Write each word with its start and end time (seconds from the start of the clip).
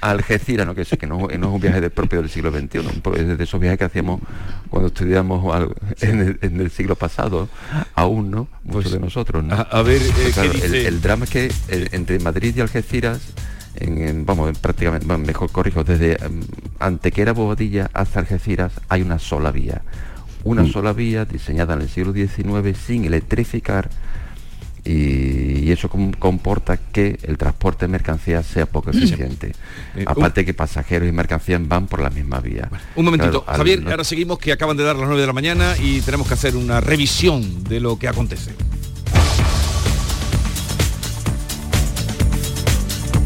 a 0.00 0.10
Algeciras, 0.10 0.66
¿no? 0.66 0.74
que, 0.74 0.84
que 0.84 1.06
no, 1.06 1.18
no, 1.18 1.28
es 1.28 1.38
un 1.38 1.60
viaje 1.60 1.90
propio 1.90 2.20
del 2.20 2.30
siglo 2.30 2.50
XXI, 2.50 2.80
es 3.16 3.38
de 3.38 3.44
esos 3.44 3.60
viajes 3.60 3.78
que 3.78 3.84
hacíamos 3.84 4.20
cuando 4.70 4.88
estudiamos 4.88 5.74
en, 6.00 6.38
el, 6.40 6.70
siglo 6.70 6.96
pasado, 6.96 7.48
aún, 7.94 8.30
¿no? 8.30 8.48
Muchos 8.64 8.84
pues, 8.84 8.92
de 8.92 9.00
nosotros, 9.00 9.44
A, 9.50 9.82
ver, 9.82 10.00
eh, 10.00 10.84
el, 10.86 11.00
drama 11.00 11.24
es 11.24 11.30
que 11.30 11.52
entre 11.68 12.18
Madrid 12.18 12.54
y 12.56 12.60
Algeciras 12.60 13.20
en, 13.76 14.24
vamos, 14.26 14.56
prácticamente, 14.58 15.06
mejor 15.18 15.50
corrijo, 15.50 15.84
desde 15.84 16.18
um, 16.26 16.40
Antequera, 16.78 17.32
Bobadilla 17.32 17.90
hasta 17.92 18.20
Algeciras 18.20 18.72
hay 18.88 19.02
una 19.02 19.18
sola 19.18 19.50
vía. 19.50 19.82
Una 20.44 20.62
mm. 20.62 20.72
sola 20.72 20.92
vía 20.92 21.24
diseñada 21.24 21.74
en 21.74 21.82
el 21.82 21.88
siglo 21.88 22.12
XIX 22.12 22.76
sin 22.76 23.04
electrificar 23.04 23.88
y, 24.84 25.70
eso 25.70 25.88
comporta 25.88 26.76
que 26.76 27.18
el 27.22 27.38
transporte 27.38 27.86
de 27.86 27.92
mercancías 27.92 28.44
sea 28.44 28.66
poco 28.66 28.90
eficiente. 28.90 29.52
Eh, 29.96 30.04
Aparte 30.06 30.44
que 30.44 30.52
pasajeros 30.52 31.08
y 31.08 31.12
mercancías 31.12 31.66
van 31.66 31.86
por 31.86 32.02
la 32.02 32.10
misma 32.10 32.40
vía. 32.40 32.68
un 32.96 33.04
momentito, 33.06 33.42
Javier, 33.46 33.82
ahora 33.88 34.04
seguimos 34.04 34.38
que 34.38 34.52
acaban 34.52 34.76
de 34.76 34.84
dar 34.84 34.96
las 34.96 35.06
9 35.06 35.20
de 35.20 35.26
la 35.26 35.32
mañana 35.32 35.74
y 35.78 36.02
tenemos 36.02 36.28
que 36.28 36.34
hacer 36.34 36.56
una 36.56 36.80
revisión 36.80 37.64
de 37.64 37.80
lo 37.80 37.98
que 37.98 38.08
acontece. 38.08 38.52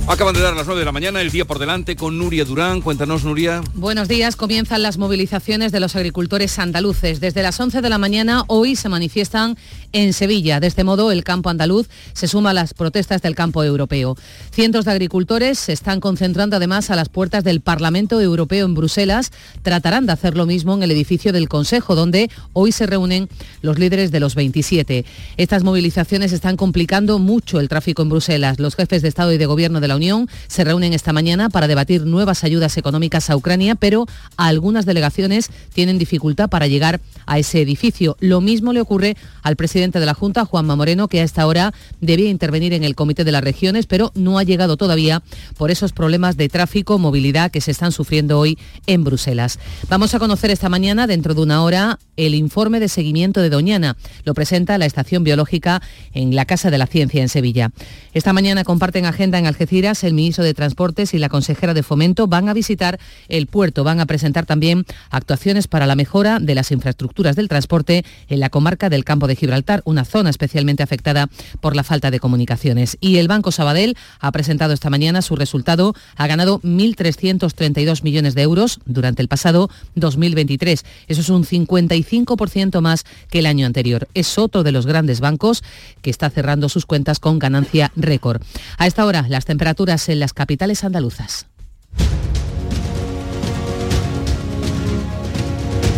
Acaban 0.09 0.34
de 0.34 0.41
dar 0.41 0.55
las 0.55 0.66
9 0.66 0.78
de 0.78 0.84
la 0.84 0.92
mañana, 0.92 1.20
el 1.20 1.33
día 1.33 1.45
por 1.46 1.59
delante 1.59 1.96
con 1.96 2.16
Nuria 2.16 2.45
Durán. 2.45 2.80
Cuéntanos, 2.80 3.24
Nuria. 3.24 3.60
Buenos 3.74 4.06
días. 4.06 4.37
Comienzan 4.37 4.82
las 4.82 4.98
movilizaciones 4.98 5.73
de 5.73 5.80
los 5.80 5.96
agricultores 5.96 6.60
andaluces. 6.60 7.19
Desde 7.19 7.42
las 7.42 7.59
11 7.59 7.82
de 7.82 7.88
la 7.88 7.98
mañana 7.98 8.45
hoy 8.46 8.77
se 8.77 8.88
manifiestan 8.88 9.59
en 9.91 10.12
Sevilla. 10.12 10.60
De 10.60 10.69
este 10.69 10.84
modo, 10.84 11.10
el 11.10 11.24
campo 11.24 11.51
andaluz 11.51 11.88
se 12.12 12.29
suma 12.29 12.51
a 12.51 12.55
las 12.55 12.73
protestas 12.73 13.20
del 13.20 13.34
campo 13.34 13.65
europeo. 13.65 14.16
Cientos 14.52 14.84
de 14.84 14.92
agricultores 14.92 15.59
se 15.59 15.73
están 15.73 15.98
concentrando 15.98 16.54
además 16.54 16.91
a 16.91 16.96
las 16.96 17.09
puertas 17.09 17.43
del 17.43 17.60
Parlamento 17.60 18.20
Europeo 18.20 18.65
en 18.65 18.74
Bruselas. 18.74 19.32
Tratarán 19.62 20.07
de 20.07 20.12
hacer 20.12 20.37
lo 20.37 20.46
mismo 20.46 20.74
en 20.74 20.84
el 20.84 20.93
edificio 20.93 21.32
del 21.32 21.49
Consejo, 21.49 21.96
donde 21.96 22.30
hoy 22.52 22.71
se 22.71 22.87
reúnen 22.87 23.29
los 23.60 23.80
líderes 23.80 24.12
de 24.12 24.21
los 24.21 24.37
27. 24.37 25.04
Estas 25.37 25.65
movilizaciones 25.65 26.30
están 26.30 26.57
complicando 26.57 27.18
mucho 27.18 27.59
el 27.59 27.68
tráfico 27.68 28.02
en 28.02 28.10
Bruselas. 28.10 28.60
Los 28.60 28.77
jefes 28.77 29.02
de 29.02 29.09
Estado 29.09 29.32
y 29.32 29.38
de 29.38 29.46
Gobierno 29.46 29.80
de 29.80 29.88
la 29.88 29.96
Unión 29.97 30.29
se 30.47 30.65
reúnen 30.65 30.93
esta 30.93 31.13
mañana 31.13 31.51
para 31.51 31.66
debatir 31.66 32.07
nuevas 32.07 32.45
ayudas 32.45 32.77
económicas 32.77 33.30
a 33.30 33.37
Ucrania, 33.37 33.75
pero 33.75 34.07
algunas 34.37 34.87
delegaciones 34.87 35.51
tienen 35.73 35.99
dificultad 35.99 36.49
para 36.49 36.66
llegar 36.66 37.01
a 37.27 37.39
ese 37.39 37.61
edificio. 37.61 38.17
Lo 38.21 38.41
mismo 38.41 38.73
le 38.73 38.80
ocurre 38.80 39.17
al 39.43 39.57
presidente 39.57 40.01
de 40.01 40.07
la 40.07 40.15
Junta, 40.15 40.45
Juanma 40.45 40.77
Moreno, 40.77 41.09
que 41.09 41.21
a 41.21 41.24
esta 41.24 41.47
hora 41.47 41.74
debía 42.01 42.30
intervenir 42.30 42.73
en 42.73 42.85
el 42.85 42.95
Comité 42.95 43.24
de 43.24 43.33
las 43.33 43.43
Regiones, 43.43 43.87
pero 43.87 44.13
no 44.15 44.39
ha 44.39 44.45
llegado 44.45 44.77
todavía 44.77 45.23
por 45.57 45.71
esos 45.71 45.93
problemas 45.93 46.37
de 46.37 46.49
tráfico, 46.49 46.99
movilidad 46.99 47.51
que 47.51 47.61
se 47.61 47.71
están 47.71 47.93
sufriendo 47.93 48.39
hoy 48.39 48.59
en 48.87 49.05
Bruselas. 49.05 49.59
Vamos 49.89 50.15
a 50.15 50.19
conocer 50.19 50.51
esta 50.51 50.69
mañana, 50.69 51.07
dentro 51.07 51.35
de 51.35 51.43
una 51.43 51.63
hora, 51.63 51.99
el 52.17 52.35
informe 52.35 52.80
de 52.80 52.89
seguimiento 52.89 53.41
de 53.41 53.51
Doñana. 53.51 53.97
Lo 54.24 54.35
presenta 54.35 54.79
la 54.79 54.87
Estación 54.87 55.24
Biológica 55.24 55.83
en 56.13 56.35
la 56.35 56.45
Casa 56.45 56.71
de 56.71 56.79
la 56.79 56.87
Ciencia 56.87 57.23
en 57.23 57.29
Sevilla. 57.29 57.71
Esta 58.13 58.33
mañana 58.33 58.65
comparten 58.65 59.07
agenda 59.07 59.39
en 59.39 59.47
Algeciras 59.47 59.85
el 59.87 60.15
ministro 60.15 60.42
de 60.42 60.52
Transportes 60.52 61.15
y 61.15 61.18
la 61.18 61.29
consejera 61.29 61.73
de 61.73 61.84
Fomento 61.84 62.26
van 62.26 62.48
a 62.48 62.54
visitar 62.54 62.98
el 63.29 63.46
puerto. 63.46 63.84
Van 63.84 64.00
a 64.00 64.06
presentar 64.06 64.44
también 64.44 64.84
actuaciones 65.10 65.69
para 65.69 65.87
la 65.87 65.94
mejora 65.94 66.41
de 66.41 66.56
las 66.56 66.72
infraestructuras 66.72 67.37
del 67.37 67.47
transporte 67.47 68.04
en 68.28 68.41
la 68.41 68.50
comarca 68.50 68.91
del 68.91 69.04
Campo 69.04 69.28
de 69.28 69.37
Gibraltar, 69.37 69.82
una 69.84 70.04
zona 70.04 70.31
especialmente 70.31 70.82
afectada 70.82 71.28
por 71.60 71.76
la 71.76 71.84
falta 71.84 72.10
de 72.10 72.19
comunicaciones. 72.19 72.98
Y 73.00 73.19
el 73.19 73.28
Banco 73.28 73.53
Sabadell 73.53 73.97
ha 74.19 74.32
presentado 74.32 74.75
esta 74.75 74.91
mañana 74.91 75.22
su 75.22 75.37
resultado. 75.37 75.94
Ha 76.16 76.26
ganado 76.26 76.60
1.332 76.62 78.03
millones 78.03 78.34
de 78.34 78.43
euros 78.43 78.81
durante 78.87 79.22
el 79.22 79.28
pasado 79.28 79.71
2023. 79.94 80.84
Eso 81.06 81.21
es 81.21 81.28
un 81.28 81.44
55% 81.44 82.81
más 82.81 83.04
que 83.31 83.38
el 83.38 83.47
año 83.47 83.66
anterior. 83.66 84.09
Es 84.15 84.37
otro 84.37 84.65
de 84.65 84.72
los 84.72 84.84
grandes 84.84 85.21
bancos 85.21 85.62
que 86.03 86.11
está 86.11 86.28
cerrando 86.28 86.69
sus 86.69 86.87
cuentas 86.87 87.21
con 87.21 87.38
ganancia 87.38 87.93
récord. 87.94 88.43
A 88.78 88.88
esta 88.88 89.06
hora, 89.06 89.27
las 89.28 89.44
temperaturas 89.44 89.75
en 89.78 90.20
las 90.20 90.32
capitales 90.32 90.84
andaluzas. 90.84 91.47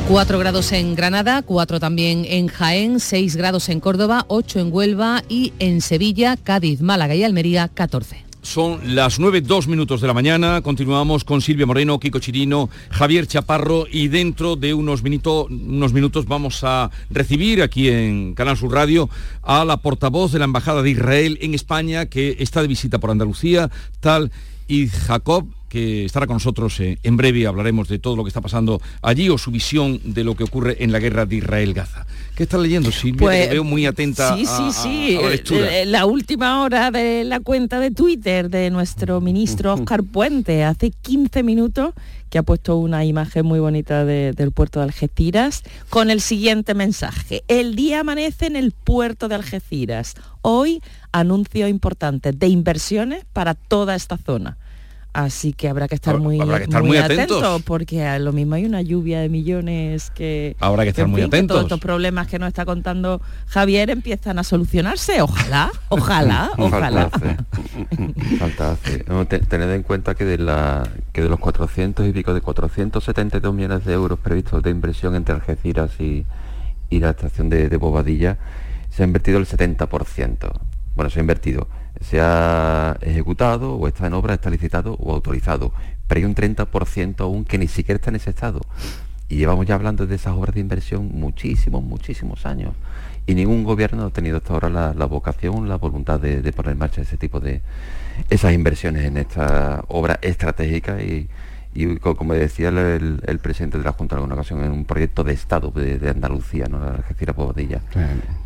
4 0.09 0.39
grados 0.39 0.73
en 0.73 0.95
Granada, 0.95 1.43
4 1.43 1.81
también 1.81 2.25
en 2.27 2.49
Jaén, 2.49 2.99
6 2.99 3.37
grados 3.37 3.69
en 3.69 3.79
Córdoba, 3.79 4.25
8 4.29 4.61
en 4.61 4.73
Huelva 4.73 5.23
y 5.29 5.53
en 5.59 5.83
Sevilla, 5.83 6.37
Cádiz, 6.37 6.81
Málaga 6.81 7.15
y 7.15 7.25
Almería, 7.25 7.69
14. 7.69 8.28
Son 8.43 8.95
las 8.95 9.19
9, 9.19 9.41
2 9.41 9.69
minutos 9.69 10.01
de 10.01 10.07
la 10.07 10.15
mañana. 10.15 10.63
Continuamos 10.63 11.25
con 11.25 11.41
Silvia 11.41 11.67
Moreno, 11.67 11.99
Kiko 11.99 12.21
Chirino, 12.21 12.71
Javier 12.91 13.27
Chaparro 13.27 13.87
y 13.91 14.09
dentro 14.09 14.55
de 14.55 14.75
unos, 14.75 15.03
unos 15.03 15.93
minutos 15.93 16.27
vamos 16.27 16.63
a 16.63 16.91
recibir 17.11 17.63
aquí 17.63 17.89
en 17.89 18.35
Canal 18.35 18.57
Sur 18.57 18.73
Radio 18.73 19.11
a 19.43 19.65
la 19.65 19.79
portavoz 19.79 20.33
de 20.33 20.39
la 20.39 20.45
Embajada 20.45 20.83
de 20.83 20.91
Israel 20.91 21.39
en 21.43 21.55
España 21.55 22.07
que 22.07 22.37
está 22.39 22.63
de 22.63 22.69
visita 22.69 22.99
por 22.99 23.11
Andalucía, 23.11 23.71
tal 24.01 24.31
y 24.69 24.87
Jacob 24.89 25.47
que 25.69 26.05
estará 26.05 26.27
con 26.27 26.35
nosotros 26.35 26.79
eh, 26.81 26.99
en 27.03 27.17
breve. 27.17 27.47
Hablaremos 27.47 27.89
de 27.89 27.99
todo 27.99 28.17
lo 28.17 28.25
que 28.25 28.29
está 28.29 28.41
pasando 28.41 28.81
allí 29.03 29.29
o 29.29 29.39
su 29.39 29.51
visión 29.51 30.01
de 30.05 30.25
lo 30.25 30.35
que 30.35 30.45
ocurre 30.45 30.77
en 30.81 30.93
la 30.93 30.99
guerra 30.99 31.27
de 31.27 31.37
Israel-Gaza. 31.37 32.07
¿Qué 32.35 32.45
está 32.45 32.59
leyendo, 32.59 32.93
Silvia? 32.93 33.19
Pues, 33.19 33.51
veo 33.51 33.65
muy 33.65 33.87
atenta 33.87 34.37
sí, 34.37 34.47
sí, 34.47 34.73
sí. 34.73 35.19
la, 35.51 35.85
la 35.85 36.07
última 36.07 36.63
hora 36.63 36.91
de 36.91 37.25
la 37.25 37.41
cuenta 37.41 37.81
de 37.81 37.91
Twitter 37.91 38.49
de 38.49 38.71
nuestro 38.71 39.21
ministro 39.21 39.75
Oscar 39.79 40.03
Puente, 40.05 40.65
hace 40.65 40.91
15 40.91 41.43
minutos, 41.43 41.95
que 42.31 42.39
ha 42.39 42.43
puesto 42.43 42.77
una 42.77 43.05
imagen 43.05 43.47
muy 43.47 43.59
bonita 43.59 44.05
del 44.05 44.53
puerto 44.53 44.81
de 44.81 44.85
Algeciras, 44.85 45.63
con 45.89 46.11
el 46.11 46.21
siguiente 46.21 46.75
mensaje. 46.75 47.43
El 47.49 47.75
día 47.75 48.01
amanece 48.01 48.47
en 48.47 48.57
el 48.57 48.73
puerto 48.73 49.29
de 49.29 49.35
Algeciras. 49.35 50.15
Hoy 50.43 50.83
anuncio 51.13 51.69
importante 51.69 52.33
de 52.33 52.49
inversiones 52.49 53.25
para 53.33 53.55
toda 53.55 53.95
esta 53.95 54.17
zona. 54.19 54.59
Así 55.19 55.53
que 55.53 55.69
habrá 55.69 55.89
que 55.89 55.97
estar 55.97 56.17
muy, 56.21 56.39
atentos. 56.41 57.63
porque 57.63 58.05
a 58.05 58.21
lo 58.21 58.33
mismo 58.33 58.55
hay 58.55 58.65
una 58.65 58.83
lluvia 58.83 59.19
de 59.19 59.29
millones 59.29 60.13
que... 60.13 60.55
Habrá 60.61 60.85
que 60.85 60.91
estar 60.91 61.09
muy 61.09 61.23
atentos. 61.23 61.57
Todos 61.57 61.65
estos 61.65 61.81
problemas 61.81 62.29
que 62.29 62.39
nos 62.39 62.47
está 62.47 62.65
contando 62.65 63.21
Javier 63.49 63.91
empiezan 63.91 64.39
a 64.39 64.45
solucionarse. 64.45 65.21
Ojalá, 65.21 65.73
ojalá, 65.89 66.53
ojalá. 66.57 67.11
Falta 68.39 68.77
tened 69.49 69.73
en 69.73 69.83
cuenta 69.83 70.15
que 70.15 70.25
de, 70.25 70.39
la, 70.39 70.89
que 71.13 71.21
de 71.21 71.29
los 71.29 71.41
400 71.41 72.07
y 72.07 72.13
pico, 72.13 72.33
de 72.33 72.41
472 72.41 73.53
millones 73.53 73.85
de 73.85 73.95
euros 73.95 74.21
previstos 74.21 74.63
de 74.63 74.71
inversión 74.71 75.17
entre 75.17 75.35
Algeciras 75.35 75.99
y, 75.99 76.27
la 76.91 77.11
estación 77.11 77.49
de, 77.49 77.69
de 77.69 77.77
Bobadilla, 77.77 78.39
se 78.91 79.03
ha 79.03 79.05
invertido 79.05 79.39
el 79.39 79.47
70%. 79.49 80.53
Bueno, 80.95 81.11
se 81.11 81.19
ha 81.19 81.23
invertido 81.23 81.67
se 82.01 82.21
ha 82.21 82.97
ejecutado 83.01 83.75
o 83.75 83.89
está 83.89 84.07
en 84.07 84.15
obra, 84.15 84.35
está 84.35 84.51
licitado 84.51 84.95
o 84.95 85.13
autorizado, 85.13 85.73
pero 86.07 86.19
hay 86.19 86.25
un 86.25 86.35
30% 86.35 87.21
aún 87.21 87.45
que 87.45 87.59
ni 87.59 87.69
siquiera 87.69 87.97
está 87.97 88.11
en 88.11 88.17
ese 88.17 88.31
estado. 88.31 88.61
Y 89.29 89.37
llevamos 89.37 89.67
ya 89.67 89.75
hablando 89.75 90.07
de 90.07 90.15
esas 90.15 90.35
obras 90.35 90.55
de 90.55 90.61
inversión 90.61 91.11
muchísimos, 91.13 91.83
muchísimos 91.83 92.47
años. 92.47 92.73
Y 93.27 93.35
ningún 93.35 93.63
gobierno 93.63 94.07
ha 94.07 94.11
tenido 94.11 94.39
hasta 94.39 94.55
ahora 94.55 94.71
la, 94.71 95.05
vocación, 95.05 95.69
la 95.69 95.77
voluntad 95.77 96.19
de, 96.19 96.51
poner 96.53 96.73
en 96.73 96.79
marcha 96.79 97.03
ese 97.03 97.19
tipo 97.19 97.41
de 97.41 97.61
esas 98.31 98.55
inversiones 98.55 99.05
en 99.05 99.19
esta 99.19 99.85
obra 99.89 100.19
estratégica 100.23 101.03
y, 101.03 101.29
como 102.01 102.33
decía 102.33 102.71
el, 102.71 103.39
presidente 103.43 103.77
de 103.77 103.85
la 103.85 103.93
Junta 103.93 104.15
en 104.15 104.21
alguna 104.21 104.35
ocasión, 104.35 104.65
en 104.65 104.73
un 104.73 104.87
proyecto 104.87 105.25
de 105.25 105.35
Estado 105.35 105.71
de, 105.73 106.09
Andalucía, 106.09 106.69
¿no? 106.71 106.79
la 106.79 106.93
Algeciras 106.93 107.37
Bobadilla, 107.37 107.83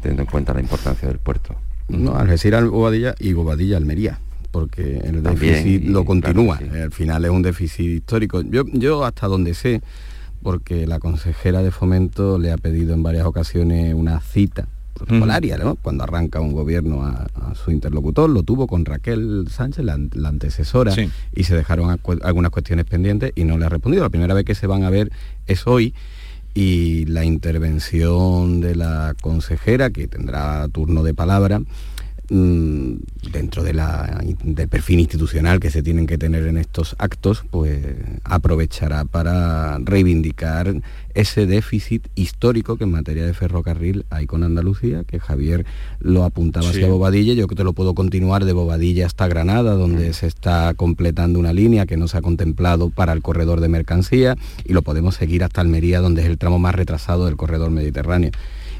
teniendo 0.01 0.23
en 0.23 0.29
cuenta 0.29 0.53
la 0.53 0.61
importancia 0.61 1.07
del 1.07 1.21
puerto. 1.21 1.55
No, 1.99 2.17
Algeciras, 2.17 2.65
Bobadilla 2.69 3.15
y 3.19 3.33
Bobadilla, 3.33 3.77
Almería 3.77 4.19
porque 4.53 4.99
el 4.99 5.23
déficit 5.23 5.85
lo 5.85 6.05
continúa. 6.05 6.59
Al 6.59 6.93
final 6.93 7.25
es 7.25 7.31
un 7.31 7.43
déficit 7.43 7.87
histórico. 7.87 8.43
Yo, 8.43 8.65
yo 8.67 9.03
hasta 9.05 9.27
donde 9.27 9.55
sé, 9.55 9.81
porque 10.43 10.87
la 10.87 11.01
consejera 11.01 11.63
de 11.63 11.71
fomento 11.71 12.39
le 12.39 12.53
ha 12.53 12.59
pedido 12.59 12.95
en 12.95 13.03
varias 13.03 13.25
ocasiones 13.25 13.95
una 13.95 14.21
cita 14.21 14.69
protocolaria, 14.93 15.57
¿no? 15.57 15.77
Cuando 15.77 16.05
arranca 16.05 16.41
un 16.41 16.53
gobierno 16.53 17.03
a, 17.03 17.55
su 17.55 17.71
interlocutor, 17.71 18.29
lo 18.29 18.43
tuvo 18.43 18.67
con 18.67 18.85
Raquel 18.85 19.47
Sánchez, 19.49 19.85
la, 19.85 19.95
antecesora, 20.29 20.95
y 21.35 21.45
se 21.45 21.57
dejaron 21.57 21.99
algunas 22.23 22.51
cuestiones 22.51 22.85
pendientes 22.85 23.33
y 23.35 23.45
no 23.45 23.59
le 23.59 23.67
ha 23.67 23.69
respondido. 23.69 24.03
La 24.05 24.11
primera 24.11 24.35
vez 24.35 24.45
que 24.45 24.55
se 24.55 24.67
van 24.67 24.85
a 24.85 24.91
ver 24.91 25.11
es 25.47 25.67
hoy 25.67 25.95
y 26.55 27.07
la 27.07 27.25
intervención 27.25 28.61
de 28.61 28.75
la 28.75 29.15
consejera, 29.21 29.91
que 29.91 30.09
tendrá 30.09 30.69
turno 30.69 31.03
de 31.03 31.15
palabra, 31.15 31.61
dentro 32.33 33.63
de 33.63 33.75
la, 33.75 34.23
del 34.43 34.69
perfil 34.69 35.01
institucional 35.01 35.61
que 35.61 35.71
se 35.71 35.83
tienen 35.83 36.07
que 36.07 36.17
tener 36.17 36.47
en 36.47 36.57
estos 36.57 36.97
actos, 36.99 37.45
pues 37.51 37.85
aprovechará 38.25 39.05
para 39.05 39.79
reivindicar 39.79 40.75
ese 41.13 41.47
déficit 41.47 42.09
histórico 42.15 42.79
que 42.79 42.85
en 42.85 42.91
materia 42.91 43.27
de 43.27 43.35
ferrocarril 43.35 44.07
hay 44.09 44.27
con 44.27 44.45
Andalucía, 44.45 45.05
que 45.05 45.21
Javier 45.21 45.67
lo 46.01 46.25
apuntaba 46.25 46.71
hacia 46.71 46.89
Bobadilla, 46.89 47.35
yo 47.35 47.47
que 47.49 47.55
te 47.55 47.65
lo 47.65 47.75
puedo 47.75 47.95
continuar 47.95 48.47
de 48.47 48.55
Bobadilla 48.55 49.05
hasta 49.05 49.29
Granada, 49.29 49.75
donde 49.75 50.09
mm. 50.09 50.15
se 50.15 50.27
está 50.27 50.73
completando 50.73 51.39
una 51.39 51.53
línea 51.53 51.85
que 51.85 51.99
no 51.99 52.09
se 52.09 52.17
ha 52.17 52.23
contemplado 52.23 52.89
para 52.89 53.13
el 53.13 53.21
corredor 53.21 53.61
de 53.61 53.69
mercancía, 53.69 54.37
y 54.65 54.73
lo 54.73 54.81
podemos 54.81 55.17
seguir 55.17 55.45
hasta 55.45 55.61
Almería, 55.61 56.01
donde 56.01 56.23
es 56.23 56.29
el 56.29 56.39
tramo 56.39 56.59
más 56.59 56.75
retrasado 56.75 57.27
del 57.27 57.37
corredor 57.37 57.71
mediterráneo. 57.71 58.31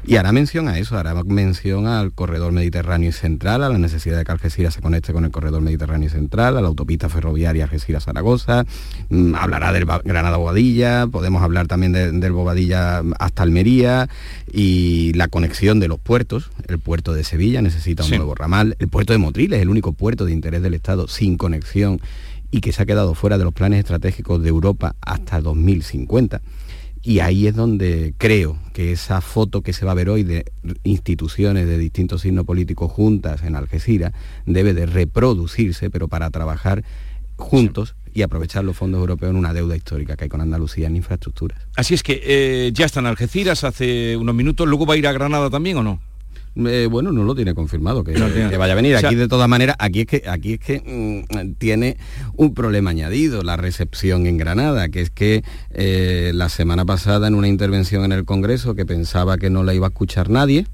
Y 0.05 0.17
hará 0.17 0.33
mención 0.33 0.67
a 0.67 0.77
eso, 0.77 0.97
hará 0.97 1.13
mención 1.23 1.87
al 1.87 2.11
corredor 2.11 2.51
mediterráneo 2.51 3.09
y 3.09 3.13
central, 3.13 3.63
a 3.63 3.69
la 3.69 3.77
necesidad 3.77 4.17
de 4.17 4.25
que 4.25 4.31
Algeciras 4.33 4.73
se 4.73 4.81
conecte 4.81 5.13
con 5.13 5.23
el 5.23 5.31
corredor 5.31 5.61
mediterráneo 5.61 6.07
y 6.07 6.09
central, 6.09 6.57
a 6.57 6.61
la 6.61 6.67
autopista 6.67 7.07
ferroviaria 7.07 7.63
Algeciras-Zaragoza, 7.63 8.65
mm, 9.09 9.35
hablará 9.35 9.71
del 9.71 9.85
Granada-Bobadilla, 9.85 11.07
podemos 11.07 11.41
hablar 11.41 11.67
también 11.67 11.93
del 11.93 12.31
Bobadilla 12.33 13.01
hasta 13.17 13.43
Almería 13.43 14.09
y 14.51 15.13
la 15.13 15.29
conexión 15.29 15.79
de 15.79 15.87
los 15.87 15.99
puertos. 15.99 16.51
El 16.67 16.79
puerto 16.79 17.13
de 17.13 17.23
Sevilla 17.23 17.61
necesita 17.61 18.03
un 18.03 18.09
nuevo 18.09 18.35
ramal, 18.35 18.75
el 18.79 18.89
puerto 18.89 19.13
de 19.13 19.19
Motril 19.19 19.53
es 19.53 19.61
el 19.61 19.69
único 19.69 19.93
puerto 19.93 20.25
de 20.25 20.33
interés 20.33 20.61
del 20.61 20.73
Estado 20.73 21.07
sin 21.07 21.37
conexión 21.37 22.01
y 22.51 22.61
que 22.61 22.71
se 22.71 22.83
ha 22.83 22.85
quedado 22.85 23.15
fuera 23.15 23.37
de 23.37 23.45
los 23.45 23.53
planes 23.53 23.79
estratégicos 23.79 24.43
de 24.43 24.49
Europa 24.49 24.95
hasta 25.01 25.41
2050. 25.41 26.41
Y 27.05 27.19
ahí 27.19 27.47
es 27.47 27.55
donde 27.55 28.13
creo 28.17 28.57
que 28.71 28.93
esa 28.93 29.19
foto 29.19 29.61
que 29.61 29.73
se 29.73 29.85
va 29.85 29.91
a 29.91 29.95
ver 29.95 30.09
hoy 30.09 30.23
de 30.23 30.45
instituciones 30.83 31.67
de 31.67 31.77
distintos 31.77 32.21
signos 32.21 32.45
políticos 32.45 32.89
juntas 32.91 33.43
en 33.43 33.57
Algeciras 33.57 34.13
debe 34.45 34.73
de 34.73 34.85
reproducirse, 34.85 35.89
pero 35.89 36.07
para 36.07 36.29
trabajar 36.31 36.83
juntos 37.35 37.95
y 38.13 38.21
aprovechar 38.21 38.63
los 38.63 38.77
fondos 38.77 38.99
europeos 38.99 39.31
en 39.31 39.35
una 39.35 39.53
deuda 39.53 39.75
histórica 39.75 40.15
que 40.15 40.25
hay 40.25 40.29
con 40.29 40.39
Andalucía 40.39 40.87
en 40.87 40.95
infraestructuras. 40.95 41.59
Así 41.75 41.93
es 41.93 42.03
que 42.03 42.21
eh, 42.23 42.71
ya 42.73 42.85
está 42.85 43.01
en 43.01 43.07
Algeciras 43.07 43.65
hace 43.65 44.15
unos 44.15 44.33
minutos, 44.33 44.65
luego 44.65 44.85
va 44.85 44.93
a 44.93 44.97
ir 44.97 45.07
a 45.07 45.11
Granada 45.11 45.49
también 45.49 45.77
o 45.77 45.83
no? 45.83 45.99
Eh, 46.55 46.87
bueno, 46.89 47.11
no 47.11 47.23
lo 47.23 47.33
tiene 47.33 47.55
confirmado 47.55 48.03
que, 48.03 48.13
vaya 48.13 48.73
a 48.73 48.75
venir. 48.75 48.95
aquí 48.95 49.15
de 49.15 49.27
todas 49.27 49.49
maneras, 49.49 49.75
aquí 49.79 50.01
es 50.01 50.05
que 50.05 50.23
aquí 50.27 50.53
es 50.53 50.59
que 50.59 51.25
mm, 51.27 51.53
tiene 51.53 51.97
un 52.35 52.53
problema 52.53 52.91
añadido 52.91 53.41
la 53.41 53.57
recepción 53.57 54.27
en 54.27 54.37
Granada, 54.37 54.89
que 54.89 55.01
es 55.01 55.09
que 55.09 55.43
eh, 55.71 56.31
la 56.35 56.49
semana 56.49 56.85
pasada 56.85 57.27
en 57.27 57.33
una 57.33 57.47
intervención 57.47 58.05
en 58.05 58.11
el 58.11 58.25
Congreso 58.25 58.75
que 58.75 58.85
pensaba 58.85 59.37
que 59.37 59.49
no 59.49 59.63
la 59.63 59.73
iba 59.73 59.87
a 59.87 59.89
escuchar 59.89 60.29
nadie, 60.29 60.67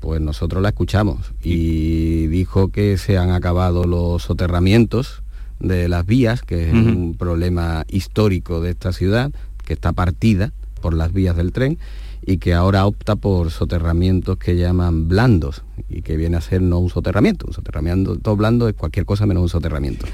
pues 0.00 0.20
nosotros 0.20 0.62
la 0.62 0.68
escuchamos. 0.68 1.32
Y 1.42 2.26
dijo 2.26 2.68
que 2.68 2.98
se 2.98 3.16
han 3.16 3.30
acabado 3.30 3.84
los 3.84 4.22
soterramientos 4.22 5.22
de 5.58 5.88
las 5.88 6.04
vías, 6.04 6.42
que 6.42 6.68
es 6.68 6.74
un 6.74 7.16
problema 7.18 7.84
histórico 7.88 8.60
de 8.60 8.70
esta 8.70 8.92
ciudad, 8.92 9.32
que 9.64 9.72
está 9.72 9.94
partida 9.94 10.52
por 10.82 10.92
las 10.92 11.14
vías 11.14 11.34
del 11.34 11.52
tren 11.52 11.78
y 12.26 12.38
que 12.38 12.54
ahora 12.54 12.86
opta 12.86 13.16
por 13.16 13.50
soterramientos 13.50 14.38
que 14.38 14.56
llaman 14.56 15.08
blandos 15.08 15.62
y 15.88 16.02
que 16.02 16.16
viene 16.16 16.36
a 16.36 16.40
ser 16.40 16.62
no 16.62 16.78
un 16.78 16.88
soterramiento. 16.88 17.46
Un 17.46 17.52
soterramiento 17.52 18.36
blando 18.36 18.68
es 18.68 18.74
cualquier 18.74 19.04
cosa 19.04 19.26
menos 19.26 19.42
un 19.42 19.48
soterramiento. 19.48 20.06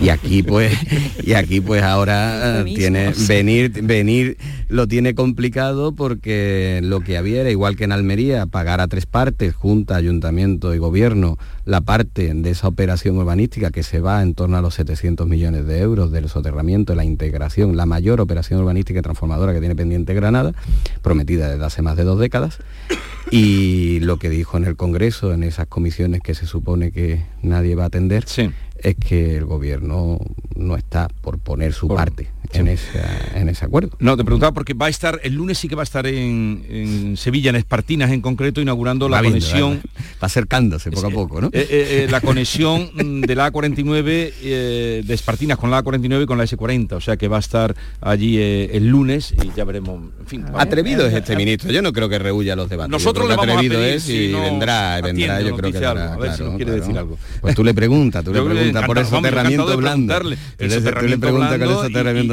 Y 0.00 0.10
aquí 0.10 0.42
pues, 0.42 0.72
y 1.22 1.32
aquí 1.32 1.60
pues 1.60 1.82
ahora 1.82 2.64
tiene 2.76 3.12
venir, 3.28 3.72
venir 3.82 4.36
lo 4.68 4.86
tiene 4.86 5.14
complicado 5.14 5.92
porque 5.92 6.80
lo 6.82 7.00
que 7.00 7.16
había 7.16 7.40
era 7.40 7.50
igual 7.50 7.76
que 7.76 7.84
en 7.84 7.92
Almería, 7.92 8.46
pagar 8.46 8.80
a 8.80 8.88
tres 8.88 9.06
partes, 9.06 9.54
Junta, 9.54 9.96
Ayuntamiento 9.96 10.74
y 10.74 10.78
Gobierno, 10.78 11.38
la 11.64 11.80
parte 11.80 12.32
de 12.34 12.50
esa 12.50 12.68
operación 12.68 13.16
urbanística 13.16 13.70
que 13.70 13.82
se 13.82 14.00
va 14.00 14.22
en 14.22 14.34
torno 14.34 14.56
a 14.56 14.62
los 14.62 14.74
700 14.74 15.26
millones 15.26 15.66
de 15.66 15.80
euros 15.80 16.12
del 16.12 16.28
soterramiento, 16.28 16.94
la 16.94 17.04
integración, 17.04 17.76
la 17.76 17.86
mayor 17.86 18.20
operación 18.20 18.60
urbanística 18.60 18.98
y 19.00 19.02
transformadora 19.02 19.52
que 19.52 19.60
tiene 19.60 19.74
pendiente 19.74 20.14
Granada, 20.14 20.52
prometida 21.02 21.48
desde 21.50 21.64
hace 21.64 21.82
más 21.82 21.96
de 21.96 22.04
dos 22.04 22.18
décadas. 22.18 22.58
Y 23.30 24.00
lo 24.00 24.18
que 24.18 24.30
dijo 24.30 24.56
en 24.56 24.64
el 24.64 24.76
Congreso, 24.76 25.32
en 25.34 25.42
esas 25.42 25.66
comisiones 25.66 26.22
que 26.22 26.34
se 26.34 26.46
supone 26.46 26.92
que 26.92 27.22
nadie 27.42 27.74
va 27.74 27.84
a 27.84 27.86
atender, 27.88 28.24
es 28.78 28.96
que 28.96 29.36
el 29.36 29.44
gobierno 29.44 30.18
no 30.56 30.76
está 30.76 31.08
por 31.20 31.38
poner 31.38 31.72
su 31.72 31.88
parte 31.88 32.37
en, 32.52 32.68
ese 32.68 33.64
acuerdo. 33.64 33.90
No, 33.98 34.16
te 34.16 34.24
preguntaba 34.24 34.52
porque 34.52 34.74
va 34.74 34.86
a 34.86 34.88
estar, 34.88 35.20
el 35.22 35.34
lunes 35.34 35.58
sí 35.58 35.68
que 35.68 35.74
va 35.74 35.82
a 35.82 35.84
estar 35.84 36.06
en, 36.06 37.14
Sevilla, 37.16 37.50
en 37.50 37.56
Espartinas 37.56 38.10
en 38.10 38.20
concreto, 38.20 38.60
inaugurando 38.60 39.08
la 39.08 39.22
conexión. 39.22 39.80
Va, 40.22 40.26
acercándose 40.26 40.90
poco 40.90 41.06
a 41.06 41.10
poco, 41.10 41.40
¿no? 41.40 41.46
Eh, 41.48 41.66
eh, 41.70 42.04
eh, 42.04 42.08
la 42.10 42.20
conexión 42.20 42.90
de 43.22 43.34
la 43.34 43.52
A49 43.52 45.02
de 45.02 45.14
Espartinas 45.14 45.58
con 45.58 45.70
la 45.70 45.82
A49 45.82 46.22
y 46.22 46.26
con 46.26 46.38
la 46.38 46.44
S40, 46.44 46.92
o 46.92 47.00
sea 47.00 47.16
que 47.16 47.28
va 47.28 47.36
a 47.36 47.40
estar 47.40 47.74
allí 48.00 48.38
el 48.38 48.88
lunes 48.88 49.34
y 49.42 49.52
ya 49.56 49.64
veremos. 49.64 50.02
En 50.20 50.26
fin, 50.26 50.44
atrevido 50.54 51.06
es 51.06 51.14
este 51.14 51.36
ministro, 51.36 51.70
yo 51.70 51.82
no 51.82 51.92
creo 51.92 52.08
que 52.08 52.18
rehuya 52.18 52.56
los 52.56 52.68
debates. 52.68 52.90
Nosotros 52.90 53.28
le 53.28 53.36
vamos 53.36 53.56
atrevido 53.56 53.80
a 53.80 53.88
es 53.88 54.08
y 54.08 54.32
vendrá, 54.32 55.00
vendrá, 55.00 55.40
yo 55.40 55.56
creo 55.56 55.72
que 55.72 55.84
a 55.84 56.16
ver 56.16 56.34
si 56.34 56.42
quiere 56.56 56.72
decir 56.72 56.96
algo. 56.96 57.18
Pues 57.40 57.54
tú 57.54 57.64
le 57.64 57.74
preguntas, 57.74 58.24
tú 58.24 58.32
le 58.32 58.42
preguntas 58.42 58.86
por 58.86 58.98
el 58.98 59.06
soterramiento 59.06 59.76
blando. 59.76 60.18
El 60.58 60.70
soterramiento 60.70 61.32
blando 61.32 61.58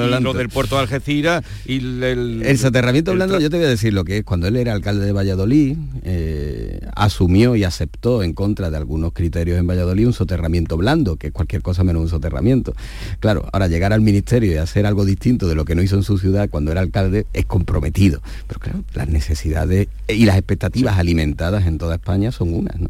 lo 0.07 0.33
del 0.33 0.49
puerto 0.49 0.75
de 0.75 0.81
Algeciras 0.81 1.43
y 1.65 1.77
el... 1.77 2.41
El 2.43 2.57
soterramiento 2.57 3.13
blando, 3.13 3.39
yo 3.39 3.49
te 3.49 3.57
voy 3.57 3.65
a 3.65 3.69
decir 3.69 3.93
lo 3.93 4.03
que 4.03 4.19
es, 4.19 4.23
cuando 4.23 4.47
él 4.47 4.55
era 4.55 4.73
alcalde 4.73 5.05
de 5.05 5.11
Valladolid, 5.11 5.77
eh, 6.03 6.79
asumió 6.95 7.55
y 7.55 7.63
aceptó 7.63 8.23
en 8.23 8.33
contra 8.33 8.69
de 8.69 8.77
algunos 8.77 9.13
criterios 9.13 9.59
en 9.59 9.67
Valladolid 9.67 10.07
un 10.07 10.13
soterramiento 10.13 10.77
blando, 10.77 11.15
que 11.17 11.27
es 11.27 11.33
cualquier 11.33 11.61
cosa 11.61 11.83
menos 11.83 12.03
un 12.03 12.09
soterramiento. 12.09 12.73
Claro, 13.19 13.47
ahora 13.51 13.67
llegar 13.67 13.93
al 13.93 14.01
ministerio 14.01 14.51
y 14.53 14.57
hacer 14.57 14.85
algo 14.85 15.05
distinto 15.05 15.47
de 15.47 15.55
lo 15.55 15.65
que 15.65 15.75
no 15.75 15.81
hizo 15.81 15.95
en 15.95 16.03
su 16.03 16.17
ciudad 16.17 16.49
cuando 16.49 16.71
era 16.71 16.81
alcalde 16.81 17.25
es 17.33 17.45
comprometido. 17.45 18.21
Pero 18.47 18.59
claro, 18.59 18.83
las 18.93 19.07
necesidades 19.07 19.87
y 20.07 20.25
las 20.25 20.37
expectativas 20.37 20.97
alimentadas 20.97 21.65
en 21.65 21.77
toda 21.77 21.95
España 21.95 22.31
son 22.31 22.53
unas, 22.53 22.79
¿no? 22.79 22.89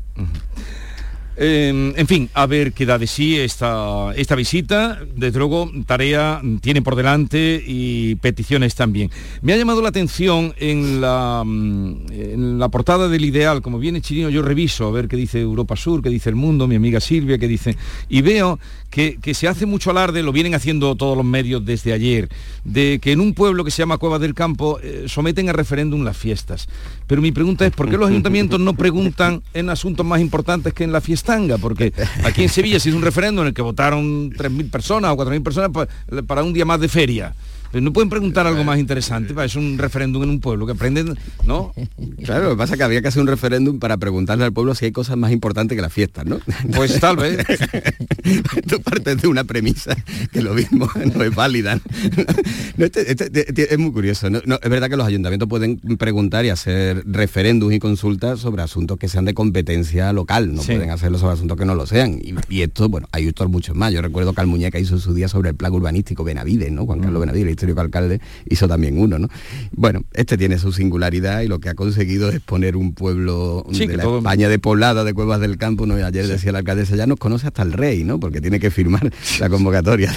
Em, 1.37 1.93
en 1.97 2.07
fin, 2.07 2.29
a 2.33 2.45
ver 2.45 2.71
qué 2.71 2.85
da 2.85 2.97
de 2.97 3.07
sí 3.07 3.37
esta, 3.37 4.13
esta 4.15 4.35
visita. 4.35 4.99
Desde 5.15 5.39
luego, 5.39 5.69
tarea 5.85 6.41
tiene 6.61 6.81
por 6.81 6.95
delante 6.95 7.61
y 7.65 8.15
peticiones 8.15 8.75
también. 8.75 9.11
Me 9.41 9.53
ha 9.53 9.57
llamado 9.57 9.81
la 9.81 9.89
atención 9.89 10.53
en 10.57 11.01
la, 11.01 11.43
mm, 11.45 12.11
en 12.11 12.59
la 12.59 12.69
portada 12.69 13.09
del 13.09 13.25
Ideal, 13.25 13.61
como 13.61 13.79
viene 13.79 14.01
Chirino, 14.01 14.29
yo 14.29 14.41
reviso 14.41 14.87
a 14.87 14.91
ver 14.91 15.07
qué 15.07 15.17
dice 15.17 15.41
Europa 15.41 15.75
Sur, 15.75 16.01
qué 16.01 16.09
dice 16.09 16.29
El 16.29 16.35
Mundo, 16.35 16.67
mi 16.67 16.75
amiga 16.75 16.99
Silvia, 16.99 17.37
qué 17.37 17.47
dice... 17.47 17.75
Y 18.07 18.21
veo 18.21 18.59
que, 18.95 19.33
se 19.33 19.49
hace 19.49 19.65
mucho 19.65 19.91
alarde, 19.91 20.23
lo 20.23 20.31
vienen 20.31 20.55
haciendo 20.55 20.95
todos 20.95 21.17
los 21.17 21.25
medios 21.25 21.65
desde 21.65 21.91
ayer, 21.91 22.29
de 22.63 22.99
que 23.01 23.11
en 23.11 23.19
un 23.19 23.33
pueblo 23.33 23.65
que 23.65 23.71
se 23.71 23.81
llama 23.81 23.97
Cueva 23.97 24.19
del 24.19 24.33
Campo 24.33 24.79
eh, 24.81 25.05
someten 25.07 25.49
a 25.49 25.53
referéndum 25.53 26.05
las 26.05 26.15
fiestas. 26.15 26.69
Pero 27.07 27.21
mi 27.21 27.31
pregunta 27.31 27.65
es, 27.65 27.71
¿por 27.71 27.89
qué 27.89 27.97
los 27.97 28.09
ayuntamientos 28.09 28.59
no 28.59 28.73
preguntan 28.73 29.41
en 29.53 29.69
asuntos 29.69 30.05
más 30.05 30.21
importantes 30.21 30.73
que 30.73 30.83
en 30.83 30.91
la 30.91 31.01
fiestanga? 31.01 31.57
Porque 31.57 31.93
aquí 32.23 32.43
en 32.43 32.49
Sevilla 32.49 32.79
se 32.79 32.89
hizo 32.89 32.97
un 32.97 33.03
referéndum 33.03 33.43
en 33.43 33.49
el 33.49 33.53
que 33.53 33.61
votaron 33.61 34.31
3.000 34.31 34.71
personas 34.71 35.11
o 35.11 35.17
4.000 35.17 35.43
personas 35.43 35.71
para 36.25 36.43
un 36.43 36.53
día 36.53 36.65
más 36.65 36.79
de 36.79 36.87
feria. 36.87 37.35
¿No 37.81 37.93
pueden 37.93 38.09
preguntar 38.09 38.47
algo 38.47 38.63
más 38.63 38.79
interesante? 38.79 39.33
Es 39.43 39.55
un 39.55 39.77
referéndum 39.77 40.23
en 40.23 40.29
un 40.29 40.39
pueblo 40.39 40.65
que 40.65 40.73
aprenden, 40.73 41.17
¿no? 41.45 41.73
Claro, 42.23 42.45
lo 42.45 42.49
que 42.51 42.57
pasa 42.57 42.73
es 42.73 42.77
que 42.77 42.83
había 42.83 43.01
que 43.01 43.09
hacer 43.09 43.21
un 43.21 43.27
referéndum 43.27 43.77
para 43.77 43.97
preguntarle 43.97 44.45
al 44.45 44.53
pueblo 44.53 44.73
si 44.73 44.85
hay 44.85 44.91
cosas 44.91 45.15
más 45.15 45.31
importantes 45.31 45.75
que 45.75 45.81
las 45.81 45.93
fiestas, 45.93 46.25
¿no? 46.25 46.39
Pues 46.75 46.99
tal 46.99 47.17
vez. 47.17 47.45
Tú 48.67 48.81
partes 48.81 49.21
de 49.21 49.27
una 49.27 49.43
premisa 49.43 49.95
que 50.31 50.41
lo 50.41 50.53
mismo 50.53 50.89
no 51.15 51.23
es 51.23 51.35
válida. 51.35 51.79
Este, 52.77 53.11
este, 53.11 53.25
este, 53.47 53.73
es 53.73 53.77
muy 53.77 53.91
curioso. 53.91 54.29
¿no? 54.29 54.39
es 54.39 54.69
verdad 54.69 54.89
que 54.89 54.97
los 54.97 55.05
ayuntamientos 55.05 55.47
pueden 55.47 55.77
preguntar 55.97 56.45
y 56.45 56.49
hacer 56.49 57.03
referéndums 57.05 57.73
y 57.73 57.79
consultas 57.79 58.39
sobre 58.39 58.63
asuntos 58.63 58.97
que 58.97 59.07
sean 59.07 59.25
de 59.25 59.33
competencia 59.33 60.11
local, 60.13 60.53
no 60.53 60.61
pueden 60.61 60.89
hacerlo 60.89 61.17
sobre 61.17 61.33
asuntos 61.33 61.57
que 61.57 61.65
no 61.65 61.75
lo 61.75 61.85
sean. 61.85 62.19
Y, 62.49 62.61
esto, 62.61 62.89
bueno, 62.89 63.07
hay 63.11 63.27
otros 63.27 63.49
muchos 63.49 63.75
más. 63.75 63.93
Yo 63.93 64.01
recuerdo 64.01 64.33
que 64.33 64.41
Almuñeca 64.41 64.79
hizo 64.79 64.97
su 64.97 65.13
día 65.13 65.27
sobre 65.27 65.49
el 65.49 65.55
plan 65.55 65.73
urbanístico 65.73 66.23
Benavides, 66.23 66.71
¿no? 66.71 66.85
Juan 66.85 66.99
Carlos 66.99 67.19
mm. 67.19 67.21
Benavides, 67.21 67.55
alcalde, 67.77 68.19
hizo 68.47 68.67
también 68.67 68.99
uno, 68.99 69.19
¿no? 69.19 69.29
Bueno, 69.71 70.03
este 70.13 70.37
tiene 70.37 70.57
su 70.57 70.71
singularidad 70.71 71.41
y 71.41 71.47
lo 71.47 71.59
que 71.59 71.69
ha 71.69 71.75
conseguido 71.75 72.29
es 72.29 72.39
poner 72.39 72.75
un 72.75 72.93
pueblo 72.93 73.65
de 73.69 73.97
la 73.97 74.03
España 74.03 74.49
de 74.49 74.59
poblada, 74.59 75.03
de 75.03 75.13
cuevas 75.13 75.39
del 75.39 75.57
campo, 75.57 75.85
¿no? 75.85 75.95
ayer 75.95 76.27
decía 76.27 76.51
la 76.51 76.59
alcaldesa, 76.59 76.95
ya 76.95 77.07
nos 77.07 77.17
conoce 77.17 77.47
hasta 77.47 77.63
el 77.63 77.73
rey, 77.73 78.03
¿no? 78.03 78.19
Porque 78.19 78.41
tiene 78.41 78.59
que 78.59 78.69
firmar 78.69 79.11
la 79.39 79.49
convocatoria 79.49 80.13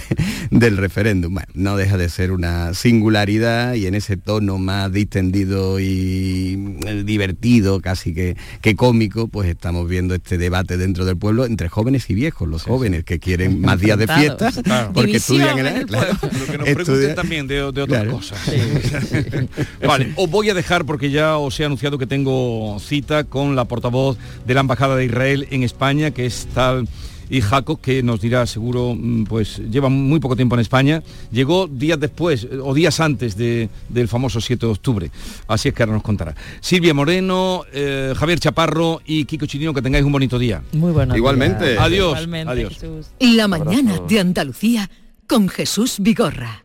del 0.50 0.76
referéndum. 0.76 1.34
Bueno, 1.34 1.48
no 1.54 1.76
deja 1.76 1.96
de 1.96 2.08
ser 2.08 2.32
una 2.32 2.74
singularidad 2.74 3.74
y 3.74 3.86
en 3.86 3.94
ese 3.94 4.16
tono 4.16 4.58
más 4.58 4.92
distendido 4.92 5.80
y 5.80 6.76
eh, 6.86 7.02
divertido, 7.04 7.80
casi 7.80 8.12
que, 8.12 8.36
que 8.60 8.76
cómico, 8.76 9.28
pues 9.28 9.48
estamos 9.48 9.88
viendo 9.88 10.14
este 10.14 10.38
debate 10.38 10.76
dentro 10.76 11.04
del 11.04 11.16
pueblo 11.16 11.46
entre 11.46 11.68
jóvenes 11.68 12.08
y 12.10 12.14
viejos, 12.14 12.48
los 12.48 12.64
jóvenes 12.64 13.04
que 13.04 13.18
quieren 13.18 13.60
más 13.60 13.80
días 13.80 13.98
de 13.98 14.06
fiesta 14.06 14.50
porque 14.92 15.16
estudian 15.16 15.58
en 15.58 15.66
el, 15.66 15.86
claro, 15.86 16.12
Lo 16.22 16.46
que 16.46 16.58
nos 16.58 16.68
pregunten 16.68 17.16
también 17.28 17.46
de, 17.46 17.62
otras 17.62 18.06
cosas. 18.08 18.38
vale, 19.86 20.12
os 20.16 20.30
voy 20.30 20.48
a 20.48 20.54
dejar 20.54 20.86
porque 20.86 21.10
ya 21.10 21.36
os 21.36 21.60
he 21.60 21.64
anunciado 21.64 21.98
que 21.98 22.06
tengo 22.06 22.78
cita 22.80 23.24
con 23.24 23.54
la 23.54 23.66
portavoz 23.66 24.16
de 24.46 24.54
la 24.54 24.60
Embajada 24.60 24.96
de 24.96 25.04
Israel 25.04 25.46
en 25.50 25.62
España, 25.62 26.10
que 26.10 26.24
es 26.24 26.48
tal 26.54 26.88
y 27.28 27.42
Jaco, 27.42 27.76
que 27.76 28.02
nos 28.02 28.22
dirá 28.22 28.46
seguro, 28.46 28.94
mm, 28.98 29.24
pues 29.24 29.58
lleva 29.70 29.90
muy 29.90 30.20
poco 30.20 30.36
tiempo 30.36 30.54
en 30.54 30.60
España, 30.60 31.02
llegó 31.30 31.66
días 31.66 32.00
después 32.00 32.48
o 32.62 32.72
días 32.72 32.98
antes 33.00 33.36
del 33.36 34.08
famoso 34.08 34.40
7 34.40 34.64
de 34.64 34.72
octubre. 34.72 35.10
Así 35.46 35.68
es 35.68 35.74
que 35.74 35.82
ahora 35.82 35.92
nos 35.92 36.02
contará. 36.02 36.34
Silvia 36.60 36.94
Moreno, 36.94 37.64
eh, 37.74 38.14
Javier 38.16 38.40
Chaparro 38.40 39.02
y 39.04 39.26
Kiko 39.26 39.44
Chirino, 39.44 39.74
que 39.74 39.82
tengáis 39.82 40.06
un 40.06 40.12
bonito 40.12 40.38
día. 40.38 40.62
Muy 40.72 40.92
bueno. 40.92 41.14
Igualmente. 41.14 41.76
Adiós. 41.78 42.12
Igualmente, 42.12 42.50
Adiós. 42.50 42.78
La 43.20 43.48
mañana 43.48 44.00
de 44.08 44.20
Andalucía 44.20 44.88
con 45.26 45.50
Jesús 45.50 45.96
Vigorra. 45.98 46.64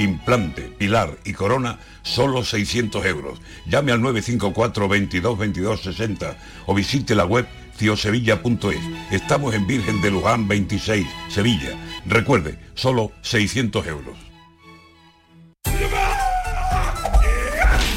implante, 0.00 0.62
pilar 0.62 1.18
y 1.24 1.32
corona, 1.32 1.78
solo 2.02 2.44
600 2.44 3.04
euros. 3.06 3.40
Llame 3.66 3.92
al 3.92 4.00
954 4.00 4.88
22 4.88 5.38
22 5.38 5.80
60 5.82 6.36
o 6.66 6.74
visite 6.74 7.14
la 7.14 7.24
web 7.24 7.46
ciosevilla.es. 7.76 8.80
Estamos 9.10 9.54
en 9.54 9.66
Virgen 9.66 10.00
de 10.00 10.10
Luján 10.10 10.48
26, 10.48 11.06
Sevilla. 11.28 11.70
Recuerde, 12.06 12.58
solo 12.74 13.12
600 13.22 13.86
euros. 13.86 14.16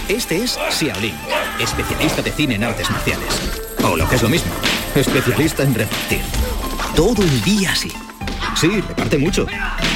Este 0.10 0.44
es 0.44 0.60
Xiaolin, 0.70 1.16
especialista 1.60 2.22
de 2.22 2.32
cine 2.32 2.56
en 2.56 2.66
artes 2.66 2.90
marciales. 2.90 3.62
O 3.84 3.96
lo 3.96 4.08
que 4.08 4.16
es 4.16 4.24
lo 4.24 4.30
mismo, 4.30 4.52
especialista 4.96 5.64
en 5.64 5.74
repartir. 5.74 6.22
Todo 6.96 7.24
el 7.24 7.42
día 7.44 7.72
así 7.72 7.92
Sí, 8.63 8.79
reparte 8.79 9.17
mucho. 9.17 9.46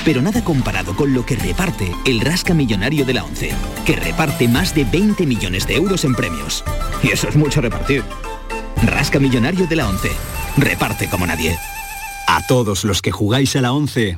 Pero 0.03 0.21
nada 0.21 0.43
comparado 0.43 0.93
con 0.93 1.13
lo 1.13 1.25
que 1.25 1.37
reparte 1.37 1.89
el 2.05 2.19
Rasca 2.19 2.53
Millonario 2.53 3.05
de 3.05 3.13
la 3.13 3.23
ONCE, 3.23 3.53
que 3.85 3.95
reparte 3.95 4.49
más 4.49 4.75
de 4.75 4.83
20 4.83 5.25
millones 5.25 5.65
de 5.65 5.75
euros 5.75 6.03
en 6.03 6.13
premios. 6.13 6.65
Y 7.01 7.11
eso 7.11 7.29
es 7.29 7.37
mucho 7.37 7.61
repartir. 7.61 8.03
Rasca 8.83 9.19
Millonario 9.19 9.67
de 9.67 9.75
la 9.77 9.87
ONCE. 9.87 10.11
Reparte 10.57 11.09
como 11.09 11.25
nadie. 11.25 11.57
A 12.27 12.45
todos 12.45 12.83
los 12.83 13.01
que 13.01 13.13
jugáis 13.13 13.55
a 13.55 13.61
la 13.61 13.71
ONCE, 13.71 14.17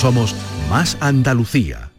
somos 0.00 0.34
más 0.70 0.96
Andalucía. 1.00 1.90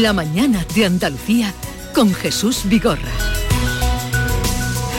La 0.00 0.14
mañana 0.14 0.64
de 0.74 0.86
Andalucía 0.86 1.52
con 1.94 2.14
Jesús 2.14 2.62
Vigorra. 2.64 3.12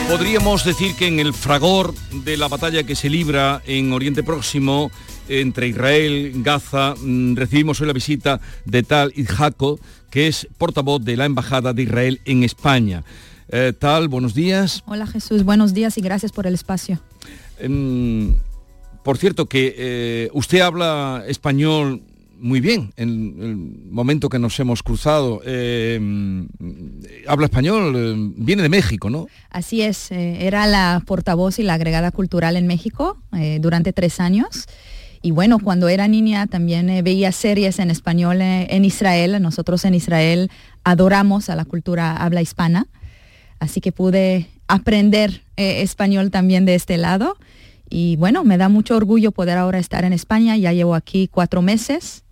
Podríamos 0.08 0.64
decir 0.64 0.94
que 0.94 1.08
en 1.08 1.18
el 1.18 1.34
fragor 1.34 1.92
de 2.24 2.36
la 2.36 2.46
batalla 2.46 2.84
que 2.84 2.94
se 2.94 3.10
libra 3.10 3.62
en 3.66 3.92
Oriente 3.92 4.22
Próximo 4.22 4.92
entre 5.28 5.66
Israel, 5.66 6.32
y 6.36 6.42
Gaza, 6.42 6.94
mm, 6.96 7.34
recibimos 7.34 7.80
hoy 7.80 7.88
la 7.88 7.92
visita 7.92 8.40
de 8.64 8.84
Tal 8.84 9.12
Idjako, 9.16 9.80
que 10.08 10.28
es 10.28 10.46
portavoz 10.56 11.02
de 11.02 11.16
la 11.16 11.24
Embajada 11.24 11.72
de 11.72 11.82
Israel 11.82 12.20
en 12.24 12.44
España. 12.44 13.02
Eh, 13.52 13.72
Tal, 13.78 14.08
buenos 14.08 14.34
días. 14.34 14.82
Hola 14.86 15.06
Jesús, 15.06 15.44
buenos 15.44 15.74
días 15.74 15.98
y 15.98 16.00
gracias 16.00 16.32
por 16.32 16.46
el 16.46 16.54
espacio. 16.54 17.00
Em, 17.58 18.36
por 19.02 19.18
cierto, 19.18 19.46
que 19.46 19.74
eh, 19.76 20.30
usted 20.32 20.60
habla 20.60 21.24
español 21.26 22.02
muy 22.40 22.60
bien 22.60 22.92
en 22.96 23.08
el 23.40 23.56
momento 23.92 24.28
que 24.28 24.38
nos 24.38 24.58
hemos 24.58 24.82
cruzado. 24.82 25.42
Eh, 25.44 26.00
habla 27.26 27.46
español, 27.46 27.94
eh, 27.96 28.14
viene 28.36 28.62
de 28.62 28.68
México, 28.68 29.10
¿no? 29.10 29.26
Así 29.50 29.82
es, 29.82 30.10
eh, 30.10 30.46
era 30.46 30.66
la 30.66 31.02
portavoz 31.06 31.58
y 31.58 31.62
la 31.62 31.74
agregada 31.74 32.10
cultural 32.10 32.56
en 32.56 32.66
México 32.66 33.18
durante 33.60 33.92
tres 33.92 34.20
años. 34.20 34.66
Y 35.22 35.32
bueno, 35.32 35.58
cuando 35.58 35.88
era 35.88 36.08
niña 36.08 36.46
también 36.46 37.04
veía 37.04 37.30
series 37.30 37.78
en 37.78 37.90
español 37.90 38.40
en 38.40 38.84
Israel. 38.84 39.40
Nosotros 39.40 39.84
en 39.84 39.94
Israel 39.94 40.50
adoramos 40.82 41.50
a 41.50 41.56
la 41.56 41.66
cultura 41.66 42.16
habla 42.16 42.40
hispana. 42.40 42.86
Así 43.60 43.80
que 43.80 43.92
pude 43.92 44.48
aprender 44.66 45.42
español 45.56 46.32
también 46.32 46.64
de 46.64 46.74
este 46.74 46.96
lado. 46.96 47.36
Y 47.88 48.16
bueno, 48.16 48.42
me 48.42 48.56
da 48.56 48.68
mucho 48.68 48.96
orgullo 48.96 49.30
poder 49.30 49.58
ahora 49.58 49.78
estar 49.78 50.04
en 50.04 50.12
España. 50.12 50.56
Ya 50.56 50.72
llevo 50.72 50.96
aquí 50.96 51.28
cuatro 51.28 51.62
meses 51.62 52.24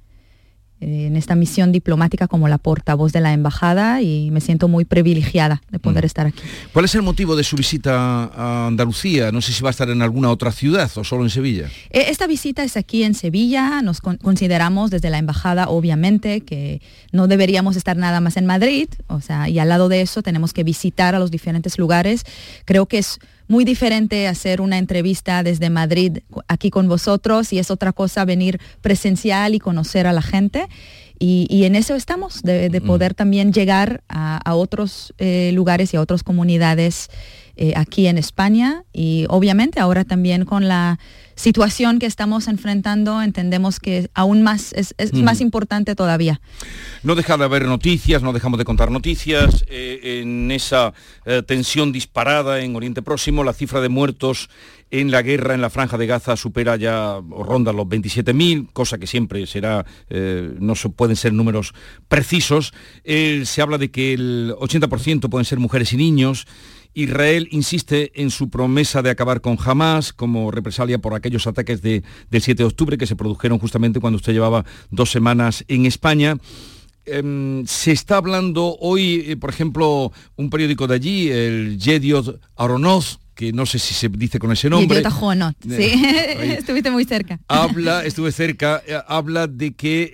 en 0.80 1.16
esta 1.16 1.34
misión 1.34 1.72
diplomática 1.72 2.28
como 2.28 2.48
la 2.48 2.58
portavoz 2.58 3.12
de 3.12 3.20
la 3.20 3.32
embajada 3.32 4.02
y 4.02 4.30
me 4.30 4.40
siento 4.40 4.68
muy 4.68 4.84
privilegiada 4.84 5.62
de 5.70 5.78
poder 5.78 6.04
mm. 6.04 6.06
estar 6.06 6.26
aquí. 6.26 6.42
¿Cuál 6.72 6.84
es 6.84 6.94
el 6.94 7.02
motivo 7.02 7.36
de 7.36 7.44
su 7.44 7.56
visita 7.56 8.24
a 8.24 8.66
Andalucía? 8.68 9.32
No 9.32 9.40
sé 9.40 9.52
si 9.52 9.62
va 9.62 9.70
a 9.70 9.72
estar 9.72 9.90
en 9.90 10.02
alguna 10.02 10.30
otra 10.30 10.52
ciudad 10.52 10.90
o 10.96 11.04
solo 11.04 11.24
en 11.24 11.30
Sevilla. 11.30 11.66
Eh, 11.90 12.06
esta 12.08 12.26
visita 12.26 12.62
es 12.62 12.76
aquí 12.76 13.02
en 13.02 13.14
Sevilla. 13.14 13.82
Nos 13.82 14.00
consideramos 14.00 14.90
desde 14.90 15.10
la 15.10 15.18
embajada, 15.18 15.68
obviamente, 15.68 16.42
que 16.42 16.80
no 17.12 17.26
deberíamos 17.26 17.76
estar 17.76 17.96
nada 17.96 18.20
más 18.20 18.36
en 18.36 18.46
Madrid. 18.46 18.88
O 19.08 19.20
sea, 19.20 19.48
y 19.48 19.58
al 19.58 19.68
lado 19.68 19.88
de 19.88 20.00
eso 20.00 20.22
tenemos 20.22 20.52
que 20.52 20.64
visitar 20.64 21.14
a 21.14 21.18
los 21.18 21.30
diferentes 21.30 21.78
lugares. 21.78 22.24
Creo 22.64 22.86
que 22.86 22.98
es 22.98 23.18
muy 23.48 23.64
diferente 23.64 24.28
hacer 24.28 24.60
una 24.60 24.78
entrevista 24.78 25.42
desde 25.42 25.70
Madrid 25.70 26.18
aquí 26.46 26.70
con 26.70 26.86
vosotros 26.86 27.52
y 27.52 27.58
es 27.58 27.70
otra 27.70 27.92
cosa 27.92 28.24
venir 28.24 28.60
presencial 28.80 29.54
y 29.54 29.58
conocer 29.58 30.06
a 30.06 30.12
la 30.12 30.22
gente. 30.22 30.68
Y, 31.20 31.64
en 31.64 31.74
eso 31.74 31.96
estamos, 31.96 32.42
de, 32.42 32.70
mm. 32.70 32.86
poder 32.86 33.12
también 33.12 33.52
llegar 33.52 34.04
a, 34.08 34.54
otros 34.54 35.14
eh, 35.18 35.50
lugares 35.52 35.92
y 35.92 35.96
a 35.96 36.00
otras 36.00 36.22
comunidades 36.22 37.10
eh, 37.56 37.72
aquí 37.74 38.06
en 38.06 38.18
España 38.18 38.84
y 38.92 39.26
obviamente 39.28 39.80
ahora 39.80 40.04
también 40.04 40.44
con 40.44 40.68
la 40.68 41.00
situación 41.38 42.00
que 42.00 42.06
estamos 42.06 42.48
enfrentando, 42.48 43.22
entendemos 43.22 43.78
que 43.78 44.10
aún 44.12 44.42
más 44.42 44.72
es, 44.72 44.94
más 45.14 45.40
importante 45.40 45.94
todavía. 45.94 46.40
No 47.04 47.14
deja 47.14 47.36
de 47.36 47.44
haber 47.44 47.66
noticias, 47.66 48.22
no 48.22 48.32
dejamos 48.32 48.58
de 48.58 48.64
contar 48.64 48.90
noticias. 48.90 49.64
Eh, 49.68 50.20
en 50.20 50.50
esa 50.50 50.92
eh, 51.24 51.42
tensión 51.46 51.92
disparada 51.92 52.60
en 52.60 52.74
Oriente 52.74 53.02
Próximo, 53.02 53.44
la 53.44 53.52
cifra 53.52 53.80
de 53.80 53.88
muertos 53.88 54.50
en 54.90 55.10
la 55.10 55.22
guerra 55.22 55.54
en 55.54 55.60
la 55.60 55.70
franja 55.70 55.96
de 55.96 56.06
Gaza 56.06 56.36
supera 56.36 56.74
ya 56.76 57.18
o 57.18 57.42
ronda 57.44 57.72
los 57.72 57.86
27.000, 57.86 58.72
cosa 58.72 58.98
que 58.98 59.06
siempre 59.06 59.46
será, 59.46 59.84
eh, 60.08 60.50
no 60.58 60.74
pueden 60.96 61.14
ser 61.14 61.34
números 61.34 61.72
precisos. 62.08 62.72
se 63.04 63.62
habla 63.62 63.78
de 63.78 63.90
que 63.90 64.14
el 64.14 64.54
80% 64.58 65.28
pueden 65.28 65.44
ser 65.44 65.58
mujeres 65.58 65.92
y 65.92 65.98
niños. 65.98 66.46
Israel 66.98 67.46
insiste 67.52 68.10
en 68.20 68.30
su 68.30 68.50
promesa 68.50 69.02
de 69.02 69.10
acabar 69.10 69.40
con 69.40 69.56
Hamas 69.64 70.12
como 70.12 70.50
represalia 70.50 70.98
por 70.98 71.14
aquellos 71.14 71.46
ataques 71.46 71.80
de, 71.80 72.02
del 72.28 72.42
7 72.42 72.62
de 72.62 72.66
octubre 72.66 72.98
que 72.98 73.06
se 73.06 73.14
produjeron 73.14 73.60
justamente 73.60 74.00
cuando 74.00 74.16
usted 74.16 74.32
llevaba 74.32 74.64
dos 74.90 75.10
semanas 75.10 75.64
en 75.68 75.86
España. 75.86 76.36
Em, 77.06 77.64
se 77.66 77.92
está 77.92 78.16
hablando 78.16 78.76
hoy, 78.80 79.24
eh, 79.28 79.36
por 79.36 79.50
ejemplo, 79.50 80.10
un 80.34 80.50
periódico 80.50 80.88
de 80.88 80.94
allí, 80.96 81.30
el 81.30 81.78
Yediot 81.78 82.40
Aronoz, 82.56 83.20
que 83.38 83.52
no 83.52 83.66
sé 83.66 83.78
si 83.78 83.94
se 83.94 84.08
dice 84.08 84.40
con 84.40 84.50
ese 84.50 84.68
nombre. 84.68 84.98
Idiota 84.98 85.12
sí, 85.62 85.68
eh, 85.70 86.56
estuviste 86.58 86.90
muy 86.90 87.04
cerca. 87.04 87.38
Habla, 87.46 88.04
estuve 88.04 88.32
cerca, 88.32 88.82
eh, 88.84 88.98
habla 89.06 89.46
de 89.46 89.74
que 89.74 90.10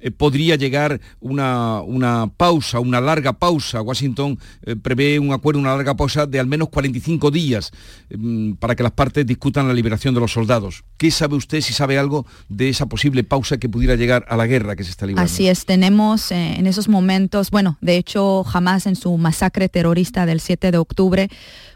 eh, 0.00 0.10
podría 0.12 0.56
llegar 0.56 0.98
una, 1.20 1.82
una, 1.82 2.30
pausa, 2.34 2.80
una 2.80 3.02
larga 3.02 3.34
pausa. 3.34 3.82
Washington 3.82 4.38
prevé 4.80 5.18
un 5.18 5.34
acuerdo, 5.34 5.60
una 5.60 5.76
larga 5.76 5.94
pausa 5.94 6.24
de 6.24 6.40
al 6.40 6.46
menos 6.46 6.70
45 6.70 7.30
días 7.30 7.70
mm, 8.16 8.52
para 8.54 8.74
que 8.74 8.82
las 8.82 8.92
partes 8.92 9.26
discutan 9.26 9.68
la 9.68 9.74
liberación 9.74 10.14
de 10.14 10.20
los 10.20 10.32
soldados. 10.32 10.84
¿Qué 10.96 11.10
sabe 11.10 11.36
usted, 11.36 11.60
si 11.60 11.74
sabe 11.74 11.98
algo, 11.98 12.24
de 12.48 12.70
esa 12.70 12.86
posible 12.86 13.24
pausa 13.24 13.58
que 13.58 13.68
pudiera 13.68 13.94
llegar 13.94 14.24
a 14.26 14.38
la 14.38 14.46
guerra 14.46 14.74
que 14.74 14.84
se 14.84 14.90
está 14.90 15.04
librando? 15.04 15.30
Así 15.30 15.48
es, 15.48 15.66
tenemos 15.66 16.32
en 16.32 16.66
esos 16.66 16.88
momentos, 16.88 17.50
bueno, 17.50 17.76
de 17.82 17.98
hecho, 17.98 18.42
jamás 18.42 18.86
en 18.86 18.96
su 18.96 19.18
masacre 19.18 19.68
terrorista 19.68 20.24
del 20.24 20.40
7 20.40 20.70
de 20.70 20.78
octubre, 20.78 21.28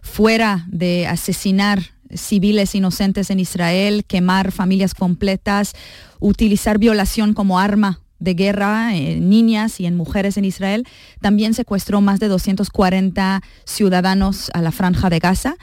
fuera 0.02 0.66
de 0.68 1.06
asesinar 1.06 1.92
civiles 2.14 2.74
inocentes 2.74 3.30
en 3.30 3.40
Israel, 3.40 4.04
quemar 4.04 4.52
familias 4.52 4.92
completas, 4.92 5.72
utilizar 6.20 6.78
violación 6.78 7.32
como 7.32 7.58
arma 7.58 8.00
de 8.18 8.34
guerra 8.34 8.94
en 8.94 9.30
niñas 9.30 9.80
y 9.80 9.86
en 9.86 9.96
mujeres 9.96 10.36
en 10.36 10.44
Israel, 10.44 10.86
también 11.20 11.54
secuestró 11.54 12.00
más 12.00 12.20
de 12.20 12.28
240 12.28 13.42
ciudadanos 13.64 14.50
a 14.54 14.62
la 14.62 14.70
franja 14.70 15.10
de 15.10 15.18
Gaza. 15.18 15.56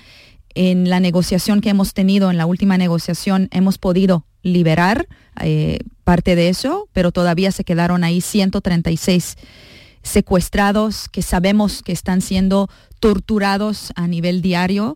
En 0.55 0.89
la 0.89 0.99
negociación 0.99 1.61
que 1.61 1.69
hemos 1.69 1.93
tenido, 1.93 2.31
en 2.31 2.37
la 2.37 2.45
última 2.45 2.77
negociación, 2.77 3.47
hemos 3.51 3.77
podido 3.77 4.25
liberar 4.41 5.07
eh, 5.39 5.79
parte 6.03 6.35
de 6.35 6.49
eso, 6.49 6.89
pero 6.91 7.11
todavía 7.11 7.51
se 7.51 7.63
quedaron 7.63 8.03
ahí 8.03 8.19
136 8.19 9.37
secuestrados 10.09 11.07
que 11.09 11.21
sabemos 11.21 11.83
que 11.83 11.91
están 11.91 12.21
siendo 12.21 12.69
torturados 12.99 13.91
a 13.95 14.07
nivel 14.07 14.41
diario, 14.41 14.95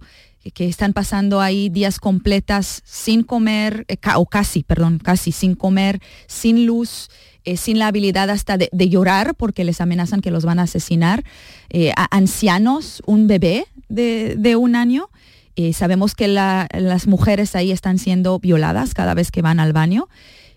que 0.51 0.67
están 0.67 0.91
pasando 0.91 1.39
ahí 1.39 1.70
días 1.70 2.00
completas 2.00 2.82
sin 2.86 3.24
comer, 3.24 3.86
eh, 3.88 3.98
o 4.15 4.25
casi, 4.25 4.63
perdón, 4.63 5.00
casi 5.00 5.32
sin 5.32 5.55
comer, 5.55 6.01
sin 6.27 6.65
luz, 6.65 7.10
eh, 7.46 7.55
sin 7.55 7.79
la 7.79 7.88
habilidad 7.88 8.29
hasta 8.29 8.58
de, 8.58 8.70
llorar 8.89 9.36
porque 9.36 9.63
les 9.63 9.79
amenazan 9.79 10.22
que 10.22 10.32
los 10.32 10.43
van 10.43 10.60
a 10.60 10.63
asesinar, 10.63 11.24
eh, 11.70 11.93
ancianos, 12.12 13.01
un 13.05 13.27
bebé 13.27 13.65
de, 13.88 14.55
un 14.58 14.75
año. 14.75 15.10
sabemos 15.74 16.15
que 16.15 16.27
las 16.27 17.08
mujeres 17.08 17.55
ahí 17.55 17.72
están 17.72 18.00
siendo 18.00 18.39
violadas 18.39 18.93
cada 18.93 19.13
vez 19.13 19.32
que 19.32 19.41
van 19.41 19.60
al 19.60 19.72
baño 19.72 20.10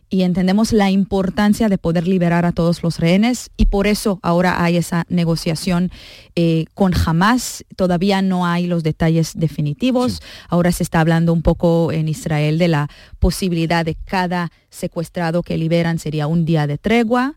y 0.09 0.23
entendemos 0.23 0.73
la 0.73 0.91
importancia 0.91 1.69
de 1.69 1.79
poder 1.79 2.07
liberar 2.07 2.45
a 2.45 2.53
todos 2.53 2.83
los 2.83 2.99
rehenes 2.99 3.51
y 3.57 3.67
por 3.67 3.87
eso 3.87 4.21
ahora 4.23 4.63
hay 4.63 4.77
esa 4.77 5.05
negociación 5.09 5.91
eh, 6.37 6.67
con 6.75 6.93
Hamas. 6.95 7.65
Todavía 7.75 8.23
no 8.23 8.47
hay 8.47 8.67
los 8.67 8.85
detalles 8.85 9.33
definitivos. 9.35 10.21
Ahora 10.49 10.71
se 10.71 10.85
está 10.85 11.01
hablando 11.01 11.33
un 11.33 11.43
poco 11.43 11.91
en 11.91 12.09
Israel 12.09 12.59
de 12.59 12.69
la 12.69 12.89
posibilidad 13.19 13.85
de 13.85 13.97
cada 13.97 14.53
secuestrado 14.71 15.43
que 15.43 15.59
liberan 15.59 15.99
sería 15.99 16.27
un 16.27 16.45
día 16.45 16.67
de 16.67 16.79
tregua. 16.79 17.35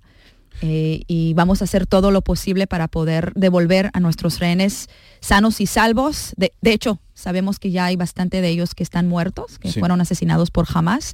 Eh, 0.61 1.03
y 1.07 1.33
vamos 1.35 1.61
a 1.61 1.63
hacer 1.63 1.87
todo 1.87 2.11
lo 2.11 2.21
posible 2.21 2.67
para 2.67 2.89
poder 2.89 3.31
devolver 3.33 3.89
a 3.93 4.01
nuestros 4.01 4.39
rehenes 4.39 4.89
sanos 5.21 5.61
y 5.61 5.65
salvos. 5.65 6.33
De, 6.35 6.51
hecho, 6.63 6.99
sabemos 7.13 7.59
que 7.59 7.71
ya 7.71 7.85
hay 7.85 7.95
bastante 7.95 8.41
de 8.41 8.49
ellos 8.49 8.75
que 8.75 8.83
están 8.83 9.07
muertos, 9.07 9.57
que 9.57 9.71
fueron 9.71 10.01
asesinados 10.01 10.51
por 10.51 10.67
Hamas 10.71 11.13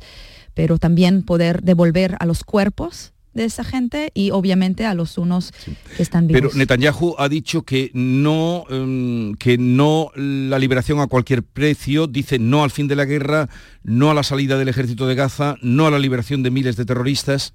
pero 0.55 0.79
también 0.79 1.21
poder 1.21 1.61
devolver 1.61 2.17
a 2.19 2.25
los 2.25 2.43
cuerpos 2.43 3.13
de 3.35 3.43
esa 3.43 3.63
gente 3.63 4.11
y 4.15 4.31
obviamente 4.31 4.85
a 4.85 4.95
los 4.95 5.17
unos 5.17 5.51
que 5.95 6.01
están 6.01 6.25
vivos. 6.25 6.41
Pero 6.41 6.57
Netanyahu 6.57 7.15
ha 7.19 7.29
dicho 7.29 7.63
que 7.63 7.91
no, 7.93 8.63
em, 8.69 9.35
que 9.35 9.57
no 9.57 10.09
la 10.15 10.57
liberación 10.57 11.01
a 11.01 11.07
cualquier 11.07 11.43
precio, 11.43 12.07
dice 12.07 12.39
no 12.39 12.63
al 12.63 12.71
fin 12.71 12.87
de 12.87 12.95
la 12.95 13.05
guerra, 13.05 13.49
no 13.83 14.09
a 14.09 14.13
la 14.13 14.23
salida 14.23 14.57
del 14.57 14.69
ejército 14.69 15.05
de 15.05 15.15
Gaza, 15.15 15.57
no 15.61 15.85
a 15.85 15.91
la 15.91 15.99
liberación 15.99 16.41
de 16.41 16.49
miles 16.49 16.77
de 16.77 16.85
terroristas. 16.85 17.53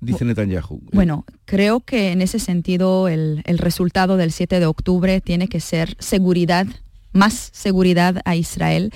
Dice 0.00 0.24
Netanyahu. 0.24 0.80
Bueno, 0.92 1.26
creo 1.44 1.80
que 1.80 2.12
en 2.12 2.22
ese 2.22 2.38
sentido 2.38 3.08
el, 3.08 3.42
el 3.44 3.58
resultado 3.58 4.16
del 4.16 4.32
7 4.32 4.58
de 4.58 4.64
octubre 4.64 5.20
tiene 5.20 5.48
que 5.48 5.60
ser 5.60 5.94
seguridad, 5.98 6.66
más 7.12 7.50
seguridad 7.52 8.22
a 8.24 8.34
Israel. 8.34 8.92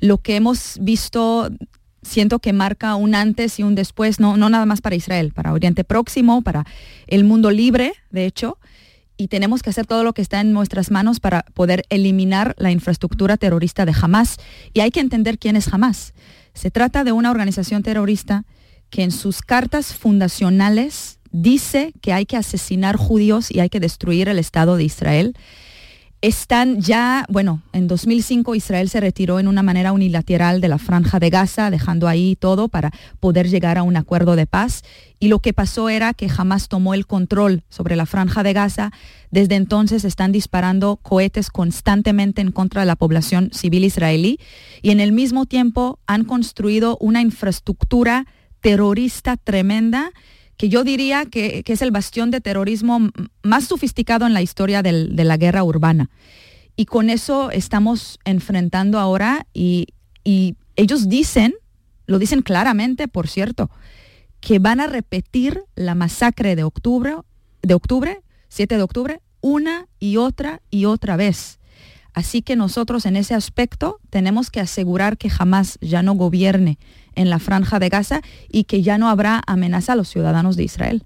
Lo 0.00 0.18
que 0.18 0.36
hemos 0.36 0.78
visto 0.82 1.48
siento 2.02 2.38
que 2.38 2.52
marca 2.52 2.94
un 2.96 3.14
antes 3.14 3.58
y 3.58 3.62
un 3.62 3.74
después, 3.74 4.20
no, 4.20 4.36
no 4.36 4.48
nada 4.48 4.66
más 4.66 4.80
para 4.80 4.96
Israel, 4.96 5.32
para 5.32 5.52
Oriente 5.52 5.84
Próximo, 5.84 6.42
para 6.42 6.64
el 7.06 7.24
mundo 7.24 7.50
libre, 7.50 7.94
de 8.10 8.26
hecho, 8.26 8.58
y 9.16 9.28
tenemos 9.28 9.62
que 9.62 9.70
hacer 9.70 9.86
todo 9.86 10.04
lo 10.04 10.14
que 10.14 10.22
está 10.22 10.40
en 10.40 10.52
nuestras 10.52 10.90
manos 10.90 11.20
para 11.20 11.42
poder 11.54 11.84
eliminar 11.90 12.54
la 12.58 12.70
infraestructura 12.70 13.36
terrorista 13.36 13.84
de 13.84 13.94
Hamas. 14.00 14.38
Y 14.72 14.80
hay 14.80 14.90
que 14.90 15.00
entender 15.00 15.38
quién 15.38 15.54
es 15.54 15.72
Hamas. 15.72 16.12
Se 16.54 16.70
trata 16.70 17.04
de 17.04 17.12
una 17.12 17.30
organización 17.30 17.82
terrorista 17.82 18.44
que 18.90 19.02
en 19.02 19.12
sus 19.12 19.40
cartas 19.40 19.94
fundacionales 19.94 21.18
dice 21.30 21.92
que 22.00 22.12
hay 22.12 22.26
que 22.26 22.36
asesinar 22.36 22.96
judíos 22.96 23.50
y 23.50 23.60
hay 23.60 23.68
que 23.68 23.80
destruir 23.80 24.28
el 24.28 24.38
Estado 24.38 24.76
de 24.76 24.84
Israel 24.84 25.36
están 26.22 26.80
ya, 26.80 27.26
bueno, 27.28 27.62
en 27.72 27.88
2005 27.88 28.54
Israel 28.54 28.88
se 28.88 29.00
retiró 29.00 29.40
en 29.40 29.48
una 29.48 29.64
manera 29.64 29.92
unilateral 29.92 30.60
de 30.60 30.68
la 30.68 30.78
franja 30.78 31.18
de 31.18 31.30
Gaza, 31.30 31.68
dejando 31.68 32.06
ahí 32.06 32.36
todo 32.36 32.68
para 32.68 32.92
poder 33.18 33.48
llegar 33.48 33.76
a 33.76 33.82
un 33.82 33.96
acuerdo 33.96 34.36
de 34.36 34.46
paz. 34.46 34.84
Y 35.18 35.26
lo 35.26 35.40
que 35.40 35.52
pasó 35.52 35.88
era 35.88 36.14
que 36.14 36.28
jamás 36.28 36.68
tomó 36.68 36.94
el 36.94 37.08
control 37.08 37.64
sobre 37.68 37.96
la 37.96 38.06
franja 38.06 38.44
de 38.44 38.52
Gaza. 38.52 38.92
Desde 39.32 39.56
entonces 39.56 40.04
están 40.04 40.30
disparando 40.30 40.96
cohetes 40.96 41.50
constantemente 41.50 42.40
en 42.40 42.52
contra 42.52 42.82
de 42.82 42.86
la 42.86 42.96
población 42.96 43.50
civil 43.52 43.84
israelí 43.84 44.38
y 44.80 44.90
en 44.90 45.00
el 45.00 45.10
mismo 45.10 45.44
tiempo 45.46 45.98
han 46.06 46.22
construido 46.22 46.96
una 47.00 47.20
infraestructura 47.20 48.26
terrorista 48.60 49.36
tremenda 49.36 50.12
que 50.62 50.68
yo 50.68 50.84
diría 50.84 51.26
que, 51.26 51.64
es 51.66 51.82
el 51.82 51.90
bastión 51.90 52.30
de 52.30 52.40
terrorismo 52.40 53.10
más 53.42 53.64
sofisticado 53.64 54.26
en 54.26 54.32
la 54.32 54.42
historia 54.42 54.80
de 54.80 55.24
la 55.24 55.36
guerra 55.36 55.64
urbana. 55.64 56.08
Y 56.76 56.84
con 56.84 57.10
eso 57.10 57.50
estamos 57.50 58.20
enfrentando 58.24 59.00
ahora 59.00 59.48
y, 59.52 59.88
ellos 60.76 61.08
dicen, 61.08 61.56
lo 62.06 62.20
dicen 62.20 62.42
claramente, 62.42 63.08
por 63.08 63.26
cierto, 63.26 63.70
que 64.38 64.60
van 64.60 64.78
a 64.78 64.86
repetir 64.86 65.64
la 65.74 65.96
masacre 65.96 66.54
de 66.54 66.62
octubre, 66.62 67.16
de 67.62 67.74
octubre, 67.74 68.20
7 68.46 68.76
de 68.76 68.82
octubre, 68.84 69.20
una 69.40 69.88
y 69.98 70.16
otra 70.16 70.62
y 70.70 70.84
otra 70.84 71.16
vez. 71.16 71.58
Así 72.14 72.42
que 72.42 72.56
nosotros 72.56 73.06
en 73.06 73.16
ese 73.16 73.34
aspecto 73.34 74.00
tenemos 74.10 74.50
que 74.50 74.60
asegurar 74.60 75.16
que 75.16 75.30
jamás 75.30 75.78
ya 75.80 76.02
no 76.02 76.12
gobierne 76.14 76.78
en 77.14 77.30
la 77.30 77.38
franja 77.38 77.78
de 77.78 77.88
Gaza 77.88 78.20
y 78.50 78.64
que 78.64 78.82
ya 78.82 78.98
no 78.98 79.08
habrá 79.08 79.42
amenaza 79.46 79.94
a 79.94 79.96
los 79.96 80.08
ciudadanos 80.08 80.56
de 80.56 80.64
Israel. 80.64 81.04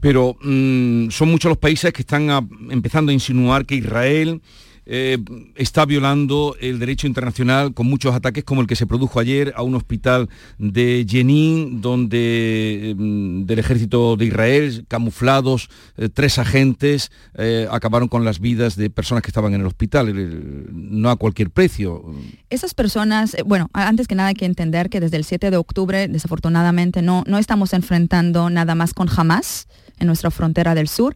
Pero 0.00 0.36
mm, 0.42 1.10
son 1.10 1.30
muchos 1.30 1.48
los 1.48 1.58
países 1.58 1.92
que 1.92 2.02
están 2.02 2.28
empezando 2.70 3.10
a 3.10 3.14
insinuar 3.14 3.66
que 3.66 3.76
Israel 3.76 4.42
eh, 4.90 5.18
está 5.54 5.84
violando 5.84 6.56
el 6.60 6.78
derecho 6.78 7.06
internacional 7.06 7.74
con 7.74 7.86
muchos 7.86 8.14
ataques 8.14 8.42
como 8.42 8.62
el 8.62 8.66
que 8.66 8.74
se 8.74 8.86
produjo 8.86 9.20
ayer 9.20 9.52
a 9.54 9.62
un 9.62 9.74
hospital 9.74 10.30
de 10.56 11.04
Jenin, 11.06 11.82
donde 11.82 12.94
mm, 12.96 13.44
del 13.44 13.58
ejército 13.58 14.16
de 14.16 14.24
Israel, 14.24 14.86
camuflados, 14.88 15.68
eh, 15.98 16.08
tres 16.08 16.38
agentes 16.38 17.12
eh, 17.34 17.68
acabaron 17.70 18.08
con 18.08 18.24
las 18.24 18.40
vidas 18.40 18.76
de 18.76 18.88
personas 18.88 19.22
que 19.22 19.28
estaban 19.28 19.52
en 19.52 19.60
el 19.60 19.66
hospital, 19.66 20.10
no 20.72 21.10
a 21.10 21.16
cualquier 21.16 21.50
precio. 21.50 22.02
Esas 22.48 22.72
personas, 22.72 23.36
bueno, 23.44 23.68
antes 23.74 24.08
que 24.08 24.14
nada 24.14 24.30
hay 24.30 24.34
que 24.34 24.46
entender 24.46 24.88
que 24.88 25.00
desde 25.00 25.18
el 25.18 25.24
7 25.24 25.50
de 25.50 25.58
octubre, 25.58 26.08
desafortunadamente, 26.08 27.02
no, 27.02 27.24
no 27.26 27.36
estamos 27.36 27.74
enfrentando 27.74 28.48
nada 28.48 28.74
más 28.74 28.94
con 28.94 29.08
Hamas 29.14 29.68
en 29.98 30.06
nuestra 30.06 30.30
frontera 30.30 30.74
del 30.74 30.88
sur 30.88 31.14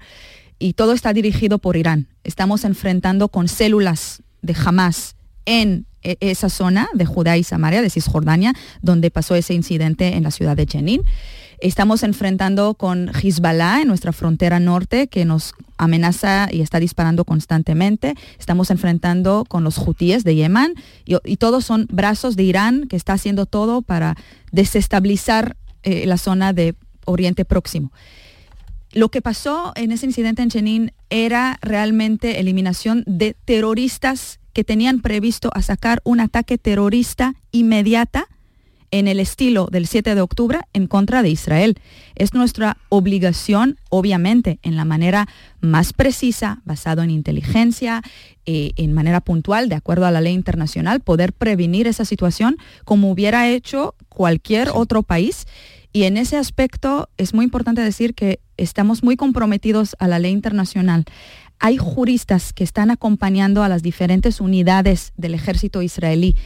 y 0.63 0.75
todo 0.75 0.93
está 0.93 1.13
dirigido 1.13 1.59
por 1.59 1.77
Irán. 1.77 2.07
Estamos 2.23 2.65
enfrentando 2.65 3.29
con 3.29 3.49
células 3.49 4.23
de 4.43 4.55
Hamas 4.65 5.17
en 5.45 5.87
e, 6.03 6.17
esa 6.21 6.49
zona 6.49 6.89
de 6.95 7.05
Judá 7.05 7.37
y 7.37 7.43
Samaria, 7.43 7.83
de 7.83 7.91
Cisjordania, 7.91 8.55
donde 8.81 9.11
pasó 9.11 9.35
ese 9.35 9.55
incidente 9.55 10.15
en 10.17 10.23
la 10.23 10.31
ciudad 10.31 10.57
de 10.57 10.67
Jenin. 10.67 11.03
Estamos 11.59 12.05
enfrentando 12.05 12.75
con 12.75 13.09
Hezbollah 13.09 13.83
en 13.83 13.89
nuestra 13.89 14.13
frontera 14.13 14.61
norte, 14.61 15.09
que 15.09 15.25
nos 15.25 15.55
amenaza 15.79 16.49
y 16.51 16.61
está 16.61 16.79
disparando 16.79 17.25
constantemente. 17.25 18.15
Estamos 18.39 18.71
enfrentando 18.71 19.45
con 19.49 19.65
los 19.65 19.79
hutíes 19.79 20.23
de 20.23 20.37
Yemen 20.37 20.75
y, 21.05 21.37
todos 21.39 21.65
son 21.65 21.89
brazos 21.91 22.37
de 22.37 22.45
Irán 22.45 22.87
que 22.89 22.97
está 22.97 23.15
haciendo 23.15 23.47
todo 23.47 23.83
para 23.83 24.17
desestabilizar 24.53 25.57
eh, 25.83 26.07
la 26.07 26.19
zona 26.19 26.53
de 26.53 26.77
Oriente 27.05 27.45
Próximo. 27.45 27.91
Lo 28.93 29.09
que 29.09 29.23
pasó 29.23 29.73
en 29.75 29.91
ese 29.91 30.05
incidente 30.05 30.43
en 30.43 30.51
Jenin 30.51 30.93
era 31.09 31.59
realmente 31.63 32.41
eliminación 32.41 33.05
de 33.07 33.35
terroristas 33.47 34.39
que 34.53 34.65
tenían 34.65 35.01
previsto 35.01 35.51
a 35.55 35.63
sacar 35.63 36.03
un 36.05 36.21
ataque 36.21 36.59
terrorista 36.59 37.35
inmediata 37.53 38.27
en 38.91 39.09
el 39.09 39.19
estilo 39.19 39.69
del 39.73 39.87
7 39.87 40.15
de 40.15 40.21
octubre 40.21 40.61
en 40.75 40.87
contra 40.87 41.23
de 41.23 41.31
Israel. 41.31 41.79
Es 42.15 42.35
nuestra 42.35 42.77
obligación, 42.91 43.79
obviamente, 43.89 44.59
en 44.63 44.77
la 44.77 44.85
manera 44.85 45.27
más 45.63 45.95
precisa, 45.95 46.61
basado 46.67 47.03
en 47.03 47.09
inteligencia, 47.09 48.03
eh, 48.45 48.73
en 48.77 48.93
manera 48.93 49.23
puntual, 49.23 49.71
de 49.71 49.77
acuerdo 49.77 50.05
a 50.05 50.11
la 50.11 50.21
ley 50.21 50.35
internacional, 50.35 51.01
poder 51.01 51.33
prevenir 51.33 51.87
esa 51.87 52.05
situación 52.05 52.59
como 52.85 53.11
hubiera 53.11 53.49
hecho 53.49 53.95
cualquier 54.11 54.69
otro 54.75 55.03
país 55.03 55.47
y 55.93 56.05
en 56.05 56.17
ese 56.17 56.37
aspecto 56.37 57.09
es 57.19 57.35
muy 57.35 57.45
importante 57.45 57.83
decir 57.83 58.15
que 58.15 58.41
estamos 58.57 59.03
muy 59.03 59.17
comprometidos 59.17 59.97
a 59.99 60.09
la 60.09 60.19
ley 60.19 60.33
internacional. 60.33 61.05
Hay 61.59 61.77
juristas 61.77 62.53
que 62.53 62.65
están 62.65 62.91
acompañando 62.91 63.63
a 63.63 63.69
las 63.69 63.83
diferentes 63.83 64.41
unidades 64.41 65.13
del 65.17 65.35
ejército 65.35 65.83
israelí. 65.83 66.37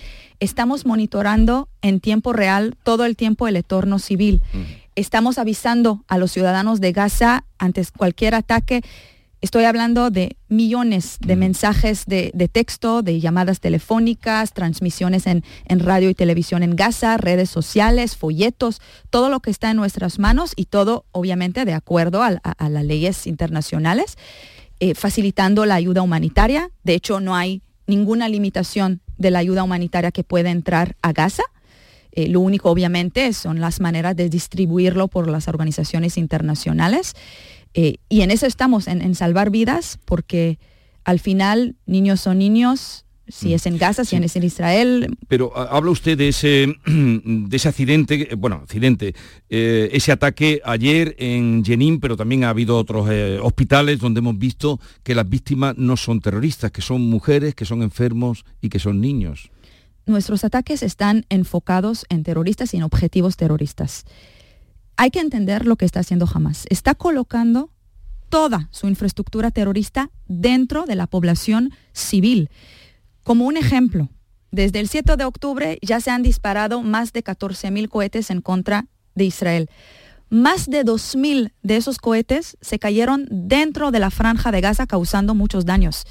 Estamos 0.41 0.85
monitorando 0.85 1.69
en 1.81 2.01
tiempo 2.01 2.33
real 2.33 2.77
todo 2.83 3.07
el 3.07 3.17
tiempo 3.17 3.49
el 3.49 3.57
entorno 3.57 3.99
civil. 3.99 4.43
Estamos 4.95 5.39
avisando 5.39 6.05
a 6.09 6.19
los 6.19 6.33
ciudadanos 6.33 6.81
de 6.81 6.93
Gaza 6.93 7.45
antes 7.59 7.91
cualquier 7.93 8.35
ataque 8.35 8.83
Estoy 9.47 9.63
hablando 9.63 10.11
de 10.11 10.39
millones 10.49 11.19
de 11.21 11.37
mensajes 11.37 12.05
de, 12.07 12.33
texto, 12.53 13.03
de 13.03 13.21
llamadas 13.21 13.61
telefónicas, 13.61 14.53
transmisiones 14.53 15.29
en, 15.29 15.45
radio 15.69 16.11
y 16.11 16.15
televisión 16.15 16.65
en 16.65 16.75
Gaza, 16.75 17.17
redes 17.17 17.49
sociales, 17.49 18.17
folletos, 18.17 18.81
todo 19.09 19.29
lo 19.29 19.39
que 19.39 19.53
está 19.53 19.71
en 19.71 19.77
nuestras 19.77 20.19
manos 20.19 20.53
y 20.57 20.65
todo 20.65 21.05
obviamente 21.13 21.65
de 21.65 21.75
acuerdo 21.75 22.25
a, 22.25 22.41
las 22.59 22.85
leyes 22.85 23.29
internacionales, 23.29 24.19
eh, 24.81 24.97
facilitando 24.97 25.65
la 25.65 25.77
ayuda 25.77 26.03
humanitaria. 26.03 26.73
De 26.83 26.95
hecho, 26.95 27.21
no 27.21 27.37
hay 27.37 27.63
ninguna 27.87 28.29
limitación 28.29 29.01
de 29.17 29.31
la 29.31 29.39
ayuda 29.39 29.63
humanitaria 29.63 30.11
que 30.11 30.25
pueda 30.25 30.51
entrar 30.51 30.97
a 31.03 31.13
Gaza. 31.13 31.45
Eh, 32.11 32.27
lo 32.27 32.41
único, 32.41 32.69
obviamente, 32.69 33.33
son 33.33 33.61
las 33.61 33.79
maneras 33.79 34.17
de 34.17 34.29
distribuirlo 34.29 35.07
por 35.07 35.29
las 35.29 35.47
organizaciones 35.47 36.17
internacionales. 36.17 37.15
Eh, 37.75 37.97
y 38.09 38.23
en 38.23 38.31
eso 38.31 38.47
estamos, 38.47 38.89
en, 38.89 39.15
salvar 39.15 39.51
vidas, 39.51 39.99
porque 40.05 40.59
al 41.05 41.21
final 41.21 41.77
niños 41.87 42.21
son 42.21 42.39
niños, 42.39 43.05
si 43.29 43.49
mm. 43.49 43.53
es 43.53 43.67
en 43.67 43.79
Gaza, 43.79 44.05
si 44.05 44.17
es 44.17 44.37
en 44.37 44.43
Israel. 44.45 45.17
Pero 45.29 45.57
habla 45.57 45.91
usted 45.91 46.17
de 46.17 46.29
ese, 46.29 46.75
de 46.87 47.57
ese 47.57 47.69
accidente, 47.69 48.31
bueno, 48.37 48.57
accidente, 48.63 49.15
eh, 49.51 49.91
ese 49.93 50.13
ataque 50.13 50.61
ayer 50.65 51.15
en 51.19 51.65
Jenin, 51.65 52.01
pero 52.01 52.17
también 52.17 52.45
ha 52.45 52.51
habido 52.51 52.79
otros 52.79 53.09
eh, 53.11 53.39
hospitales 53.43 53.99
donde 53.99 54.21
hemos 54.21 54.39
visto 54.39 54.81
que 55.03 55.15
las 55.15 55.29
víctimas 55.29 55.77
no 55.77 55.97
son 55.97 56.21
terroristas, 56.21 56.71
que 56.71 56.83
son 56.83 57.03
mujeres, 57.03 57.55
que 57.55 57.65
son 57.65 57.83
enfermos 57.83 58.45
y 58.61 58.69
que 58.69 58.79
son 58.79 59.01
niños. 59.01 59.51
Nuestros 60.07 60.45
ataques 60.45 60.83
están 60.85 61.27
enfocados 61.31 62.07
en 62.09 62.23
terroristas 62.23 62.73
y 62.75 62.77
en 62.77 62.85
objetivos 62.85 63.37
terroristas 63.37 64.05
hay 64.97 65.11
que 65.11 65.21
entender 65.21 65.67
lo 65.67 65.77
que 65.77 65.85
está 65.85 66.01
haciendo 66.01 66.29
Hamas. 66.33 66.65
Está 66.71 66.95
colocando 66.95 67.71
toda 68.29 68.69
su 68.71 68.89
infraestructura 68.89 69.51
terrorista 69.51 70.11
dentro 70.27 70.85
de 70.85 70.97
la 70.97 71.07
población 71.07 71.73
civil. 71.93 72.51
Como 73.23 73.47
un 73.47 73.57
ejemplo, 73.57 74.09
desde 74.51 74.81
el 74.81 74.89
7 74.89 75.17
de 75.17 75.25
octubre 75.25 75.79
ya 75.83 76.01
se 76.01 76.11
han 76.11 76.23
disparado 76.23 76.83
más 76.83 77.13
de 77.13 77.23
14.000 77.23 77.89
cohetes 77.89 78.31
en 78.31 78.41
contra 78.41 78.87
de 79.15 79.25
Israel. 79.25 79.71
Más 80.29 80.69
de 80.69 80.85
2.000 80.85 81.53
de 81.63 81.77
esos 81.77 81.99
cohetes 81.99 82.57
se 82.61 82.79
cayeron 82.79 83.29
dentro 83.31 83.91
de 83.91 84.01
la 84.01 84.11
franja 84.11 84.51
de 84.51 84.61
Gaza 84.61 84.87
causando 84.87 85.35
muchos 85.35 85.67
daños. 85.67 86.05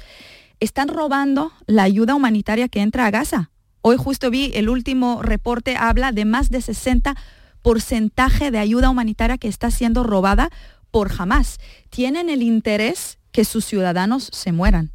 Están 0.58 0.88
robando 0.88 1.52
la 1.66 1.82
ayuda 1.82 2.14
humanitaria 2.14 2.68
que 2.68 2.80
entra 2.80 3.06
a 3.06 3.10
Gaza. 3.10 3.50
Hoy 3.82 3.96
justo 3.98 4.30
vi 4.30 4.52
el 4.54 4.68
último 4.68 5.22
reporte, 5.22 5.76
habla 5.76 6.12
de 6.12 6.24
más 6.24 6.50
de 6.50 6.62
60 6.62 7.14
porcentaje 7.66 8.52
de 8.52 8.60
ayuda 8.60 8.90
humanitaria 8.90 9.38
que 9.38 9.48
está 9.48 9.72
siendo 9.72 10.04
robada 10.04 10.50
por 10.92 11.10
Hamas. 11.18 11.58
Tienen 11.90 12.30
el 12.30 12.44
interés 12.44 13.18
que 13.32 13.44
sus 13.44 13.64
ciudadanos 13.64 14.30
se 14.32 14.52
mueran. 14.52 14.92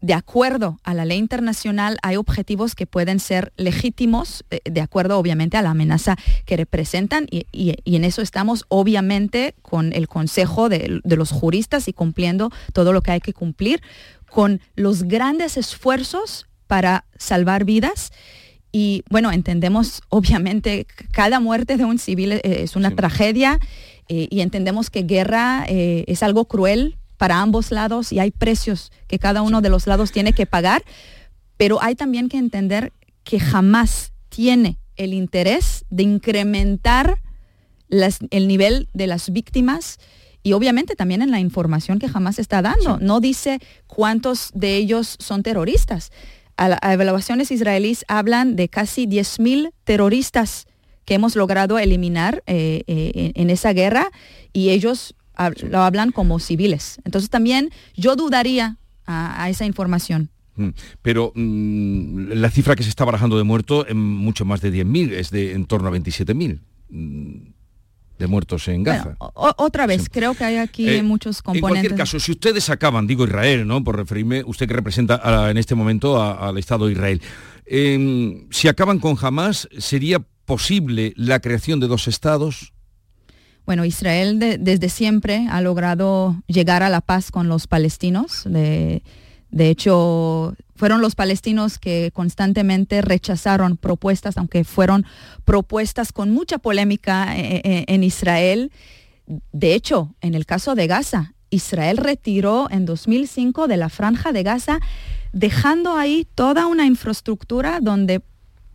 De 0.00 0.12
acuerdo 0.12 0.80
a 0.82 0.92
la 0.92 1.04
ley 1.04 1.18
internacional, 1.18 1.98
hay 2.02 2.16
objetivos 2.16 2.74
que 2.74 2.88
pueden 2.88 3.20
ser 3.20 3.52
legítimos, 3.56 4.44
eh, 4.50 4.58
de 4.64 4.80
acuerdo 4.80 5.20
obviamente 5.20 5.56
a 5.56 5.62
la 5.62 5.70
amenaza 5.70 6.16
que 6.46 6.56
representan, 6.56 7.28
y, 7.30 7.46
en 7.84 8.02
eso 8.02 8.22
estamos 8.22 8.64
obviamente 8.66 9.54
con 9.62 9.92
el 9.92 10.08
consejo 10.08 10.68
de, 10.68 11.00
de 11.04 11.16
los 11.16 11.30
juristas 11.30 11.86
y 11.86 11.92
cumpliendo 11.92 12.50
todo 12.72 12.92
lo 12.92 13.02
que 13.02 13.12
hay 13.12 13.20
que 13.20 13.32
cumplir, 13.32 13.80
con 14.28 14.60
los 14.74 15.04
grandes 15.04 15.56
esfuerzos 15.56 16.48
para 16.66 17.04
salvar 17.18 17.64
vidas 17.64 18.10
y 18.76 19.04
bueno, 19.08 19.30
entendemos 19.30 20.02
obviamente 20.08 20.88
cada 21.12 21.38
muerte 21.38 21.76
de 21.76 21.84
un 21.84 22.00
civil 22.00 22.32
eh, 22.32 22.40
es 22.42 22.74
una 22.74 22.90
tragedia 22.90 23.60
eh, 24.08 24.26
y 24.28 24.40
entendemos 24.40 24.90
que 24.90 25.04
guerra 25.04 25.64
eh, 25.68 26.02
es 26.08 26.24
algo 26.24 26.46
cruel 26.46 26.98
para 27.16 27.40
ambos 27.40 27.70
lados 27.70 28.10
y 28.10 28.18
hay 28.18 28.32
precios 28.32 28.90
que 29.06 29.20
cada 29.20 29.42
uno 29.42 29.60
de 29.60 29.68
los 29.68 29.86
lados 29.86 30.10
tiene 30.10 30.32
que 30.32 30.44
pagar, 30.44 30.82
pero 31.56 31.80
hay 31.80 31.94
también 31.94 32.28
que 32.28 32.36
entender 32.36 32.92
que 33.22 33.38
jamás 33.38 34.12
tiene 34.28 34.80
el 34.96 35.14
interés 35.14 35.84
de 35.90 36.02
incrementar 36.02 37.22
el 37.88 38.48
nivel 38.48 38.88
de 38.92 39.06
las 39.06 39.30
víctimas 39.30 40.00
y 40.42 40.52
obviamente 40.52 40.96
también 40.96 41.22
en 41.22 41.30
la 41.30 41.38
información 41.38 42.00
que 42.00 42.08
jamás 42.08 42.40
está 42.40 42.60
dando. 42.60 42.98
No 42.98 43.20
dice 43.20 43.60
cuántos 43.86 44.50
de 44.52 44.74
ellos 44.74 45.16
son 45.20 45.44
terroristas 45.44 46.10
a, 46.56 46.92
evaluaciones 46.92 47.50
israelíes 47.50 48.04
hablan 48.08 48.56
de 48.56 48.68
casi 48.68 49.06
10.000 49.06 49.72
terroristas 49.84 50.66
que 51.04 51.14
hemos 51.14 51.36
logrado 51.36 51.78
eliminar 51.78 52.42
eh, 52.46 52.82
eh, 52.86 53.32
en 53.34 53.50
esa 53.50 53.72
guerra 53.72 54.10
y 54.52 54.70
ellos 54.70 55.14
lo 55.68 55.80
hablan 55.80 56.12
como 56.12 56.38
civiles. 56.38 57.00
Entonces 57.04 57.28
también 57.28 57.70
yo 57.96 58.16
dudaría 58.16 58.78
a, 59.06 59.48
esa 59.50 59.66
información. 59.66 60.30
Mm, 60.56 60.68
pero 61.02 61.32
mm, 61.34 62.32
la 62.32 62.50
cifra 62.50 62.76
que 62.76 62.84
se 62.84 62.88
está 62.88 63.04
barajando 63.04 63.36
de 63.36 63.42
muertos 63.42 63.86
es 63.88 63.94
mucho 63.94 64.44
más 64.44 64.60
de 64.60 64.72
10.000, 64.72 65.12
es 65.12 65.30
de 65.30 65.52
en 65.52 65.66
torno 65.66 65.88
a 65.88 65.92
27.000 65.92 66.60
de 68.18 68.26
muertos 68.26 68.68
en 68.68 68.82
Gaza. 68.82 69.16
otra 69.18 69.86
vez, 69.86 70.08
creo 70.10 70.34
que 70.34 70.44
hay 70.44 70.56
aquí 70.56 70.88
eh, 70.88 71.02
muchos 71.02 71.42
componentes. 71.42 71.68
En 71.68 71.80
cualquier 71.80 71.98
caso, 71.98 72.20
si 72.20 72.32
ustedes 72.32 72.70
acaban, 72.70 73.06
digo 73.06 73.24
Israel, 73.24 73.66
¿no? 73.66 73.82
Por 73.82 73.96
referirme, 73.96 74.42
usted 74.44 74.68
que 74.68 74.74
representa 74.74 75.50
en 75.50 75.56
este 75.56 75.74
momento 75.74 76.22
al 76.22 76.58
Estado 76.58 76.86
de 76.86 76.92
Israel, 76.92 77.20
em, 77.66 78.46
si 78.50 78.68
acaban 78.68 78.98
con 78.98 79.16
Hamas, 79.20 79.68
¿sería 79.78 80.20
posible 80.44 81.12
la 81.16 81.40
creación 81.40 81.80
de 81.80 81.88
dos 81.88 82.06
estados? 82.08 82.72
Bueno, 83.66 83.84
Israel 83.84 84.38
desde 84.38 84.88
siempre 84.90 85.46
ha 85.50 85.60
logrado 85.62 86.36
llegar 86.46 86.82
a 86.82 86.90
la 86.90 87.00
paz 87.00 87.30
con 87.30 87.48
los 87.48 87.66
palestinos. 87.66 88.42
De, 88.44 89.02
de 89.54 89.70
hecho, 89.70 90.56
fueron 90.74 91.00
los 91.00 91.14
palestinos 91.14 91.78
que 91.78 92.10
constantemente 92.12 93.02
rechazaron 93.02 93.76
propuestas, 93.76 94.36
aunque 94.36 94.64
fueron 94.64 95.06
propuestas 95.44 96.10
con 96.10 96.32
mucha 96.32 96.58
polémica 96.58 97.38
eh, 97.38 97.60
eh, 97.62 97.84
en 97.86 98.02
Israel. 98.02 98.72
De 99.52 99.74
hecho, 99.74 100.12
en 100.20 100.34
el 100.34 100.44
caso 100.44 100.74
de 100.74 100.88
Gaza, 100.88 101.34
Israel 101.50 101.98
retiró 101.98 102.68
en 102.68 102.84
2005 102.84 103.68
de 103.68 103.76
la 103.76 103.90
franja 103.90 104.32
de 104.32 104.42
Gaza 104.42 104.80
dejando 105.32 105.96
ahí 105.96 106.26
toda 106.34 106.66
una 106.66 106.86
infraestructura 106.86 107.78
donde 107.80 108.22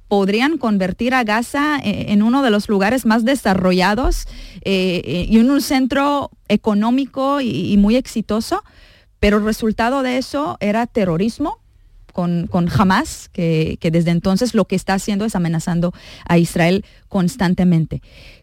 podrían 0.07 0.57
convertir 0.57 1.13
a 1.13 1.25
Gaza 1.25 1.77
eh, 1.83 2.05
en 2.13 2.23
uno 2.23 2.41
de 2.41 2.51
los 2.51 2.69
lugares 2.69 3.05
más 3.05 3.25
desarrollados 3.25 4.27
eh, 4.61 5.27
y 5.29 5.37
en 5.39 5.51
un 5.51 5.59
centro 5.59 6.31
económico 6.47 7.41
y, 7.41 7.75
muy 7.77 7.97
exitoso, 7.97 8.63
pero 9.19 9.37
el 9.37 9.45
resultado 9.45 10.03
de 10.03 10.17
eso 10.17 10.57
era 10.59 10.87
terrorismo 10.87 11.59
con, 12.13 12.47
con 12.47 12.69
Hamas, 12.69 13.29
que, 13.29 13.77
desde 13.81 14.11
entonces 14.11 14.53
lo 14.53 14.65
que 14.65 14.75
está 14.75 14.93
haciendo 14.93 15.25
es 15.25 15.35
amenazando 15.35 15.93
a 16.25 16.37
Israel 16.37 16.85
constantemente. 17.07 18.01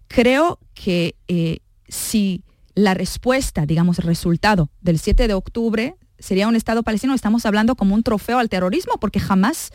Creo 0.09 0.59
que 0.75 1.17
eh, 1.29 1.59
si 1.89 2.43
la 2.75 2.95
respuesta, 2.95 3.67
digamos, 3.67 3.99
el 3.99 4.05
resultado 4.05 4.71
del 4.81 4.99
7 4.99 5.29
de 5.29 5.35
octubre 5.35 5.97
sería 6.19 6.49
un 6.49 6.57
Estado 6.57 6.83
palestino, 6.83 7.15
estamos 7.15 7.45
hablando 7.47 7.75
como 7.75 7.95
un 7.95 8.03
trofeo 8.03 8.39
al 8.39 8.49
terrorismo, 8.49 8.95
porque 8.99 9.21
jamás 9.21 9.71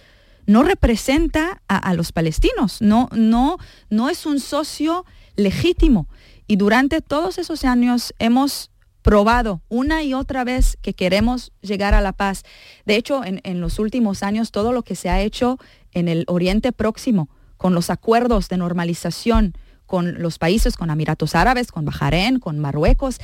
no 0.47 0.63
representa 0.63 1.61
a, 1.67 1.93
los 1.93 2.11
palestinos, 2.11 2.81
no, 2.81 3.09
no, 3.13 3.57
no 3.89 4.09
es 4.09 4.25
un 4.25 4.39
socio 4.39 5.05
legítimo. 5.35 6.07
Y 6.47 6.55
durante 6.55 7.01
todos 7.01 7.37
esos 7.37 7.63
años 7.63 8.13
hemos 8.19 8.70
probado 9.01 9.61
una 9.69 10.03
y 10.03 10.13
otra 10.13 10.43
vez 10.43 10.77
que 10.81 10.93
queremos 10.93 11.51
llegar 11.61 11.93
a 11.93 12.01
la 12.01 12.13
paz. 12.13 12.43
De 12.85 12.95
hecho, 12.95 13.23
en, 13.23 13.41
en, 13.43 13.61
los 13.61 13.79
últimos 13.79 14.23
años, 14.23 14.51
todo 14.51 14.71
lo 14.71 14.83
que 14.83 14.95
se 14.95 15.09
ha 15.09 15.21
hecho 15.21 15.57
en 15.91 16.07
el 16.07 16.25
Oriente 16.27 16.71
Próximo, 16.71 17.29
con 17.57 17.73
los 17.73 17.89
acuerdos 17.89 18.49
de 18.49 18.57
normalización 18.57 19.55
con 19.91 20.21
los 20.21 20.37
países, 20.37 20.77
con 20.77 20.89
Emiratos 20.89 21.35
Árabes, 21.35 21.69
con 21.69 21.83
Bahrein, 21.83 22.39
con 22.39 22.57
Marruecos, 22.59 23.17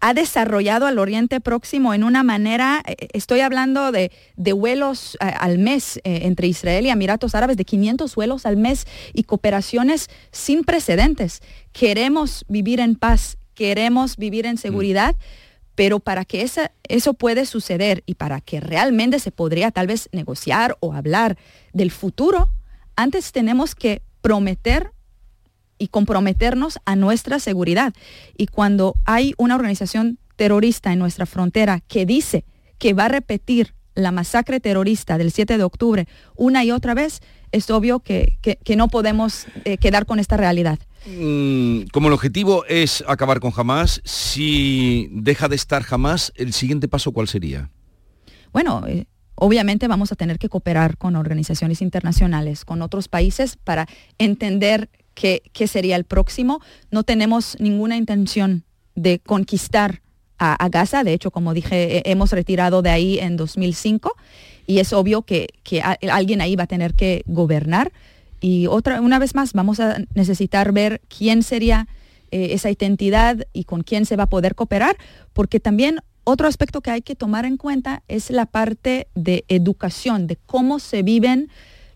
ha 0.00 0.14
desarrollado 0.14 0.86
al 0.86 0.98
Oriente 0.98 1.40
Próximo 1.40 1.94
en 1.94 2.02
una 2.02 2.24
manera, 2.24 2.82
eh, 2.86 3.08
estoy 3.12 3.40
hablando 3.40 3.92
de, 3.92 4.10
vuelos 4.36 5.16
eh, 5.20 5.32
al 5.38 5.58
mes 5.58 5.98
eh, 5.98 6.20
entre 6.22 6.48
Israel 6.48 6.86
y 6.86 6.90
Emiratos 6.90 7.36
Árabes, 7.36 7.56
de 7.56 7.64
500 7.64 8.16
vuelos 8.16 8.46
al 8.46 8.56
mes 8.56 8.86
y 9.12 9.22
cooperaciones 9.22 10.08
sin 10.32 10.64
precedentes. 10.64 11.40
Queremos 11.72 12.44
vivir 12.48 12.80
en 12.80 12.96
paz, 12.96 13.38
queremos 13.58 14.16
vivir 14.16 14.46
en 14.46 14.56
seguridad, 14.56 15.16
pero 15.74 15.98
para 15.98 16.24
que 16.24 16.48
eso 16.88 17.14
puede 17.14 17.44
suceder 17.44 18.04
y 18.06 18.14
para 18.14 18.40
que 18.40 18.60
realmente 18.60 19.18
se 19.18 19.32
podría 19.32 19.72
tal 19.72 19.88
vez 19.88 20.08
negociar 20.12 20.76
o 20.78 20.92
hablar 20.92 21.36
del 21.72 21.90
futuro, 21.90 22.50
antes 22.94 23.32
tenemos 23.32 23.74
que 23.74 24.00
prometer 24.20 24.92
y 25.76 25.88
comprometernos 25.88 26.78
a 26.84 26.94
nuestra 26.94 27.40
seguridad. 27.40 27.92
Y 28.36 28.46
cuando 28.46 28.94
hay 29.04 29.34
una 29.38 29.56
organización 29.56 30.20
terrorista 30.36 30.92
en 30.92 31.00
nuestra 31.00 31.26
frontera 31.26 31.80
que 31.80 32.06
dice 32.06 32.44
que 32.78 32.94
va 32.94 33.06
a 33.06 33.08
repetir 33.08 33.74
la 33.96 34.12
masacre 34.12 34.60
terrorista 34.60 35.18
del 35.18 35.32
7 35.32 35.58
de 35.58 35.64
octubre 35.64 36.06
una 36.36 36.62
y 36.62 36.70
otra 36.70 36.94
vez, 36.94 37.22
es 37.50 37.68
obvio 37.70 37.98
que, 37.98 38.38
no 38.76 38.86
podemos 38.86 39.46
eh, 39.64 39.78
quedar 39.78 40.06
con 40.06 40.20
esta 40.20 40.36
realidad. 40.36 40.78
Mm, 41.06 41.82
como 41.92 42.08
el 42.08 42.14
objetivo 42.14 42.64
es 42.66 43.04
acabar 43.06 43.40
con 43.40 43.52
Hamas, 43.56 44.00
si 44.04 45.08
deja 45.12 45.48
de 45.48 45.56
estar 45.56 45.84
Hamas, 45.88 46.32
¿el 46.36 46.52
siguiente 46.52 46.88
paso 46.88 47.12
cuál 47.12 47.28
sería? 47.28 47.70
Bueno, 48.52 48.84
eh, 48.86 49.06
obviamente 49.34 49.88
vamos 49.88 50.12
a 50.12 50.16
tener 50.16 50.38
que 50.38 50.48
cooperar 50.48 50.98
con 50.98 51.16
organizaciones 51.16 51.80
internacionales, 51.82 52.64
con 52.64 52.82
otros 52.82 53.08
países 53.08 53.56
para 53.56 53.86
entender 54.18 54.90
qué, 55.14 55.66
sería 55.66 55.96
el 55.96 56.04
próximo. 56.04 56.60
No 56.90 57.02
tenemos 57.02 57.56
ninguna 57.60 57.96
intención 57.96 58.64
de 58.94 59.18
conquistar 59.18 60.02
a, 60.38 60.68
Gaza. 60.68 61.04
De 61.04 61.12
hecho, 61.12 61.30
como 61.30 61.54
dije, 61.54 62.08
hemos 62.10 62.30
retirado 62.32 62.82
de 62.82 62.90
ahí 62.90 63.18
en 63.18 63.36
2005 63.36 64.14
y 64.66 64.78
es 64.78 64.92
obvio 64.92 65.22
que, 65.22 65.48
alguien 66.10 66.40
ahí 66.40 66.56
va 66.56 66.64
a 66.64 66.68
tener 66.68 66.94
que 66.94 67.22
gobernar. 67.26 67.92
Y 68.40 68.66
otra, 68.66 69.00
una 69.00 69.18
vez 69.18 69.34
más, 69.34 69.52
vamos 69.52 69.80
a 69.80 69.98
necesitar 70.14 70.72
ver 70.72 71.00
quién 71.08 71.42
sería 71.42 71.88
eh, 72.30 72.48
esa 72.52 72.70
identidad 72.70 73.46
y 73.52 73.64
con 73.64 73.82
quién 73.82 74.04
se 74.04 74.16
va 74.16 74.24
a 74.24 74.28
poder 74.28 74.54
cooperar, 74.54 74.96
porque 75.32 75.60
también 75.60 76.00
otro 76.24 76.46
aspecto 76.46 76.82
que 76.82 76.90
hay 76.90 77.00
que 77.00 77.14
tomar 77.14 77.46
en 77.46 77.56
cuenta 77.56 78.02
es 78.06 78.30
la 78.30 78.44
parte 78.44 79.08
de 79.14 79.44
educación, 79.48 80.26
de 80.26 80.36
cómo 80.36 80.78
se 80.78 81.02
viven 81.02 81.48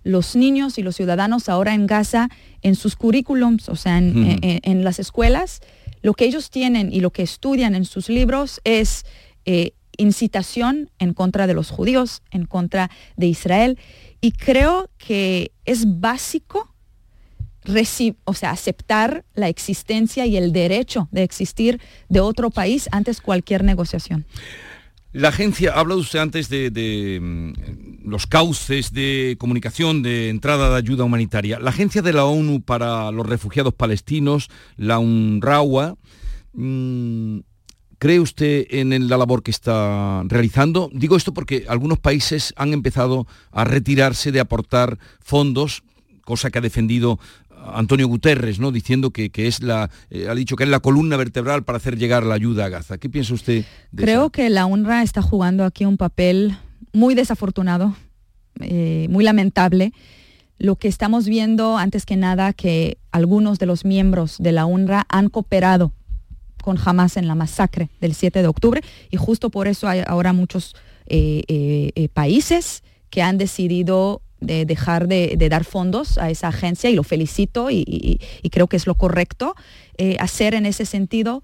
los 0.04 0.34
niños 0.34 0.78
y 0.78 0.82
los 0.82 0.96
ciudadanos 0.96 1.50
ahora 1.50 1.74
en 1.74 1.86
Gaza, 1.86 2.30
en 2.62 2.74
sus 2.74 2.96
currículums, 2.96 3.68
o 3.68 3.76
sea, 3.76 3.98
en, 3.98 4.84
las 4.84 4.98
escuelas, 4.98 5.60
lo 6.00 6.14
que 6.14 6.24
ellos 6.24 6.50
tienen 6.50 6.92
y 6.92 7.00
lo 7.00 7.10
que 7.10 7.22
estudian 7.22 7.74
en 7.74 7.84
sus 7.84 8.08
libros 8.08 8.60
es 8.64 9.04
eh, 9.44 9.72
incitación 10.02 10.90
en 10.98 11.14
contra 11.14 11.46
de 11.46 11.54
los 11.54 11.70
judíos, 11.70 12.22
en 12.30 12.44
contra 12.46 12.90
de 13.16 13.26
Israel. 13.26 13.78
Y 14.20 14.32
creo 14.32 14.90
que 14.98 15.52
es 15.64 16.00
básico 16.00 16.72
o 18.24 18.34
sea, 18.34 18.50
aceptar 18.50 19.24
la 19.34 19.48
existencia 19.48 20.26
y 20.26 20.36
el 20.36 20.52
derecho 20.52 21.08
de 21.12 21.22
existir 21.22 21.80
de 22.08 22.20
otro 22.20 22.50
país 22.50 22.88
antes 22.90 23.20
cualquier 23.20 23.62
negociación. 23.62 24.26
La 25.12 25.28
agencia, 25.28 25.72
ha 25.74 25.80
hablado 25.80 26.00
usted 26.00 26.20
antes 26.20 26.48
de, 26.48 27.20
mm, 27.20 28.08
los 28.08 28.26
cauces 28.26 28.92
de 28.92 29.36
comunicación, 29.38 30.02
de 30.02 30.30
entrada 30.30 30.70
de 30.70 30.76
ayuda 30.76 31.04
humanitaria. 31.04 31.60
La 31.60 31.70
agencia 31.70 32.00
de 32.00 32.14
la 32.14 32.24
ONU 32.24 32.62
para 32.62 33.10
los 33.10 33.26
refugiados 33.26 33.74
palestinos, 33.74 34.48
la 34.76 34.98
UNRWA, 34.98 35.96
mm, 36.54 37.40
¿cree 38.02 38.18
usted 38.18 38.66
en 38.70 39.08
la 39.08 39.16
labor 39.16 39.44
que 39.44 39.52
está 39.52 40.24
realizando? 40.26 40.90
Digo 40.92 41.16
esto 41.16 41.32
porque 41.32 41.66
algunos 41.68 42.00
países 42.00 42.52
han 42.56 42.72
empezado 42.72 43.28
a 43.52 43.62
retirarse 43.62 44.32
de 44.32 44.40
aportar 44.40 44.98
fondos 45.20 45.84
cosa 46.24 46.50
que 46.50 46.58
ha 46.58 46.62
defendido 46.62 47.20
Antonio 47.72 48.08
Guterres, 48.08 48.58
¿no? 48.58 48.72
Diciendo 48.72 49.12
que, 49.12 49.30
es 49.36 49.62
la, 49.62 49.88
eh, 50.10 50.26
ha 50.28 50.34
dicho 50.34 50.56
que 50.56 50.64
es 50.64 50.70
la 50.70 50.80
columna 50.80 51.16
vertebral 51.16 51.62
para 51.62 51.76
hacer 51.76 51.96
llegar 51.96 52.24
la 52.24 52.34
ayuda 52.34 52.64
a 52.64 52.70
Gaza. 52.70 52.98
¿Qué 52.98 53.08
piensa 53.08 53.34
usted? 53.34 53.64
Creo 53.94 54.30
que 54.30 54.50
la 54.50 54.66
UNRWA 54.66 55.04
está 55.04 55.22
jugando 55.22 55.64
aquí 55.64 55.84
un 55.84 55.96
papel 55.96 56.56
muy 56.92 57.14
desafortunado, 57.14 57.94
eh, 58.58 59.06
muy 59.10 59.22
lamentable. 59.22 59.92
Lo 60.58 60.74
que 60.74 60.88
estamos 60.88 61.26
viendo, 61.26 61.78
antes 61.78 62.04
que 62.04 62.16
nada, 62.16 62.52
que 62.52 62.98
algunos 63.12 63.60
de 63.60 63.66
los 63.66 63.84
miembros 63.84 64.38
de 64.40 64.50
la 64.50 64.66
UNRWA 64.66 65.06
han 65.08 65.28
cooperado 65.28 65.92
con 66.62 66.78
Hamas 66.82 67.18
en 67.18 67.28
la 67.28 67.34
masacre 67.34 67.90
del 68.00 68.14
7 68.14 68.40
de 68.40 68.48
octubre 68.48 68.80
y 69.10 69.18
justo 69.18 69.50
por 69.50 69.68
eso 69.68 69.88
hay 69.88 70.02
ahora 70.06 70.32
muchos 70.32 70.74
eh, 71.06 72.08
países 72.14 72.82
que 73.10 73.20
han 73.20 73.36
decidido 73.36 74.22
de 74.42 74.66
dejar 74.66 75.08
de, 75.08 75.36
dar 75.48 75.64
fondos 75.64 76.18
a 76.18 76.30
esa 76.30 76.48
agencia 76.48 76.90
y 76.90 76.94
lo 76.94 77.04
felicito 77.04 77.70
y, 77.70 78.20
creo 78.50 78.66
que 78.66 78.76
es 78.76 78.86
lo 78.86 78.96
correcto 78.96 79.54
eh, 79.96 80.16
hacer 80.18 80.54
en 80.54 80.66
ese 80.66 80.84
sentido. 80.84 81.42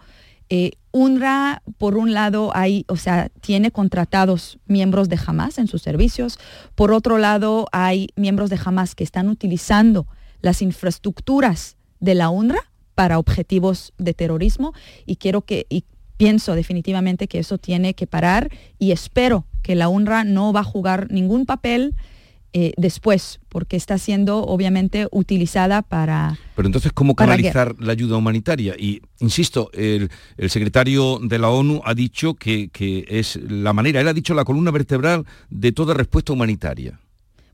Eh, 0.50 0.72
UNRWA, 0.92 1.62
por 1.76 1.96
un 1.96 2.12
lado, 2.12 2.50
hay, 2.54 2.84
o 2.88 2.96
sea, 2.96 3.28
tiene 3.40 3.70
contratados 3.70 4.58
miembros 4.66 5.08
de 5.08 5.18
Hamas 5.24 5.58
en 5.58 5.68
sus 5.68 5.82
servicios. 5.82 6.38
Por 6.74 6.92
otro 6.92 7.18
lado, 7.18 7.68
hay 7.70 8.08
miembros 8.16 8.50
de 8.50 8.58
Hamas 8.62 8.94
que 8.94 9.04
están 9.04 9.28
utilizando 9.28 10.06
las 10.40 10.62
infraestructuras 10.62 11.76
de 12.00 12.14
la 12.14 12.30
UNRWA 12.30 12.67
para 12.98 13.20
objetivos 13.20 13.92
de 13.96 14.12
terrorismo 14.12 14.72
y 15.06 15.16
quiero 15.22 15.42
que 15.42 15.66
y 15.70 15.84
pienso 16.16 16.56
definitivamente 16.56 17.28
que 17.28 17.38
eso 17.38 17.56
tiene 17.56 17.94
que 17.94 18.08
parar 18.08 18.50
y 18.80 18.90
espero 18.90 19.46
que 19.62 19.76
la 19.76 19.88
UNRWA 19.88 20.24
no 20.24 20.52
va 20.52 20.60
a 20.60 20.64
jugar 20.64 21.06
ningún 21.08 21.46
papel 21.46 21.94
eh, 22.52 22.72
después, 22.76 23.38
porque 23.50 23.76
está 23.76 23.98
siendo 23.98 24.38
obviamente 24.38 25.06
utilizada 25.12 25.82
para... 25.82 26.36
Pero 26.56 26.66
entonces, 26.66 26.90
¿cómo 26.92 27.14
canalizar 27.14 27.76
la 27.78 27.92
ayuda 27.92 28.16
humanitaria? 28.16 28.74
Y, 28.76 29.00
insisto, 29.20 29.70
el, 29.74 30.10
secretario 30.48 31.20
de 31.22 31.38
la 31.38 31.50
ONU 31.50 31.82
ha 31.84 31.94
dicho 31.94 32.34
que, 32.34 32.68
que 32.70 33.04
es 33.08 33.36
la 33.48 33.72
manera, 33.72 34.00
él 34.00 34.08
ha 34.08 34.12
dicho 34.12 34.34
la 34.34 34.44
columna 34.44 34.72
vertebral 34.72 35.24
de 35.50 35.70
toda 35.70 35.94
respuesta 35.94 36.32
humanitaria 36.32 36.98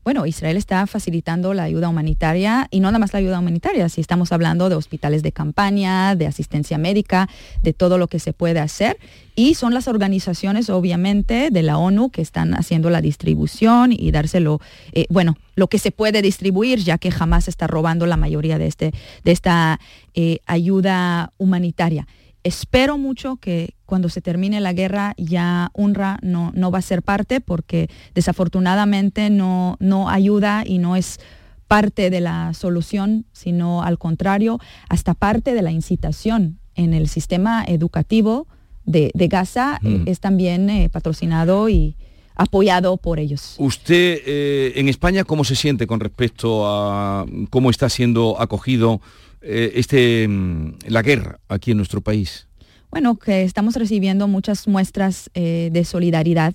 bueno, 0.05 0.27
Israel 0.27 0.55
está 0.55 0.85
facilitando 0.85 1.55
la 1.55 1.63
ayuda 1.63 1.89
humanitaria 1.89 2.67
y 2.69 2.79
no 2.79 2.89
nada 2.89 2.99
más 2.99 3.11
la 3.11 3.17
ayuda 3.17 3.39
humanitaria, 3.39 3.89
si 3.89 4.01
estamos 4.01 4.31
hablando 4.31 4.69
de 4.69 4.75
hospitales 4.75 5.23
de 5.23 5.31
campaña, 5.31 6.15
de 6.15 6.27
asistencia 6.27 6.77
médica, 6.77 7.27
de 7.63 7.73
todo 7.73 7.97
lo 7.97 8.07
que 8.07 8.19
se 8.19 8.31
puede 8.31 8.59
hacer. 8.59 8.99
Y 9.35 9.55
son 9.55 9.73
las 9.73 9.87
organizaciones, 9.87 10.69
obviamente, 10.69 11.49
de 11.49 11.63
la 11.63 11.79
ONU 11.79 12.11
que 12.11 12.21
están 12.21 12.53
haciendo 12.53 12.91
la 12.91 13.01
distribución 13.01 13.91
y 13.91 14.11
dárselo, 14.11 14.61
eh, 14.93 15.07
bueno, 15.09 15.37
lo 15.55 15.69
que 15.69 15.79
se 15.79 15.89
puede 15.89 16.21
distribuir, 16.21 16.79
ya 16.79 16.99
que 16.99 17.09
jamás 17.09 17.47
está 17.47 17.65
robando 17.65 18.05
la 18.05 18.15
mayoría 18.15 18.59
de, 18.59 18.67
este, 18.67 18.93
de 19.23 19.31
esta 19.31 19.79
eh, 20.13 20.37
ayuda 20.45 21.33
humanitaria. 21.39 22.05
Espero 22.45 22.99
mucho 22.99 23.37
que 23.37 23.73
cuando 23.87 24.07
se 24.07 24.21
termine 24.21 24.61
la 24.61 24.71
guerra 24.71 25.15
ya 25.17 25.71
UNRWA 25.73 26.19
no, 26.21 26.51
no 26.53 26.69
va 26.69 26.77
a 26.77 26.83
ser 26.83 27.01
parte 27.01 27.41
porque 27.41 27.89
desafortunadamente 28.13 29.31
no, 29.31 29.77
no 29.79 30.09
ayuda 30.09 30.63
y 30.63 30.77
no 30.77 30.95
es 30.95 31.19
parte 31.67 32.11
de 32.11 32.21
la 32.21 32.53
solución, 32.53 33.25
sino 33.33 33.81
al 33.81 33.97
contrario, 33.97 34.59
hasta 34.89 35.15
parte 35.15 35.55
de 35.55 35.63
la 35.63 35.71
incitación 35.71 36.59
en 36.75 36.93
el 36.93 37.07
sistema 37.07 37.65
educativo 37.67 38.45
de, 38.85 39.11
Gaza 39.15 39.79
eh, 39.83 40.03
es 40.05 40.19
también 40.19 40.69
eh, 40.69 40.89
patrocinado 40.91 41.67
y 41.67 41.95
apoyado 42.35 42.97
por 42.97 43.19
ellos. 43.19 43.55
Usted 43.57 44.21
eh, 44.23 44.73
en 44.75 44.87
España, 44.87 45.23
¿cómo 45.23 45.43
se 45.45 45.55
siente 45.55 45.87
con 45.87 45.99
respecto 45.99 46.67
a 46.67 47.25
cómo 47.49 47.71
está 47.71 47.89
siendo 47.89 48.39
acogido 48.39 49.01
eh, 49.45 49.73
este, 49.75 50.27
mm, 50.27 50.77
la 50.87 51.01
guerra 51.01 51.39
aquí 51.47 51.71
en 51.71 51.77
nuestro 51.77 52.01
país? 52.01 52.47
Bueno, 52.89 53.15
que 53.15 53.43
estamos 53.43 53.75
recibiendo 53.75 54.27
muchas 54.27 54.67
muestras 54.67 55.29
eh, 55.33 55.69
de 55.71 55.85
solidaridad 55.85 56.53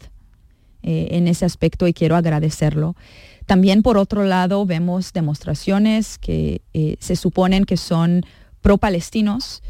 en 0.83 1.29
ese 1.29 1.44
aspecto 1.44 1.87
y 1.87 1.92
quiero 1.92 2.16
agradecerlo. 2.16 2.96
También 3.44 3.83
por 3.83 3.98
otro 3.98 4.24
lado 4.24 4.64
vemos 4.64 5.12
demostraciones 5.12 6.16
que 6.16 6.62
se 6.98 7.16
suponen 7.16 7.66
que 7.66 7.76
son 7.76 8.24
pro-palestinos, 8.62 9.62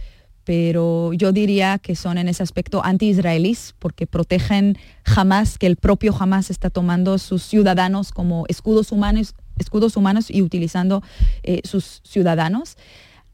pero 0.44 1.12
yo 1.12 1.32
diría 1.32 1.78
que 1.78 1.94
son 1.94 2.18
en 2.18 2.28
ese 2.28 2.42
aspecto 2.42 2.84
anti-israelíes 2.84 3.74
porque 3.78 4.06
protegen 4.06 4.76
jamás 5.04 5.58
que 5.58 5.66
el 5.66 5.76
propio 5.76 6.12
jamás 6.12 6.50
está 6.50 6.70
tomando 6.70 7.18
sus 7.18 7.44
ciudadanos 7.44 8.10
como 8.10 8.46
escudos 8.48 8.90
humanos, 8.90 9.34
escudos 9.58 9.96
humanos 9.96 10.30
y 10.30 10.42
utilizando 10.42 11.02
eh, 11.42 11.60
sus 11.64 12.00
ciudadanos. 12.04 12.76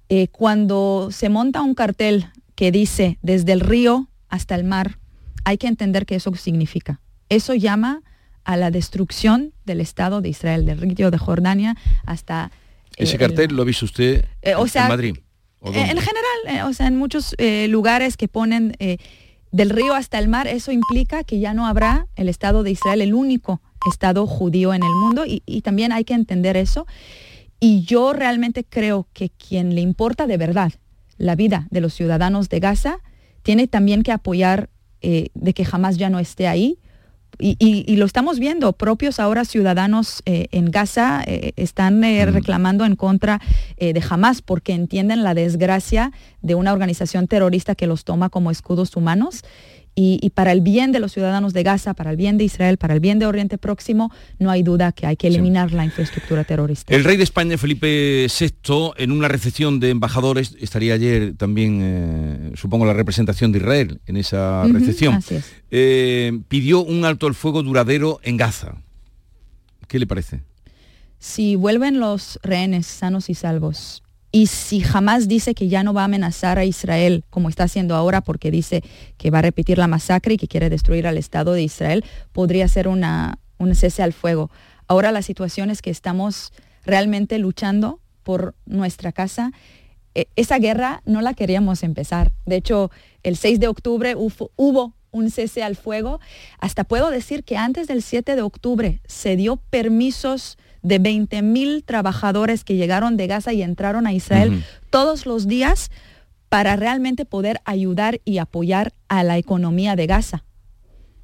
Eh, 0.09 0.29
cuando 0.29 1.09
se 1.11 1.29
monta 1.29 1.62
un 1.62 1.75
cartel 1.75 2.27
que 2.55 2.71
dice 2.71 3.19
desde 3.23 3.53
el 3.53 3.61
río 3.61 4.09
hasta 4.29 4.55
el 4.55 4.64
mar, 4.64 4.99
hay 5.45 5.59
que 5.59 5.66
entender 5.66 6.07
qué 6.07 6.16
eso 6.16 6.35
significa. 6.35 7.01
Eso 7.29 7.55
llama 7.55 8.03
a 8.45 8.57
la 8.57 8.71
destrucción 8.71 9.53
del 9.64 9.81
Estado 9.81 10.21
de 10.21 10.29
Israel, 10.29 10.64
del 10.66 10.81
río 10.81 11.11
de 11.11 11.19
Jordania 11.19 11.77
hasta... 12.05 12.51
Ese 12.97 13.19
cartel 13.19 13.55
lo 13.55 13.62
ha 13.62 13.64
visto 13.64 13.85
usted 13.85 14.25
en 14.42 14.88
Madrid. 14.88 15.16
Eh, 15.62 15.90
en 15.90 15.99
general, 15.99 16.38
eh, 16.49 16.62
o 16.62 16.73
sea, 16.73 16.87
en 16.87 16.97
muchos 16.97 17.35
eh, 17.38 17.66
lugares 17.69 18.16
que 18.16 18.29
ponen 18.29 18.77
del 19.53 19.71
río 19.71 19.95
hasta 19.95 20.19
el 20.19 20.29
mar, 20.29 20.47
eso 20.47 20.71
implica 20.71 21.25
que 21.25 21.40
ya 21.40 21.55
no 21.55 21.66
habrá 21.66 22.07
el 22.14 22.29
Estado 22.29 22.62
de 22.62 22.71
Israel, 22.71 23.01
el 23.01 23.14
único 23.14 23.61
Estado 23.90 24.27
judío 24.27 24.75
en 24.75 24.83
el 24.83 24.92
mundo, 24.92 25.25
y, 25.27 25.42
y 25.47 25.62
también 25.62 25.92
hay 25.92 26.05
que 26.05 26.14
entender 26.14 26.57
eso. 26.57 26.87
Y 27.61 27.83
yo 27.83 28.12
realmente 28.12 28.64
creo 28.64 29.09
que 29.12 29.31
quien 29.31 29.75
le 29.75 29.81
importa 29.81 30.27
de 30.27 30.37
verdad 30.37 30.73
la 31.16 31.35
vida 31.35 31.66
de 31.71 31.81
los 31.81 31.95
ciudadanos 31.95 32.49
de 32.49 32.61
Gaza, 32.61 32.99
tiene 33.42 33.66
también 33.69 34.03
que 34.03 34.12
apoyar 34.12 34.69
de 35.01 35.55
que 35.55 35.64
jamás 35.64 35.99
ya 35.99 36.11
no 36.11 36.19
esté 36.19 36.49
ahí, 36.49 36.81
y, 37.38 37.97
lo 37.97 38.07
estamos 38.07 38.38
viendo, 38.38 38.73
propios 38.73 39.21
ahora 39.21 39.45
ciudadanos 39.45 40.23
eh, 40.25 40.47
en 40.53 40.71
Gaza 40.71 41.23
eh, 41.27 41.53
están 41.57 42.03
eh, 42.03 42.25
reclamando 42.25 42.85
en 42.85 42.97
contra 42.97 43.40
de 43.79 44.03
Hamas 44.09 44.40
porque 44.40 44.73
entienden 44.73 45.23
la 45.23 45.35
desgracia 45.35 46.12
de 46.40 46.55
una 46.55 46.73
organización 46.73 47.29
terrorista 47.29 47.75
que 47.75 47.87
los 47.87 48.05
toma 48.05 48.31
como 48.31 48.51
escudos 48.51 48.97
humanos 48.97 49.42
y, 49.98 50.30
para 50.30 50.52
el 50.52 50.61
bien 50.61 50.92
de 50.92 51.00
los 51.00 51.12
ciudadanos 51.12 51.54
de 51.54 51.62
Gaza, 51.62 51.94
para 51.94 52.11
el 52.11 52.18
bien 52.18 52.37
de 52.37 52.44
Israel, 52.44 52.76
para 52.76 52.92
el 52.92 53.00
bien 53.00 53.18
de 53.18 53.24
Oriente 53.24 53.56
Próximo, 53.56 54.12
no 54.38 54.50
hay 54.50 54.62
duda 54.62 54.92
que 54.92 55.06
hay 55.06 55.16
que 55.16 55.26
eliminar 55.28 55.72
la 55.72 55.87
infraestructura 55.87 56.44
terrorista. 56.44 56.94
El 56.94 57.02
rey 57.02 57.16
de 57.16 57.24
España, 57.24 57.56
Felipe 57.56 58.26
VI, 58.28 58.92
en 58.98 59.11
una 59.11 59.28
recepción 59.28 59.80
de 59.80 59.88
embajadores, 59.88 60.54
estaría 60.61 60.92
ayer 60.92 61.35
también, 61.38 61.80
eh, 61.82 62.52
supongo, 62.56 62.85
la 62.85 62.92
representación 62.92 63.52
de 63.52 63.59
Israel 63.59 64.00
en 64.04 64.18
esa 64.18 64.64
recepción, 64.64 65.18
eh, 65.70 66.40
pidió 66.48 66.85
un 66.85 67.06
alto 67.06 67.26
el 67.26 67.35
fuego 67.35 67.62
duradero 67.62 68.20
en 68.22 68.37
Gaza. 68.37 68.74
¿Qué 69.88 69.98
le 69.98 70.06
parece? 70.06 70.42
Si 71.18 71.56
vuelven 71.56 72.00
los 72.00 72.38
rehenes 72.42 72.87
sanos 72.87 73.30
y 73.30 73.35
salvos 73.35 74.02
y 74.37 74.49
si 74.49 74.81
jamás 74.81 75.29
dice 75.29 75.55
que 75.55 75.68
ya 75.68 75.83
no 75.83 75.94
va 75.94 76.03
a 76.03 76.05
amenazar 76.05 76.59
a 76.59 76.66
Israel 76.66 77.25
como 77.31 77.49
está 77.49 77.64
haciendo 77.64 77.94
ahora 77.94 78.20
porque 78.20 78.51
dice 78.51 78.83
que 79.16 79.31
va 79.31 79.38
a 79.38 79.42
repetir 79.42 79.79
la 79.79 79.87
masacre 79.87 80.35
y 80.35 80.37
que 80.37 80.46
quiere 80.46 80.68
destruir 80.68 81.07
al 81.07 81.16
Estado 81.16 81.55
de 81.55 81.62
Israel, 81.62 82.05
podría 82.33 82.68
ser 82.68 82.87
una, 82.87 83.38
un 83.57 83.75
cese 83.75 84.03
al 84.03 84.12
fuego. 84.12 84.51
Ahora 84.88 85.11
la 85.11 85.22
situación 85.22 85.70
es 85.70 85.81
que 85.81 85.88
estamos 85.88 86.53
realmente 86.85 87.38
luchando 87.38 87.99
por 88.25 88.55
nuestra 88.66 89.11
casa. 89.11 89.53
E, 90.14 90.29
esa 90.37 90.59
guerra 90.59 91.01
no 91.07 91.22
la 91.22 91.33
queríamos 91.33 91.83
empezar. 91.83 92.31
De 92.44 92.57
hecho, 92.57 92.90
el 93.22 93.38
6 93.38 93.59
de 93.59 93.68
octubre 93.68 94.16
hubo 94.16 94.94
un 95.12 95.31
cese 95.31 95.62
al 95.62 95.77
fuego. 95.77 96.20
Hasta 96.59 96.85
puedo 96.85 97.09
decir 97.09 97.42
que 97.42 97.57
antes 97.57 97.87
del 97.87 98.03
7 98.03 98.37
de 98.37 98.42
octubre 98.42 99.01
se 99.07 99.35
dio 99.35 99.57
permisos 99.57 100.59
de 100.87 101.01
20 101.01 101.42
mil 101.42 101.83
trabajadores 101.85 102.62
que 102.62 102.77
llegaron 102.77 103.16
de 103.16 103.27
Gaza 103.27 103.53
y 103.53 103.62
entraron 103.62 104.07
a 104.07 104.12
Israel 104.12 104.62
todos 104.88 105.27
los 105.27 105.49
días 105.49 105.90
para 106.49 106.77
realmente 106.77 107.25
poder 107.25 107.61
ayudar 107.64 108.20
y 108.25 108.38
apoyar 108.38 108.92
a 109.09 109.25
la 109.25 109.37
economía 109.37 109.96
de 109.96 110.07
Gaza. 110.07 110.44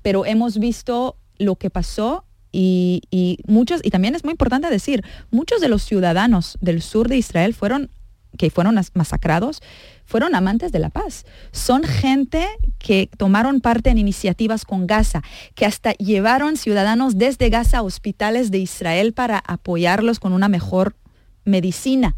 Pero 0.02 0.26
hemos 0.26 0.58
visto 0.58 1.16
lo 1.38 1.54
que 1.54 1.70
pasó 1.70 2.24
y, 2.50 3.02
y, 3.12 3.38
muchos, 3.46 3.80
y 3.84 3.90
también 3.90 4.16
es 4.16 4.24
muy 4.24 4.32
importante 4.32 4.68
decir, 4.68 5.04
muchos 5.30 5.60
de 5.60 5.68
los 5.68 5.84
ciudadanos 5.84 6.58
del 6.60 6.82
sur 6.82 7.08
de 7.08 7.18
Israel 7.18 7.54
fueron 7.54 7.88
que 8.36 8.50
fueron 8.50 8.80
masacrados, 8.94 9.60
fueron 10.04 10.34
amantes 10.34 10.72
de 10.72 10.78
la 10.78 10.90
paz. 10.90 11.24
Son 11.52 11.84
gente 11.84 12.46
que 12.78 13.08
tomaron 13.16 13.60
parte 13.60 13.90
en 13.90 13.98
iniciativas 13.98 14.64
con 14.64 14.86
Gaza, 14.86 15.22
que 15.54 15.66
hasta 15.66 15.92
llevaron 15.94 16.56
ciudadanos 16.56 17.18
desde 17.18 17.50
Gaza 17.50 17.78
a 17.78 17.82
hospitales 17.82 18.50
de 18.50 18.58
Israel 18.58 19.12
para 19.12 19.38
apoyarlos 19.38 20.20
con 20.20 20.32
una 20.32 20.48
mejor 20.48 20.96
medicina. 21.44 22.16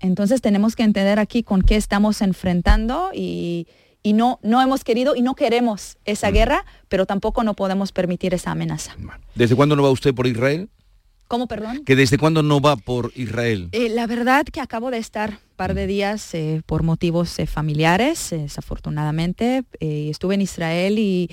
Entonces 0.00 0.40
tenemos 0.40 0.76
que 0.76 0.82
entender 0.82 1.18
aquí 1.18 1.42
con 1.42 1.62
qué 1.62 1.76
estamos 1.76 2.22
enfrentando 2.22 3.10
y, 3.14 3.66
no, 4.02 4.40
no 4.42 4.62
hemos 4.62 4.82
querido 4.82 5.14
y 5.14 5.22
no 5.22 5.34
queremos 5.34 5.98
esa 6.06 6.30
guerra, 6.30 6.64
pero 6.88 7.04
tampoco 7.04 7.44
no 7.44 7.54
podemos 7.54 7.92
permitir 7.92 8.32
esa 8.32 8.52
amenaza. 8.52 8.96
¿Desde 9.34 9.54
cuándo 9.54 9.76
no 9.76 9.82
va 9.82 9.90
usted 9.90 10.14
por 10.14 10.26
Israel? 10.26 10.70
¿Cómo, 11.30 11.46
perdón? 11.46 11.84
¿Que 11.84 11.94
desde 11.94 12.18
cuándo 12.18 12.42
no 12.42 12.60
va 12.60 12.74
por 12.74 13.12
Israel? 13.14 13.68
Eh, 13.70 13.88
la 13.88 14.08
verdad 14.08 14.44
que 14.44 14.60
acabo 14.60 14.90
de 14.90 14.98
estar 14.98 15.30
un 15.30 15.38
par 15.54 15.74
de 15.74 15.86
días 15.86 16.34
eh, 16.34 16.60
por 16.66 16.82
motivos 16.82 17.38
eh, 17.38 17.46
familiares, 17.46 18.30
desafortunadamente. 18.32 19.62
estuve 19.78 20.34
en 20.34 20.40
Israel 20.40 20.98
y, 20.98 21.30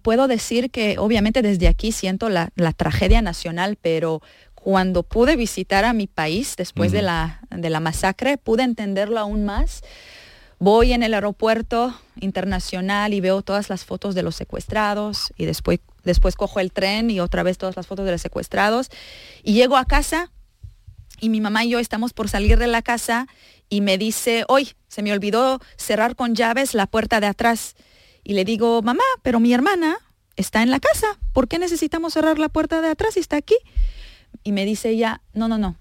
puedo 0.00 0.28
decir 0.28 0.70
que 0.70 0.96
obviamente 1.00 1.42
desde 1.42 1.66
aquí 1.66 1.90
siento 1.90 2.28
la, 2.28 2.52
tragedia 2.76 3.20
nacional, 3.20 3.76
pero 3.82 4.22
cuando 4.54 5.02
pude 5.02 5.34
visitar 5.34 5.84
a 5.84 5.92
mi 5.92 6.06
país 6.06 6.54
después 6.56 6.92
de, 6.92 7.02
la, 7.02 7.40
de 7.50 7.68
la 7.68 7.80
masacre, 7.80 8.38
pude 8.38 8.62
entenderlo 8.62 9.18
aún 9.18 9.44
más 9.44 9.82
voy 10.58 10.92
en 10.92 11.02
el 11.02 11.14
aeropuerto 11.14 11.94
internacional 12.20 13.14
y 13.14 13.20
veo 13.20 13.42
todas 13.42 13.68
las 13.68 13.84
fotos 13.84 14.14
de 14.14 14.22
los 14.22 14.36
secuestrados 14.36 15.32
y 15.36 15.44
después, 15.44 15.80
después 16.02 16.34
cojo 16.34 16.60
el 16.60 16.72
tren 16.72 17.10
y 17.10 17.20
otra 17.20 17.42
vez 17.42 17.58
todas 17.58 17.76
las 17.76 17.86
fotos 17.86 18.06
de 18.06 18.12
los 18.12 18.22
secuestrados 18.22 18.90
y 19.42 19.52
llego 19.52 19.76
a 19.76 19.84
casa 19.84 20.30
y 21.20 21.28
mi 21.28 21.40
mamá 21.40 21.64
y 21.64 21.70
yo 21.70 21.78
estamos 21.78 22.12
por 22.12 22.28
salir 22.28 22.58
de 22.58 22.66
la 22.66 22.82
casa 22.82 23.26
y 23.68 23.80
me 23.80 23.98
dice, 23.98 24.44
hoy 24.48 24.72
se 24.88 25.02
me 25.02 25.12
olvidó 25.12 25.60
cerrar 25.76 26.14
con 26.16 26.34
llaves 26.34 26.74
la 26.74 26.86
puerta 26.86 27.20
de 27.20 27.26
atrás. 27.26 27.74
Y 28.22 28.34
le 28.34 28.44
digo, 28.44 28.82
mamá, 28.82 29.02
pero 29.22 29.40
mi 29.40 29.52
hermana 29.52 29.96
está 30.36 30.62
en 30.62 30.70
la 30.70 30.80
casa, 30.80 31.06
¿por 31.32 31.48
qué 31.48 31.58
necesitamos 31.58 32.12
cerrar 32.12 32.38
la 32.38 32.48
puerta 32.48 32.82
de 32.82 32.88
atrás 32.88 33.16
y 33.16 33.20
está 33.20 33.36
aquí? 33.36 33.56
Y 34.42 34.52
me 34.52 34.64
dice 34.64 34.90
ella, 34.90 35.22
no, 35.32 35.48
no, 35.48 35.56
no, 35.58 35.76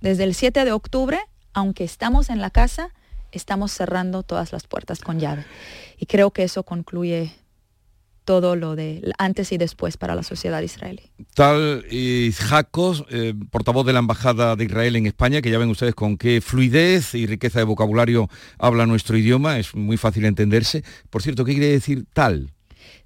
desde 0.00 0.24
el 0.24 0.34
7 0.34 0.64
de 0.64 0.72
octubre, 0.72 1.20
aunque 1.52 1.84
estamos 1.84 2.28
en 2.28 2.40
la 2.40 2.50
casa, 2.50 2.92
estamos 3.36 3.72
cerrando 3.72 4.22
todas 4.22 4.52
las 4.52 4.66
puertas 4.66 5.00
con 5.00 5.20
llave. 5.20 5.44
Y 5.98 6.06
creo 6.06 6.30
que 6.30 6.42
eso 6.42 6.62
concluye 6.62 7.32
todo 8.24 8.56
lo 8.56 8.74
de 8.74 9.12
antes 9.18 9.52
y 9.52 9.56
después 9.56 9.96
para 9.96 10.14
la 10.14 10.24
sociedad 10.24 10.60
israelí. 10.60 11.12
Tal 11.34 11.84
y 11.90 12.32
Jacos, 12.32 13.04
eh, 13.08 13.34
portavoz 13.50 13.86
de 13.86 13.92
la 13.92 14.00
Embajada 14.00 14.56
de 14.56 14.64
Israel 14.64 14.96
en 14.96 15.06
España, 15.06 15.40
que 15.40 15.50
ya 15.50 15.58
ven 15.58 15.70
ustedes 15.70 15.94
con 15.94 16.18
qué 16.18 16.40
fluidez 16.40 17.14
y 17.14 17.26
riqueza 17.26 17.60
de 17.60 17.64
vocabulario 17.64 18.28
habla 18.58 18.84
nuestro 18.84 19.16
idioma, 19.16 19.58
es 19.58 19.74
muy 19.74 19.96
fácil 19.96 20.24
entenderse. 20.24 20.82
Por 21.08 21.22
cierto, 21.22 21.44
¿qué 21.44 21.52
quiere 21.52 21.70
decir 21.70 22.04
tal? 22.12 22.52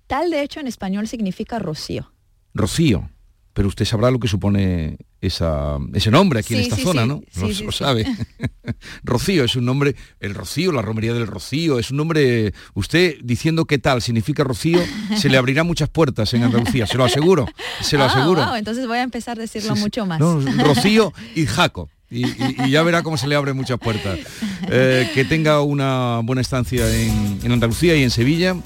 Tal, 0.06 0.30
de 0.30 0.42
hecho, 0.42 0.58
en 0.58 0.66
español 0.66 1.06
significa 1.06 1.58
rocío. 1.58 2.12
Rocío 2.54 3.10
pero 3.52 3.68
usted 3.68 3.84
sabrá 3.84 4.10
lo 4.10 4.20
que 4.20 4.28
supone 4.28 4.96
ese 5.20 6.10
nombre 6.10 6.40
aquí 6.40 6.54
en 6.54 6.60
esta 6.60 6.76
zona, 6.76 7.04
¿no? 7.04 7.22
no 7.36 7.48
lo 7.48 7.72
sabe. 7.72 8.06
Rocío 9.02 9.44
es 9.44 9.56
un 9.56 9.64
nombre, 9.64 9.94
el 10.18 10.34
Rocío, 10.34 10.72
la 10.72 10.82
romería 10.82 11.12
del 11.12 11.26
Rocío, 11.26 11.78
es 11.78 11.90
un 11.90 11.98
nombre, 11.98 12.54
usted 12.74 13.16
diciendo 13.22 13.66
qué 13.66 13.78
tal 13.78 14.00
significa 14.02 14.44
Rocío, 14.44 14.80
se 15.16 15.28
le 15.28 15.36
abrirá 15.36 15.64
muchas 15.64 15.88
puertas 15.88 16.32
en 16.34 16.44
Andalucía, 16.44 16.86
se 16.86 16.96
lo 16.96 17.04
aseguro, 17.04 17.46
se 17.82 17.98
lo 17.98 18.04
ah, 18.04 18.06
aseguro. 18.06 18.56
entonces 18.56 18.86
voy 18.86 18.98
a 18.98 19.02
empezar 19.02 19.38
a 19.38 19.40
decirlo 19.42 19.76
mucho 19.76 20.06
más. 20.06 20.20
Rocío 20.58 21.12
y 21.34 21.46
Jaco. 21.46 21.88
Y, 22.12 22.24
ya 22.68 22.82
verá 22.82 23.04
cómo 23.04 23.16
se 23.16 23.28
le 23.28 23.36
abren 23.36 23.56
muchas 23.56 23.78
puertas. 23.78 24.18
Eh, 24.68 25.08
que 25.14 25.24
tenga 25.24 25.60
una 25.60 26.20
buena 26.24 26.42
estancia 26.42 26.84
en 26.92 27.52
Andalucía 27.52 27.94
y 27.94 28.02
en 28.02 28.10
Sevilla. 28.10 28.56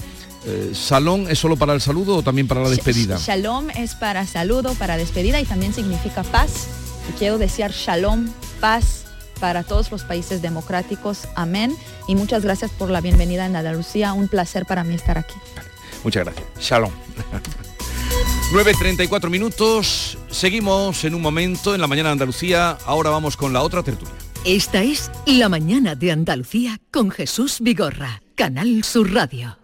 Eh, 0.47 0.73
¿Salón 0.75 1.27
es 1.31 1.39
solo 1.39 1.57
para 1.57 1.73
el 1.73 1.81
saludo 1.81 2.17
o 2.17 2.23
también 2.23 2.47
para 2.47 2.63
la 2.63 2.69
despedida? 2.69 3.19
Shalom 3.19 3.71
es 3.71 3.95
para 3.95 4.27
saludo, 4.27 4.75
para 4.75 4.97
despedida 4.97 5.41
y 5.41 5.45
también 5.45 5.73
significa 5.73 6.23
paz. 6.23 6.67
Y 7.09 7.19
quiero 7.19 7.39
decir 7.39 7.71
shalom, 7.71 8.29
paz 8.61 9.05
para 9.41 9.63
todos 9.63 9.91
los 9.91 10.05
países 10.05 10.43
democráticos. 10.43 11.29
Amén. 11.35 11.77
Y 12.09 12.15
muchas 12.15 12.43
gracias 12.43 12.71
por 12.71 12.91
la 12.91 13.01
bienvenida 13.01 13.47
en 13.47 13.57
Andalucía. 13.57 14.13
Un 14.13 14.29
placer 14.29 14.67
para 14.67 14.85
mí 14.85 14.95
estar 14.95 15.19
aquí. 15.19 15.35
Muchas 16.03 16.25
gracias. 16.25 16.47
Shalom. 16.61 16.93
9.34 18.53 19.31
minutos, 19.31 20.19
seguimos 20.31 21.05
en 21.05 21.15
un 21.15 21.23
momento 21.23 21.75
en 21.75 21.81
la 21.81 21.87
mañana 21.87 22.11
de 22.11 22.13
Andalucía, 22.13 22.79
ahora 22.87 23.11
vamos 23.11 23.37
con 23.37 23.53
la 23.53 23.63
otra 23.63 23.83
tertulia. 23.83 24.15
Esta 24.45 24.83
es 24.83 25.11
La 25.27 25.49
mañana 25.49 25.95
de 25.95 26.13
Andalucía 26.13 26.79
con 26.93 27.11
Jesús 27.11 27.59
Vigorra, 27.61 28.23
Canal 28.37 28.85
Sur 28.85 29.13
Radio. 29.13 29.64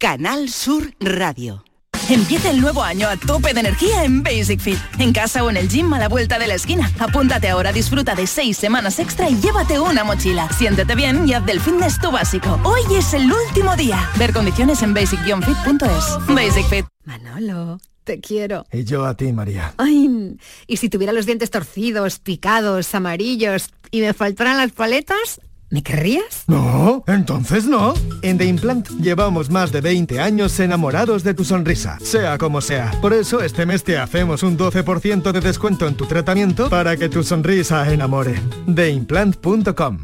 Canal 0.00 0.48
Sur 0.48 0.94
Radio. 1.00 1.64
Empieza 2.08 2.50
el 2.50 2.60
nuevo 2.60 2.84
año 2.84 3.08
a 3.08 3.16
tope 3.16 3.52
de 3.52 3.58
energía 3.58 4.04
en 4.04 4.22
Basic 4.22 4.60
Fit. 4.60 4.78
En 5.00 5.12
casa 5.12 5.42
o 5.42 5.50
en 5.50 5.56
el 5.56 5.68
gym 5.68 5.92
a 5.92 5.98
la 5.98 6.08
vuelta 6.08 6.38
de 6.38 6.46
la 6.46 6.54
esquina. 6.54 6.88
Apúntate 7.00 7.48
ahora, 7.48 7.72
disfruta 7.72 8.14
de 8.14 8.28
seis 8.28 8.56
semanas 8.56 9.00
extra 9.00 9.28
y 9.28 9.34
llévate 9.40 9.80
una 9.80 10.04
mochila. 10.04 10.48
Siéntete 10.52 10.94
bien 10.94 11.26
y 11.26 11.34
haz 11.34 11.44
del 11.44 11.60
fitness 11.60 12.00
tu 12.00 12.12
básico. 12.12 12.60
Hoy 12.62 12.82
es 12.96 13.12
el 13.12 13.28
último 13.28 13.74
día. 13.74 14.08
Ver 14.20 14.32
condiciones 14.32 14.84
en 14.84 14.94
basic-fit.es. 14.94 16.32
Basic 16.32 16.66
Fit. 16.68 16.86
Manolo. 17.04 17.80
Te 18.04 18.20
quiero. 18.20 18.66
Y 18.72 18.84
yo 18.84 19.04
a 19.04 19.16
ti, 19.16 19.32
María. 19.32 19.74
Ay, 19.78 20.38
y 20.68 20.76
si 20.76 20.88
tuviera 20.88 21.12
los 21.12 21.26
dientes 21.26 21.50
torcidos, 21.50 22.20
picados, 22.20 22.94
amarillos 22.94 23.70
y 23.90 24.00
me 24.00 24.14
faltaran 24.14 24.58
las 24.58 24.70
paletas, 24.70 25.40
¿Me 25.70 25.82
querrías? 25.82 26.44
No, 26.46 27.04
entonces 27.06 27.66
no. 27.66 27.92
En 28.22 28.38
The 28.38 28.46
Implant 28.46 28.88
llevamos 29.02 29.50
más 29.50 29.70
de 29.70 29.82
20 29.82 30.18
años 30.18 30.58
enamorados 30.60 31.24
de 31.24 31.34
tu 31.34 31.44
sonrisa, 31.44 31.98
sea 32.00 32.38
como 32.38 32.62
sea. 32.62 32.92
Por 33.02 33.12
eso 33.12 33.42
este 33.42 33.66
mes 33.66 33.84
te 33.84 33.98
hacemos 33.98 34.42
un 34.42 34.56
12% 34.56 35.30
de 35.30 35.40
descuento 35.40 35.86
en 35.86 35.94
tu 35.94 36.06
tratamiento 36.06 36.70
para 36.70 36.96
que 36.96 37.10
tu 37.10 37.22
sonrisa 37.22 37.92
enamore. 37.92 38.40
TheImplant.com 38.74 39.98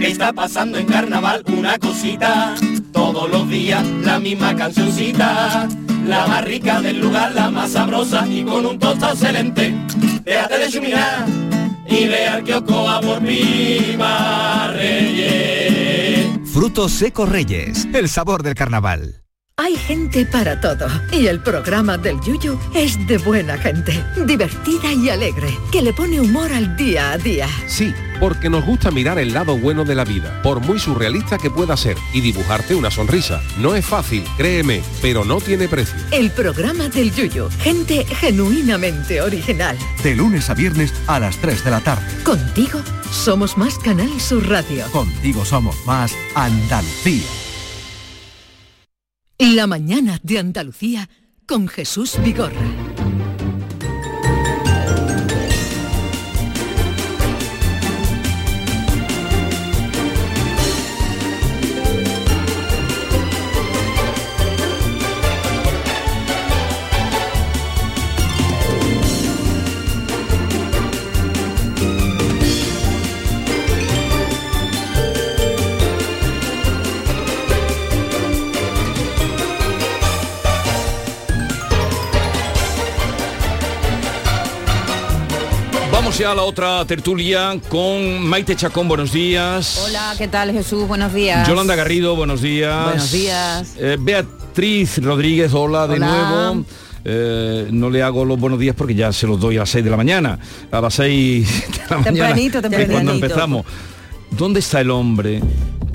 Está 0.00 0.32
pasando 0.32 0.78
en 0.78 0.86
carnaval 0.86 1.42
una 1.48 1.76
cosita, 1.78 2.54
todos 2.92 3.28
los 3.28 3.48
días 3.48 3.84
la 4.02 4.20
misma 4.20 4.54
cancioncita. 4.54 5.68
La 6.06 6.26
más 6.26 6.44
rica 6.44 6.80
del 6.80 7.00
lugar, 7.00 7.34
la 7.34 7.50
más 7.50 7.72
sabrosa 7.72 8.24
y 8.28 8.44
con 8.44 8.66
un 8.66 8.78
tosto 8.78 9.08
excelente. 9.08 9.74
Déjate 10.22 10.58
de 10.58 10.68
chuminar 10.68 11.24
y 11.94 12.08
vean 12.08 12.44
que 12.44 12.54
Ocoa 12.54 13.00
por 13.00 13.20
Viva 13.22 14.72
Reyes. 14.72 16.28
Frutos 16.52 16.92
secos 16.92 17.28
Reyes, 17.28 17.86
el 17.92 18.08
sabor 18.08 18.42
del 18.42 18.54
carnaval. 18.54 19.24
Hay 19.56 19.76
gente 19.76 20.26
para 20.26 20.60
todo 20.60 20.88
y 21.12 21.28
el 21.28 21.40
programa 21.40 21.96
del 21.96 22.20
Yuyu 22.20 22.58
es 22.74 23.06
de 23.06 23.18
buena 23.18 23.56
gente, 23.56 24.04
divertida 24.26 24.92
y 24.92 25.08
alegre, 25.08 25.56
que 25.70 25.80
le 25.80 25.92
pone 25.92 26.20
humor 26.20 26.52
al 26.52 26.76
día 26.76 27.12
a 27.12 27.18
día. 27.18 27.46
Sí, 27.68 27.94
porque 28.20 28.50
nos 28.50 28.64
gusta 28.64 28.90
mirar 28.90 29.18
el 29.18 29.32
lado 29.32 29.56
bueno 29.56 29.84
de 29.84 29.94
la 29.94 30.04
vida, 30.04 30.40
por 30.42 30.60
muy 30.60 30.78
surrealista 30.78 31.38
que 31.38 31.50
pueda 31.50 31.76
ser, 31.76 31.96
y 32.12 32.20
dibujarte 32.20 32.74
una 32.74 32.90
sonrisa. 32.90 33.42
No 33.58 33.74
es 33.74 33.84
fácil, 33.84 34.24
créeme, 34.36 34.82
pero 35.02 35.24
no 35.24 35.40
tiene 35.40 35.68
precio. 35.68 35.96
El 36.10 36.30
programa 36.30 36.88
del 36.88 37.14
Yuyu, 37.14 37.48
gente 37.60 38.04
genuinamente 38.04 39.20
original. 39.20 39.76
De 40.02 40.14
lunes 40.14 40.50
a 40.50 40.54
viernes 40.54 40.92
a 41.06 41.20
las 41.20 41.36
3 41.38 41.64
de 41.64 41.70
la 41.70 41.80
tarde. 41.80 42.06
Contigo 42.24 42.80
somos 43.10 43.56
más 43.56 43.78
Canal 43.78 44.20
Sur 44.20 44.48
Radio. 44.48 44.86
Contigo 44.90 45.44
somos 45.44 45.76
más 45.86 46.14
Andalucía. 46.34 47.22
La 49.38 49.66
mañana 49.66 50.20
de 50.22 50.38
Andalucía 50.38 51.08
con 51.46 51.68
Jesús 51.68 52.18
Vigorra. 52.22 52.83
Ya 86.24 86.30
a 86.30 86.34
la 86.34 86.44
otra 86.44 86.82
tertulia 86.86 87.60
con 87.68 88.22
Maite 88.26 88.56
Chacón, 88.56 88.88
buenos 88.88 89.12
días. 89.12 89.82
Hola, 89.84 90.14
¿qué 90.16 90.26
tal 90.26 90.52
Jesús? 90.52 90.88
Buenos 90.88 91.12
días. 91.12 91.46
Yolanda 91.46 91.76
Garrido, 91.76 92.16
buenos 92.16 92.40
días. 92.40 92.84
Buenos 92.84 93.12
días. 93.12 93.74
Eh, 93.78 93.98
Beatriz 94.00 95.04
Rodríguez, 95.04 95.52
hola, 95.52 95.86
de 95.86 95.98
nuevo. 95.98 96.64
Eh, 97.04 97.68
no 97.70 97.90
le 97.90 98.02
hago 98.02 98.24
los 98.24 98.40
buenos 98.40 98.58
días 98.58 98.74
porque 98.74 98.94
ya 98.94 99.12
se 99.12 99.26
los 99.26 99.38
doy 99.38 99.56
a 99.56 99.60
las 99.60 99.70
6 99.70 99.84
de 99.84 99.90
la 99.90 99.98
mañana. 99.98 100.38
A 100.70 100.80
las 100.80 100.94
6 100.94 101.46
de 101.72 101.78
la 101.90 102.02
tempranito, 102.02 102.14
mañana. 102.14 102.60
Tempranito, 102.62 102.92
Cuando 102.92 103.12
empezamos. 103.12 103.66
¿Dónde 104.30 104.60
está 104.60 104.80
el 104.80 104.90
hombre? 104.90 105.42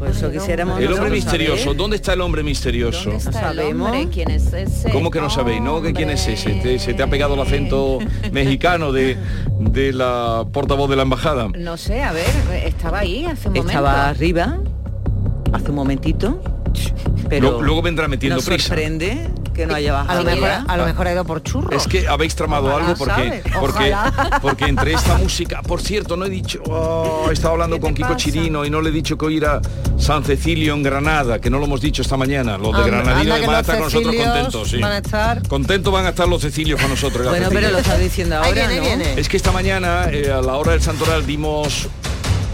Eso 0.08 0.32
quisiéramos 0.32 0.80
El 0.80 0.94
hombre 0.94 1.10
misterioso. 1.12 1.74
¿Dónde 1.74 1.96
está 1.98 2.14
el 2.14 2.22
hombre 2.22 2.44
misterioso? 2.44 3.12
No 3.12 3.20
sabemos 3.20 3.92
quién 4.12 4.32
es 4.32 4.54
ese. 4.54 4.90
¿Cómo 4.92 5.12
que 5.12 5.20
no 5.22 5.30
sabéis? 5.30 5.62
¿No? 5.62 5.82
¿Que 5.82 5.94
¿Quién 5.94 6.10
es 6.10 6.28
ese? 6.28 6.52
¿Te- 6.56 6.80
¿Se 6.80 6.94
te 6.94 7.04
ha 7.04 7.08
pegado 7.08 7.34
el 7.36 7.42
acento 7.42 8.00
mexicano 8.32 8.92
de, 8.92 9.18
de 9.60 9.92
la 9.94 10.46
portavoz 10.52 10.90
de 10.90 10.96
la 10.96 11.02
embajada? 11.04 11.48
No 11.58 11.78
sé, 11.78 12.02
a 12.02 12.12
ver, 12.14 12.26
estaba 12.66 13.00
ahí 13.00 13.26
hace 13.26 13.48
un 13.50 13.54
momento. 13.56 13.68
Estaba 13.70 14.10
arriba, 14.10 14.60
hace 15.54 15.70
un 15.70 15.76
momentito, 15.76 16.42
pero 17.28 17.48
Luego, 17.50 17.62
luego 17.64 17.82
vendrá 17.82 18.08
metiendo 18.08 18.38
nos 18.38 18.46
prisa. 18.46 18.68
sorprende 18.70 19.28
que 19.60 19.68
no 19.68 19.76
haya 19.76 20.02
A 20.02 20.16
lo 20.16 20.24
mejor, 20.24 20.50
a 20.68 20.78
lo 20.78 20.86
mejor 20.86 21.08
ha 21.08 21.12
ido 21.14 21.26
por 21.26 21.44
churros. 21.44 21.74
Es 21.74 21.88
que 21.88 22.08
habéis 22.08 22.36
tramado 22.36 22.68
Ojalá, 22.68 22.86
algo 22.86 22.98
porque, 22.98 23.44
porque, 23.60 23.96
porque 24.42 24.66
entre 24.66 24.94
esta 24.94 25.18
música, 25.18 25.62
por 25.62 25.82
cierto, 25.82 26.16
no 26.16 26.26
he 26.26 26.30
dicho, 26.30 26.62
oh, 26.70 27.28
he 27.30 27.34
estado 27.34 27.54
hablando 27.54 27.80
con 27.80 27.94
Kiko 27.94 28.16
Chirino 28.16 28.66
y 28.66 28.70
no 28.70 28.82
le 28.82 28.90
he 28.90 28.94
dicho 28.94 29.18
que 29.18 29.26
hoy 29.26 29.38
era 29.38 29.62
San 29.98 30.24
Cecilio 30.24 30.74
en 30.74 30.84
Granada, 30.84 31.40
que 31.40 31.50
no 31.50 31.60
lo 31.60 31.66
hemos 31.66 31.82
dicho 31.82 32.02
esta 32.02 32.18
mañana. 32.18 32.58
Los 32.58 32.76
de 32.76 32.84
que 32.84 32.92
van 32.92 33.56
a 33.56 33.60
estar 33.60 33.76
con 33.76 33.86
nosotros 33.86 34.16
contentos. 34.16 34.70
sí. 34.70 34.80
van 34.80 34.92
a 34.94 34.98
estar- 35.00 35.48
Contentos 35.48 35.94
van 35.94 36.06
a 36.06 36.10
estar 36.10 36.28
los 36.28 36.42
Cecilios 36.42 36.80
con 36.80 36.90
nosotros. 36.90 37.28
Bueno, 37.28 37.48
pero 37.52 37.70
lo 37.70 37.80
está 37.80 37.98
diciendo 37.98 38.40
Ahí 38.40 38.50
ahora, 38.50 38.68
viene, 38.68 38.76
¿no? 38.78 38.98
viene. 38.98 39.20
Es 39.20 39.28
que 39.30 39.38
esta 39.38 39.52
mañana, 39.52 40.06
eh, 40.12 40.32
a 40.32 40.42
la 40.42 40.56
hora 40.56 40.72
del 40.72 40.82
santoral, 40.82 41.26
dimos 41.26 41.88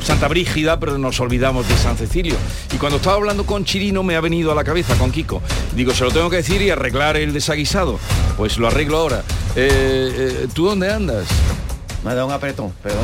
Santa 0.06 0.28
Brígida, 0.28 0.80
pero 0.80 1.00
nos 1.00 1.20
olvidamos 1.20 1.68
de 1.68 1.76
San 1.78 1.98
Cecilio. 1.98 2.36
Y 2.72 2.78
cuando 2.78 2.98
estaba 2.98 3.16
hablando 3.16 3.44
con 3.46 3.66
Chirino 3.66 4.04
me 4.04 4.16
ha 4.16 4.22
venido 4.22 4.52
a 4.52 4.56
la 4.56 4.64
cabeza, 4.64 4.96
con 4.96 5.12
Kiko. 5.12 5.42
Digo, 5.76 5.96
se 5.96 6.04
lo 6.04 6.12
tengo 6.12 6.30
que 6.30 6.38
decir 6.38 6.62
y 6.62 6.70
arreglar 6.70 7.18
el 7.18 7.34
desaguisado. 7.34 8.00
Pues 8.38 8.60
lo 8.60 8.68
arreglo 8.68 8.98
ahora. 9.00 9.24
Eh, 9.56 10.44
eh, 10.44 10.48
¿Tú 10.54 10.68
dónde 10.68 10.92
andas? 10.92 11.26
Me 12.04 12.12
ha 12.12 12.14
dado 12.14 12.28
un 12.28 12.34
apretón, 12.34 12.72
perdón. 12.84 13.02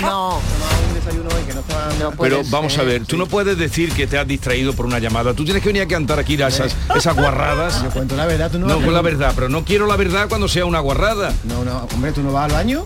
No. 0.00 0.38
un 0.38 0.94
desayuno 0.94 1.28
hoy 1.32 1.42
que 1.46 1.54
no. 1.54 1.62
No 2.00 2.10
Pero 2.20 2.42
vamos 2.50 2.76
a 2.76 2.82
ver, 2.82 3.04
tú 3.06 3.16
no 3.16 3.26
puedes 3.26 3.56
decir 3.56 3.92
que 3.92 4.08
te 4.08 4.18
has 4.18 4.26
distraído 4.26 4.72
por 4.72 4.84
una 4.84 4.98
llamada. 4.98 5.32
Tú 5.32 5.44
tienes 5.44 5.62
que 5.62 5.68
venir 5.68 5.82
a 5.82 5.86
cantar 5.86 6.18
aquí 6.18 6.40
a 6.42 6.48
esas, 6.48 6.74
esas 6.94 7.14
guarradas. 7.14 7.84
Yo 7.84 7.90
cuento 7.90 8.16
la 8.16 8.26
verdad, 8.26 8.50
tú 8.50 8.58
no 8.58 8.66
No, 8.66 8.76
vas 8.76 8.84
con 8.84 8.94
la 8.94 9.02
verdad, 9.02 9.32
pero 9.36 9.48
no 9.48 9.64
quiero 9.64 9.86
la 9.86 9.94
verdad 9.96 10.28
cuando 10.28 10.48
sea 10.48 10.64
una 10.64 10.80
guarrada. 10.80 11.32
No, 11.44 11.64
no, 11.64 11.86
hombre, 11.94 12.10
tú 12.10 12.22
no 12.22 12.32
vas 12.32 12.46
al 12.46 12.52
baño. 12.52 12.84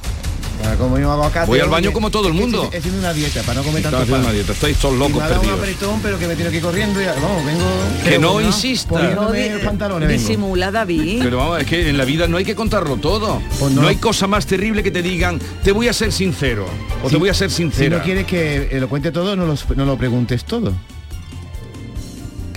Para 0.62 0.76
yo 1.00 1.10
hago 1.12 1.24
acá, 1.24 1.44
Voy 1.46 1.58
al 1.60 1.68
baño 1.68 1.92
como 1.92 2.10
todo 2.10 2.28
el 2.28 2.34
mundo. 2.34 2.64
Estoy 2.64 2.78
haciendo 2.78 3.00
una 3.00 3.12
dieta 3.12 3.42
para 3.42 3.60
no 3.60 3.66
comer 3.66 3.82
tanto 3.82 3.98
pan. 4.06 4.20
una 4.20 4.32
dieta, 4.32 4.52
estáis 4.52 4.76
todos 4.76 4.94
Y 4.94 4.98
locos 4.98 5.16
me 5.16 5.22
ha 5.22 5.28
dado 5.28 5.40
un 5.40 5.46
perdidos. 5.46 5.58
apretón, 5.60 6.00
pero 6.02 6.18
que 6.18 6.26
me 6.28 6.36
tengo 6.36 6.50
que 6.50 6.56
ir 6.56 6.62
corriendo 6.62 7.00
y 7.00 7.04
vamos, 7.06 7.44
vengo... 7.44 7.64
Que 8.04 8.18
no 8.18 8.34
Pero, 8.36 8.40
insista. 8.46 8.88
Poniéndome 8.90 9.48
No, 9.50 9.60
pantalones, 9.64 10.08
disimula, 10.08 10.70
David. 10.70 11.20
Pero 11.22 11.36
vamos, 11.38 11.60
es 11.60 11.66
que 11.66 11.88
en 11.88 11.96
la 11.98 12.04
vida 12.04 12.26
no 12.28 12.36
hay 12.36 12.44
que 12.44 12.54
contarlo 12.54 12.96
todo. 12.98 13.40
Pues 13.58 13.72
no. 13.72 13.82
no. 13.82 13.88
hay 13.88 13.96
cosa 13.96 14.26
más 14.26 14.46
terrible 14.46 14.82
que 14.82 14.90
te 14.90 15.02
digan, 15.02 15.40
te 15.64 15.72
voy 15.72 15.88
a 15.88 15.92
ser 15.92 16.12
sincero. 16.12 16.66
O 17.02 17.06
Si- 17.08 17.14
te 17.14 17.18
voy 17.18 17.28
a 17.30 17.34
ser 17.34 17.50
Si 17.50 17.56
sincera. 17.56 17.98
no 17.98 18.02
quieres 18.04 18.26
que 18.26 18.68
eh, 18.70 18.80
lo 18.80 18.88
cuente 18.88 19.10
todo, 19.12 19.34
no, 19.36 19.46
los- 19.46 19.68
no 19.76 19.84
lo 19.86 19.96
preguntes 19.96 20.44
todo. 20.44 20.72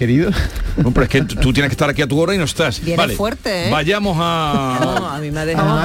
Querido. 0.04 0.32
pero 0.76 1.04
es 1.04 1.08
que 1.08 1.22
tú 1.22 1.54
tienes 1.54 1.70
que 1.70 1.76
estar 1.76 1.90
aquí 1.90 2.02
a 2.02 2.08
tu 2.08 2.20
hora 2.20 2.36
y 2.36 2.38
no 2.38 2.44
estás. 2.44 2.84
Viene 2.84 3.08
fuerte, 3.16 3.68
¿eh? 3.68 3.72
Vayamos 3.72 4.18
a... 4.20 4.80
No, 5.00 5.08
a 5.08 5.20
mí 5.20 5.32
me 5.32 5.40
ha 5.40 5.46
dejado... 5.46 5.82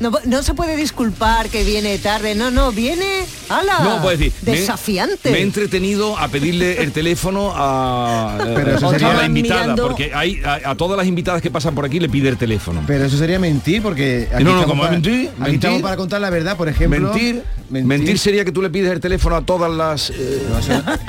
No, 0.00 0.10
no, 0.24 0.42
se 0.42 0.54
puede 0.54 0.74
disculpar 0.74 1.48
que 1.50 1.62
viene 1.62 1.96
tarde. 1.98 2.34
No, 2.34 2.50
no, 2.50 2.72
viene... 2.72 3.26
¡Hala! 3.48 3.78
No, 3.84 4.02
puedes 4.02 4.18
decir... 4.18 4.32
Desafiante. 4.42 5.30
Me, 5.30 5.38
he 5.38 5.42
entretenido 5.42 6.18
a 6.18 6.26
pedirle 6.26 6.82
el 6.82 6.90
teléfono 6.90 7.52
a, 7.54 8.38
pero 8.56 8.76
eso 8.76 8.90
sería 8.90 9.14
la 9.14 9.26
invitada, 9.26 9.76
porque 9.76 10.10
hay 10.12 10.42
a, 10.44 10.74
todas 10.74 10.96
las 10.96 11.06
invitadas 11.06 11.40
que 11.40 11.50
pasan 11.52 11.76
por 11.76 11.84
aquí 11.84 12.00
le 12.00 12.08
pide 12.08 12.28
el 12.28 12.36
teléfono. 12.36 12.82
Pero 12.88 13.04
eso 13.04 13.16
sería 13.16 13.38
mentir, 13.38 13.82
porque... 13.82 14.28
Aquí 14.34 14.42
no, 14.42 14.56
no, 14.56 14.66
como 14.66 14.82
para, 14.82 14.94
mentir, 14.94 15.30
mentir 15.38 15.80
para 15.80 15.96
contar 15.96 16.20
la 16.20 16.30
verdad, 16.30 16.56
por 16.56 16.68
ejemplo... 16.68 17.12
Mentir, 17.12 17.44
mentir, 17.70 18.18
sería 18.18 18.44
que 18.44 18.50
tú 18.50 18.62
le 18.62 18.70
pides 18.70 18.90
el 18.90 19.00
teléfono 19.00 19.36
a 19.36 19.42
todas 19.42 19.70
las 19.70 20.10
eh, 20.10 20.42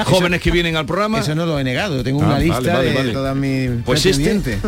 jóvenes 0.05 0.41
que 0.41 0.51
vienen 0.51 0.76
al 0.76 0.86
programa. 0.86 1.22
Eso 1.22 1.34
no 1.34 1.47
lo 1.47 1.59
he 1.59 1.64
negado, 1.64 2.03
tengo 2.03 2.20
una 2.20 2.36
ah, 2.36 2.39
lista 2.60 2.82
de 2.82 3.12
todas 3.12 3.36
mis 3.36 3.70
pues 3.86 4.06
este, 4.06 4.60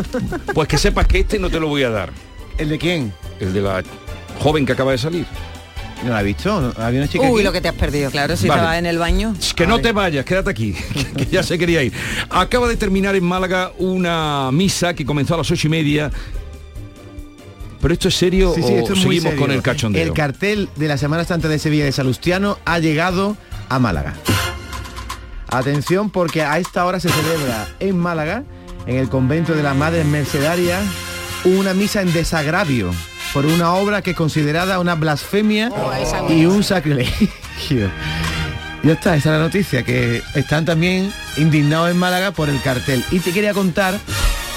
pues 0.54 0.68
que 0.68 0.78
sepas 0.78 1.06
que 1.06 1.20
este 1.20 1.38
no 1.38 1.50
te 1.50 1.60
lo 1.60 1.68
voy 1.68 1.82
a 1.82 1.90
dar. 1.90 2.10
¿El 2.58 2.68
de 2.68 2.78
quién? 2.78 3.12
El 3.40 3.52
de 3.52 3.60
la 3.60 3.82
joven 4.40 4.64
que 4.66 4.72
acaba 4.72 4.92
de 4.92 4.98
salir. 4.98 5.26
¿No 6.04 6.10
la 6.10 6.18
ha 6.18 6.22
visto? 6.22 6.72
¿Había 6.76 7.00
una 7.00 7.08
chica 7.08 7.28
Uy, 7.30 7.42
lo 7.42 7.50
que 7.50 7.60
te 7.60 7.68
has 7.68 7.74
perdido, 7.74 8.10
claro, 8.10 8.36
si 8.36 8.46
estaba 8.46 8.78
en 8.78 8.84
el 8.84 8.98
baño. 8.98 9.34
Que 9.56 9.66
no 9.66 9.80
te 9.80 9.92
vayas, 9.92 10.24
quédate 10.24 10.50
aquí, 10.50 10.74
que, 11.16 11.26
ya 11.26 11.42
se 11.42 11.58
quería 11.58 11.82
ir. 11.82 11.92
Acaba 12.28 12.68
de 12.68 12.76
terminar 12.76 13.14
en 13.14 13.24
Málaga 13.24 13.72
una 13.78 14.50
misa 14.52 14.94
que 14.94 15.04
comenzó 15.04 15.34
a 15.34 15.38
las 15.38 15.50
ocho 15.50 15.66
y 15.66 15.70
media 15.70 16.10
pero 17.84 17.92
esto 17.92 18.08
es 18.08 18.14
serio 18.14 18.52
o 18.52 18.94
seguimos 18.96 19.34
con 19.34 19.50
el 19.50 19.60
cachondeo. 19.60 20.02
El 20.02 20.14
cartel 20.14 20.70
de 20.74 20.88
la 20.88 20.96
Semana 20.96 21.22
Santa 21.24 21.48
de 21.48 21.58
Sevilla 21.58 21.84
de 21.84 21.92
Salustiano 21.92 22.58
ha 22.64 22.78
llegado 22.78 23.36
a 23.68 23.78
Málaga. 23.78 24.14
Atención 25.54 26.10
porque 26.10 26.42
a 26.42 26.58
esta 26.58 26.84
hora 26.84 26.98
se 26.98 27.08
celebra 27.08 27.68
en 27.78 27.96
Málaga, 27.96 28.42
en 28.86 28.96
el 28.96 29.08
convento 29.08 29.54
de 29.54 29.62
las 29.62 29.76
Madres 29.76 30.04
Mercedarias, 30.04 30.82
una 31.44 31.74
misa 31.74 32.02
en 32.02 32.12
desagravio 32.12 32.90
por 33.32 33.46
una 33.46 33.72
obra 33.74 34.02
que 34.02 34.10
es 34.10 34.16
considerada 34.16 34.80
una 34.80 34.96
blasfemia 34.96 35.70
oh, 35.70 36.32
y 36.32 36.46
un 36.46 36.64
sacrilegio. 36.64 37.88
Ya 38.82 38.92
está, 38.94 39.14
esa 39.14 39.30
es 39.30 39.38
la 39.38 39.44
noticia, 39.44 39.84
que 39.84 40.22
están 40.34 40.64
también 40.64 41.12
indignados 41.36 41.88
en 41.90 41.98
Málaga 41.98 42.32
por 42.32 42.48
el 42.48 42.60
cartel. 42.60 43.04
Y 43.12 43.20
te 43.20 43.32
quería 43.32 43.54
contar 43.54 43.98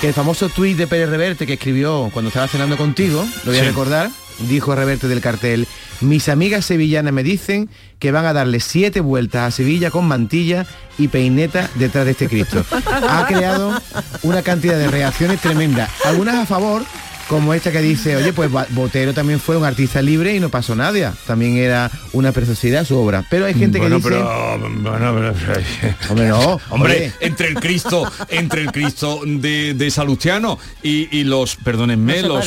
que 0.02 0.08
el 0.08 0.14
famoso 0.16 0.50
tuit 0.50 0.78
de 0.78 0.88
Pérez 0.88 1.10
Reverte 1.10 1.46
que 1.46 1.54
escribió 1.54 2.10
cuando 2.12 2.30
estaba 2.30 2.48
cenando 2.48 2.76
contigo, 2.76 3.24
lo 3.46 3.52
voy 3.52 3.60
a 3.60 3.64
recordar, 3.64 4.10
dijo 4.40 4.76
Reverte 4.76 5.08
del 5.08 5.22
cartel, 5.22 5.68
mis 6.02 6.30
amigas 6.30 6.66
sevillanas 6.66 7.14
me 7.14 7.24
dicen 7.24 7.70
que 8.00 8.12
van 8.12 8.26
a 8.26 8.34
darle 8.34 8.60
siete 8.60 9.00
vueltas 9.00 9.48
a 9.48 9.52
Sevilla 9.52 9.92
con 9.92 10.08
mantilla 10.08 10.66
y 10.98 11.08
peineta 11.08 11.70
detrás 11.76 12.06
de 12.06 12.12
este 12.12 12.28
Cristo. 12.30 12.64
Ha 13.10 13.26
creado 13.28 13.80
una 14.24 14.42
cantidad 14.42 14.78
de 14.78 14.88
reacciones 14.88 15.40
tremendas, 15.42 15.90
algunas 16.06 16.36
a 16.36 16.46
favor, 16.46 16.84
como 17.28 17.54
esta 17.54 17.72
que 17.72 17.82
dice, 17.82 18.16
oye, 18.16 18.34
pues 18.34 18.50
Botero 18.70 19.14
también 19.14 19.40
fue 19.40 19.58
un 19.58 19.66
artista 19.66 20.02
libre 20.02 20.36
y 20.36 20.40
no 20.40 20.50
pasó 20.50 20.76
nada. 20.76 21.14
También 21.26 21.58
era 21.58 21.92
una 22.14 22.32
preciosidad 22.32 22.86
su 22.86 22.98
obra. 22.98 23.26
Pero 23.30 23.46
hay 23.46 23.54
gente 23.54 23.80
que 23.80 23.90
dice... 23.90 24.10
Pero, 24.10 24.58
bueno, 24.82 25.10
hombre, 26.10 26.28
no. 26.28 26.60
Hombre, 26.70 27.12
entre 27.20 27.50
el 27.50 27.56
Cristo, 27.56 28.10
entre 28.30 28.62
el 28.62 28.72
Cristo 28.72 29.22
de, 29.26 29.74
de 29.74 29.92
Salustiano 29.92 30.58
y, 30.82 31.24
los, 31.24 31.56
perdónenme, 31.58 32.22
los 32.22 32.46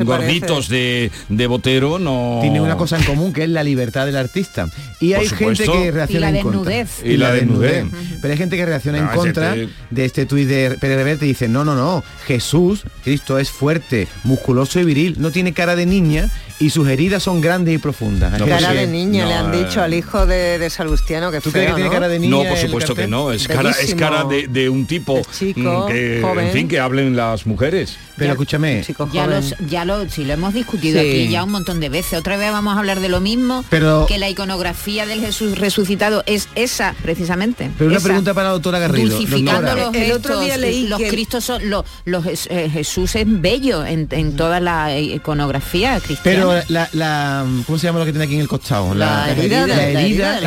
gorditos 0.00 0.68
de, 0.68 1.10
de, 1.28 1.46
Botero 1.46 1.98
no... 1.98 2.40
Tiene 2.42 2.60
una 2.60 2.76
cosa 2.76 2.98
en 2.98 3.04
común 3.04 3.32
que 3.32 3.44
es 3.44 3.50
la 3.50 3.62
libertad 3.62 4.06
del 4.06 4.16
artista. 4.16 4.68
Y 5.00 5.12
hay 5.12 5.28
gente 5.28 5.64
que 5.64 5.90
reacciona 5.92 6.30
en 6.30 6.42
contra. 6.42 6.86
Y 7.04 7.16
la 7.16 7.32
desnudez. 7.32 7.86
Pero 8.20 8.32
hay 8.32 8.38
gente 8.38 8.56
que 8.56 8.66
reacciona 8.66 8.98
en 8.98 9.06
contra 9.08 9.54
de 9.54 10.04
este 10.04 10.26
tuit 10.26 10.48
de 10.48 10.76
Pérez 10.80 10.96
Reverte 10.96 11.26
y 11.26 11.28
dice, 11.28 11.48
no, 11.48 11.64
no, 11.64 11.74
no, 11.74 12.02
Jesús, 12.26 12.82
Cristo 13.04 13.38
es 13.38 13.50
fuerte, 13.50 14.08
musculoso 14.24 14.80
y 14.80 14.84
viril, 14.84 15.16
no 15.18 15.30
tiene 15.30 15.52
cara 15.52 15.76
de 15.76 15.86
niña 15.86 16.28
y 16.58 16.70
sus 16.70 16.88
heridas 16.88 17.22
son 17.22 17.40
grandes 17.40 17.74
y 17.74 17.78
profundas. 17.78 18.32
cara 18.40 18.72
de 18.72 18.86
niña, 18.86 19.26
le 19.26 19.34
han 19.34 19.52
dicho 19.52 19.82
al 19.82 19.94
hijo 19.94 20.26
de, 20.26 20.58
de 20.58 20.70
Salustiano 20.70 21.30
que 21.30 21.40
¿Tú 21.40 21.50
crees 21.52 21.68
que 21.68 21.74
tiene 21.74 21.90
cara 21.90 22.08
de 22.08 22.18
niña? 22.18 22.30
No, 22.30 22.48
por 22.48 22.58
supuesto 22.58 22.94
que 22.94 23.06
no, 23.06 23.32
es 23.32 23.46
cara, 23.46 23.70
es 23.70 23.94
cara 23.94 24.24
de, 24.24 24.68
un 24.68 24.86
tipo 24.86 25.18
mm, 25.18 25.86
que, 25.86 26.20
en 26.20 26.52
fin, 26.52 26.68
que 26.68 26.80
hablen 26.80 27.16
las 27.16 27.46
mujeres. 27.46 27.96
Pero 28.16 28.32
escúchame, 28.32 28.82
ya, 29.12 29.26
los, 29.26 29.54
ya 29.68 29.84
lo, 29.84 30.08
si 30.08 30.24
lo 30.24 30.32
hemos 30.32 30.54
discutido 30.54 31.00
aquí 31.00 31.28
ya 31.28 31.44
un 31.44 31.50
montón 31.50 31.80
de 31.80 31.88
veces. 31.88 32.18
Otra 32.18 32.36
vez 32.36 32.50
vamos 32.50 32.74
a 32.74 32.78
hablar 32.78 33.00
de 33.00 33.08
lo 33.08 33.20
mismo, 33.20 33.64
pero, 33.68 34.06
que 34.06 34.18
la 34.18 34.30
iconografía 34.30 35.04
del 35.04 35.20
Jesús 35.20 35.58
resucitado 35.58 36.22
es 36.26 36.48
esa, 36.54 36.94
precisamente. 37.02 37.70
Pero 37.76 37.90
una 37.90 38.00
pregunta 38.00 38.32
para 38.32 38.48
la 38.48 38.52
doctora 38.54 38.78
Garrido. 38.78 39.16
Dulcificando 39.16 39.74
los 39.74 39.94
el 39.94 40.12
otro 40.12 40.40
día 40.40 40.56
leí 40.56 40.86
los 40.86 41.00
Cristos 41.02 41.44
son 41.44 41.68
los, 41.68 41.84
los 42.04 42.24
eh, 42.26 42.70
Jesús 42.72 43.14
es 43.16 43.26
bello 43.26 43.84
en, 43.84 44.08
en, 44.10 44.36
toda 44.36 44.60
la 44.60 44.98
iconografía 44.98 46.00
cristiana. 46.00 46.38
Pero 46.38 46.45
la, 46.68 47.46
¿cómo 47.66 47.78
se 47.78 47.86
llama 47.86 47.98
lo 47.98 48.04
que 48.04 48.12
tiene 48.12 48.24
aquí 48.24 48.34
en 48.34 48.40
el 48.40 48.48
costado? 48.48 48.94
La, 48.94 49.30
herida, 49.30 49.66
la, 49.66 49.86
herida, 49.86 50.40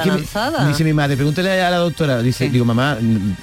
dice 0.68 0.84
mi 0.84 0.94
madre, 0.94 1.16
pregúntale 1.16 1.62
a 1.62 1.70
la 1.70 1.78
doctora, 1.78 2.22
dice, 2.22 2.50
digo, 2.50 2.66
mamá, 2.66 2.98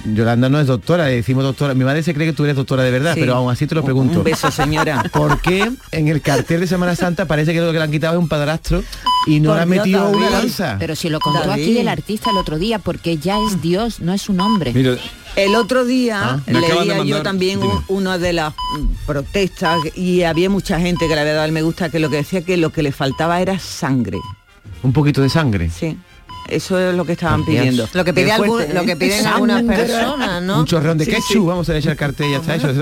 Yolanda 0.04 0.48
no 0.48 0.60
es 0.60 0.66
doctora, 0.66 1.06
le 1.06 1.16
decimos 1.16 1.44
doctora, 1.44 1.74
mi 1.74 1.84
madre 1.84 2.02
se 2.02 2.14
cree 2.14 2.28
que 2.28 2.32
tú 2.32 2.44
eres 2.44 2.56
doctora 2.56 2.82
de 2.82 2.90
verdad, 2.90 3.14
pero 3.14 3.34
aún 3.34 3.50
así 3.50 3.66
te 3.66 3.74
lo 3.74 3.84
pregunto. 3.84 4.18
Un 4.18 4.24
beso, 4.24 4.50
señora. 4.50 5.02
¿Por 5.12 5.40
qué 5.40 5.70
en 5.92 6.08
el 6.08 6.20
cartel 6.20 6.60
de 6.60 6.66
Semana 6.66 6.96
Santa 6.96 7.26
parece 7.26 7.52
que 7.52 7.60
lo 7.60 7.72
que 7.72 7.78
le 7.78 7.84
han 7.84 7.90
quitado 7.90 8.14
es 8.14 8.20
un 8.20 8.28
padrastro 8.28 8.82
y 9.26 9.40
no 9.40 9.54
le 9.54 9.62
han 9.62 9.68
metido 9.68 10.08
una 10.08 10.30
lanza? 10.30 10.76
Pero 10.78 10.96
si 10.96 11.08
lo 11.08 11.20
contó 11.20 11.50
aquí 11.50 11.78
el 11.78 11.88
artista 11.88 12.30
el 12.30 12.36
otro 12.36 12.58
día, 12.58 12.78
porque 12.78 13.18
ya 13.18 13.38
es 13.46 13.60
Dios, 13.62 14.00
no 14.00 14.12
es 14.12 14.28
un 14.28 14.40
hombre. 14.40 14.72
El 15.36 15.54
otro 15.54 15.84
día 15.84 16.20
ah, 16.22 16.40
leía 16.46 17.04
yo 17.04 17.22
también 17.22 17.60
una 17.88 18.16
de 18.16 18.32
las 18.32 18.54
protestas 19.04 19.78
y 19.94 20.22
había 20.22 20.48
mucha 20.48 20.80
gente 20.80 21.06
que 21.06 21.14
le 21.14 21.20
había 21.20 21.34
dado 21.34 21.44
el 21.44 21.52
me 21.52 21.60
gusta 21.60 21.90
que 21.90 21.98
lo 21.98 22.08
que 22.08 22.16
decía 22.16 22.42
que 22.42 22.56
lo 22.56 22.70
que 22.70 22.82
le 22.82 22.90
faltaba 22.90 23.40
era 23.40 23.58
sangre. 23.58 24.18
Un 24.82 24.94
poquito 24.94 25.20
de 25.20 25.28
sangre. 25.28 25.70
Sí. 25.70 25.98
Eso 26.48 26.78
es 26.78 26.94
lo 26.94 27.04
que 27.04 27.12
estaban 27.12 27.44
pidiendo. 27.44 27.88
Lo 27.92 28.04
que, 28.04 28.12
pide 28.12 28.32
lo 28.72 28.84
que 28.84 28.96
piden 28.96 29.26
algunas 29.26 29.62
personas, 29.62 30.42
¿no? 30.42 30.60
Un 30.60 30.66
chorrón 30.66 30.98
de 30.98 31.06
ketchup, 31.06 31.46
vamos 31.46 31.68
a 31.68 31.76
echar 31.76 31.96
cartel, 31.96 32.30
ya 32.30 32.36
está 32.38 32.56
hecho. 32.56 32.72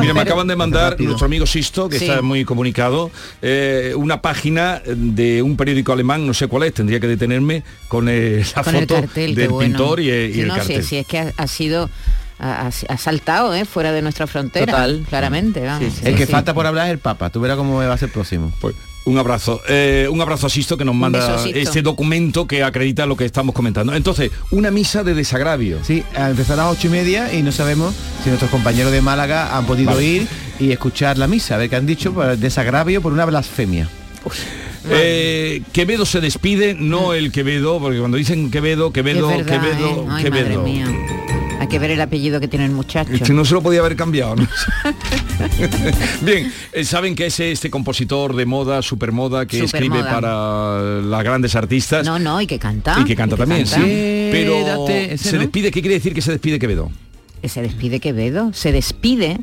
Mira, 0.00 0.14
me 0.14 0.20
acaban 0.20 0.46
de 0.46 0.56
mandar 0.56 1.00
nuestro 1.00 1.26
amigo 1.26 1.46
Sisto, 1.46 1.88
que 1.88 1.96
está 1.96 2.22
muy 2.22 2.44
comunicado, 2.44 3.10
eh, 3.40 3.94
una 3.96 4.22
página 4.22 4.82
de 4.84 5.42
un 5.42 5.56
periódico 5.56 5.92
alemán, 5.92 6.26
no 6.26 6.34
sé 6.34 6.46
cuál 6.46 6.64
es, 6.64 6.74
tendría 6.74 7.00
que 7.00 7.06
detenerme, 7.06 7.62
con 7.88 8.08
eh, 8.08 8.44
la 8.56 8.64
foto 8.64 9.02
del 9.14 9.34
pintor 9.34 10.00
y, 10.00 10.10
el 10.10 10.48
no, 10.48 10.54
cartel. 10.54 10.82
Sí, 10.82 10.88
sí, 10.88 10.96
es 10.98 11.06
que 11.06 11.32
ha, 11.36 11.46
sido 11.46 11.90
ha, 12.38 12.70
saltado 12.98 13.54
¿eh? 13.54 13.64
fuera 13.64 13.92
de 13.92 14.02
nuestra 14.02 14.26
frontera, 14.26 14.86
claramente. 15.08 15.64
el 16.04 16.16
que 16.16 16.26
falta 16.26 16.54
por 16.54 16.66
hablar 16.66 16.86
es 16.86 16.92
el 16.92 16.98
Papa, 16.98 17.30
tú 17.30 17.40
verás 17.40 17.56
cómo 17.56 17.76
va 17.76 17.92
a 17.92 17.98
ser 17.98 18.10
próximo. 18.10 18.52
Pues, 18.60 18.74
un 19.04 19.18
abrazo, 19.18 19.60
eh, 19.68 20.08
un 20.10 20.20
abrazo 20.20 20.46
a 20.46 20.50
Sisto 20.50 20.76
que 20.76 20.84
nos 20.84 20.94
manda 20.94 21.44
este 21.54 21.82
documento 21.82 22.46
que 22.46 22.62
acredita 22.62 23.06
lo 23.06 23.16
que 23.16 23.24
estamos 23.24 23.54
comentando. 23.54 23.94
Entonces, 23.94 24.30
una 24.50 24.70
misa 24.70 25.02
de 25.02 25.14
desagravio. 25.14 25.78
Sí, 25.82 26.04
empezar 26.14 26.58
a 26.60 26.64
las 26.64 26.72
ocho 26.72 26.88
y 26.88 26.90
media 26.90 27.32
y 27.32 27.42
no 27.42 27.52
sabemos 27.52 27.94
si 28.22 28.28
nuestros 28.28 28.50
compañeros 28.50 28.92
de 28.92 29.00
Málaga 29.02 29.56
han 29.56 29.66
podido 29.66 30.00
ir 30.00 30.26
y 30.58 30.70
escuchar 30.70 31.18
la 31.18 31.26
misa, 31.26 31.56
a 31.56 31.58
ver 31.58 31.70
qué 31.70 31.76
han 31.76 31.86
dicho, 31.86 32.12
por 32.12 32.36
desagravio 32.36 33.02
por 33.02 33.12
una 33.12 33.24
blasfemia. 33.24 33.88
Eh, 34.88 35.62
Quevedo 35.72 36.06
se 36.06 36.20
despide, 36.20 36.74
no 36.74 37.14
el 37.14 37.32
Quevedo, 37.32 37.80
porque 37.80 37.98
cuando 37.98 38.16
dicen 38.16 38.50
Quevedo, 38.50 38.92
Quevedo, 38.92 39.28
Quevedo, 39.44 40.18
¿eh? 40.18 40.22
Quevedo. 40.22 41.41
Hay 41.62 41.68
que 41.68 41.78
ver 41.78 41.92
el 41.92 42.00
apellido 42.00 42.40
que 42.40 42.48
tiene 42.48 42.64
el 42.64 42.72
muchacho. 42.72 43.12
Este 43.12 43.32
no 43.32 43.44
se 43.44 43.54
lo 43.54 43.62
podía 43.62 43.78
haber 43.78 43.94
cambiado. 43.94 44.34
Bien, 46.20 46.52
eh, 46.72 46.84
saben 46.84 47.14
que 47.14 47.26
es 47.26 47.38
este 47.38 47.70
compositor 47.70 48.34
de 48.34 48.46
moda, 48.46 48.82
supermoda, 48.82 49.46
que 49.46 49.62
escribe 49.62 50.02
para 50.02 51.00
las 51.02 51.22
grandes 51.22 51.54
artistas. 51.54 52.04
No, 52.04 52.18
no, 52.18 52.40
y 52.40 52.48
que 52.48 52.58
canta. 52.58 52.96
Y 52.98 53.04
que 53.04 53.14
canta 53.14 53.36
también, 53.36 53.64
sí. 53.68 53.80
Pero 54.32 54.88
se 55.16 55.38
despide, 55.38 55.70
¿qué 55.70 55.80
quiere 55.82 55.94
decir 55.94 56.12
que 56.12 56.20
se 56.20 56.32
despide 56.32 56.58
Quevedo? 56.58 56.90
Se 57.44 57.62
despide 57.62 58.00
Quevedo, 58.00 58.52
se 58.52 58.72
despide 58.72 59.38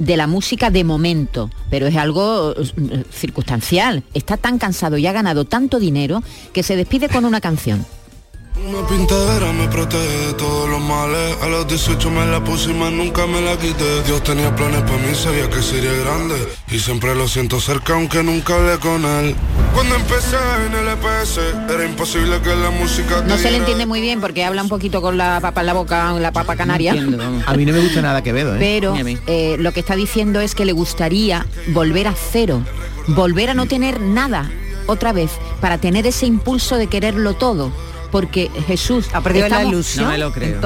de 0.00 0.16
la 0.16 0.26
música 0.26 0.70
de 0.70 0.82
momento, 0.82 1.48
pero 1.70 1.86
es 1.86 1.94
algo 1.94 2.56
eh, 2.56 3.04
circunstancial. 3.12 4.02
Está 4.14 4.36
tan 4.36 4.58
cansado 4.58 4.98
y 4.98 5.06
ha 5.06 5.12
ganado 5.12 5.44
tanto 5.44 5.78
dinero 5.78 6.24
que 6.52 6.64
se 6.64 6.74
despide 6.74 7.08
con 7.08 7.24
una 7.24 7.40
canción. 7.40 7.86
Una 8.54 8.86
pintadera 8.86 9.50
me 9.52 9.66
protege 9.68 10.26
de 10.26 10.32
todos 10.34 10.68
los 10.68 10.80
males. 10.80 11.36
A 11.40 11.46
los 11.46 11.66
18 11.66 12.10
me 12.10 12.26
la 12.26 12.44
puse 12.44 12.70
y 12.70 12.74
más 12.74 12.92
nunca 12.92 13.26
me 13.26 13.40
la 13.40 13.56
quité. 13.56 14.02
Dios 14.04 14.22
tenía 14.22 14.54
planes 14.54 14.82
para 14.82 14.98
mí, 14.98 15.14
sabía 15.14 15.48
que 15.48 15.62
sería 15.62 15.92
grande. 15.92 16.36
Y 16.70 16.78
siempre 16.78 17.14
lo 17.14 17.26
siento 17.28 17.60
cerca 17.60 17.94
aunque 17.94 18.22
nunca 18.22 18.54
hablé 18.54 18.78
con 18.78 19.04
él. 19.04 19.34
Cuando 19.74 19.94
empecé 19.94 20.36
en 20.66 20.74
el 20.74 20.88
EPS 20.88 21.38
Era 21.70 21.86
imposible 21.86 22.42
que 22.42 22.54
la 22.54 22.68
música 22.70 23.22
No 23.22 23.38
se 23.38 23.50
le 23.50 23.56
entiende 23.56 23.86
muy 23.86 24.02
bien 24.02 24.20
porque 24.20 24.44
habla 24.44 24.62
un 24.62 24.68
poquito 24.68 25.00
con 25.00 25.16
la 25.16 25.40
papa 25.40 25.62
en 25.62 25.66
la 25.66 25.72
boca, 25.72 26.12
la 26.12 26.30
papa 26.30 26.56
canaria. 26.56 26.92
A 26.92 27.54
mí 27.54 27.64
no 27.64 27.72
me 27.72 27.80
gusta 27.80 28.02
nada 28.02 28.22
que 28.22 28.32
veo, 28.32 28.54
¿eh? 28.54 28.58
Pero 28.58 28.94
eh, 29.26 29.56
lo 29.58 29.72
que 29.72 29.80
está 29.80 29.96
diciendo 29.96 30.40
es 30.40 30.54
que 30.54 30.66
le 30.66 30.72
gustaría 30.72 31.46
volver 31.68 32.06
a 32.08 32.14
cero 32.14 32.62
Volver 33.08 33.50
a 33.50 33.54
no 33.54 33.66
tener 33.66 34.00
nada 34.00 34.50
otra 34.86 35.12
vez 35.12 35.30
Para 35.60 35.78
tener 35.78 36.06
ese 36.06 36.26
impulso 36.26 36.76
de 36.76 36.86
quererlo 36.88 37.34
todo 37.34 37.72
porque 38.12 38.50
Jesús 38.66 39.06
ha 39.14 39.22
perdido 39.22 39.48
la 39.48 39.64
ilusión. 39.64 40.04
No 40.04 40.10
me 40.12 40.18
lo 40.18 40.32
creo. 40.32 40.60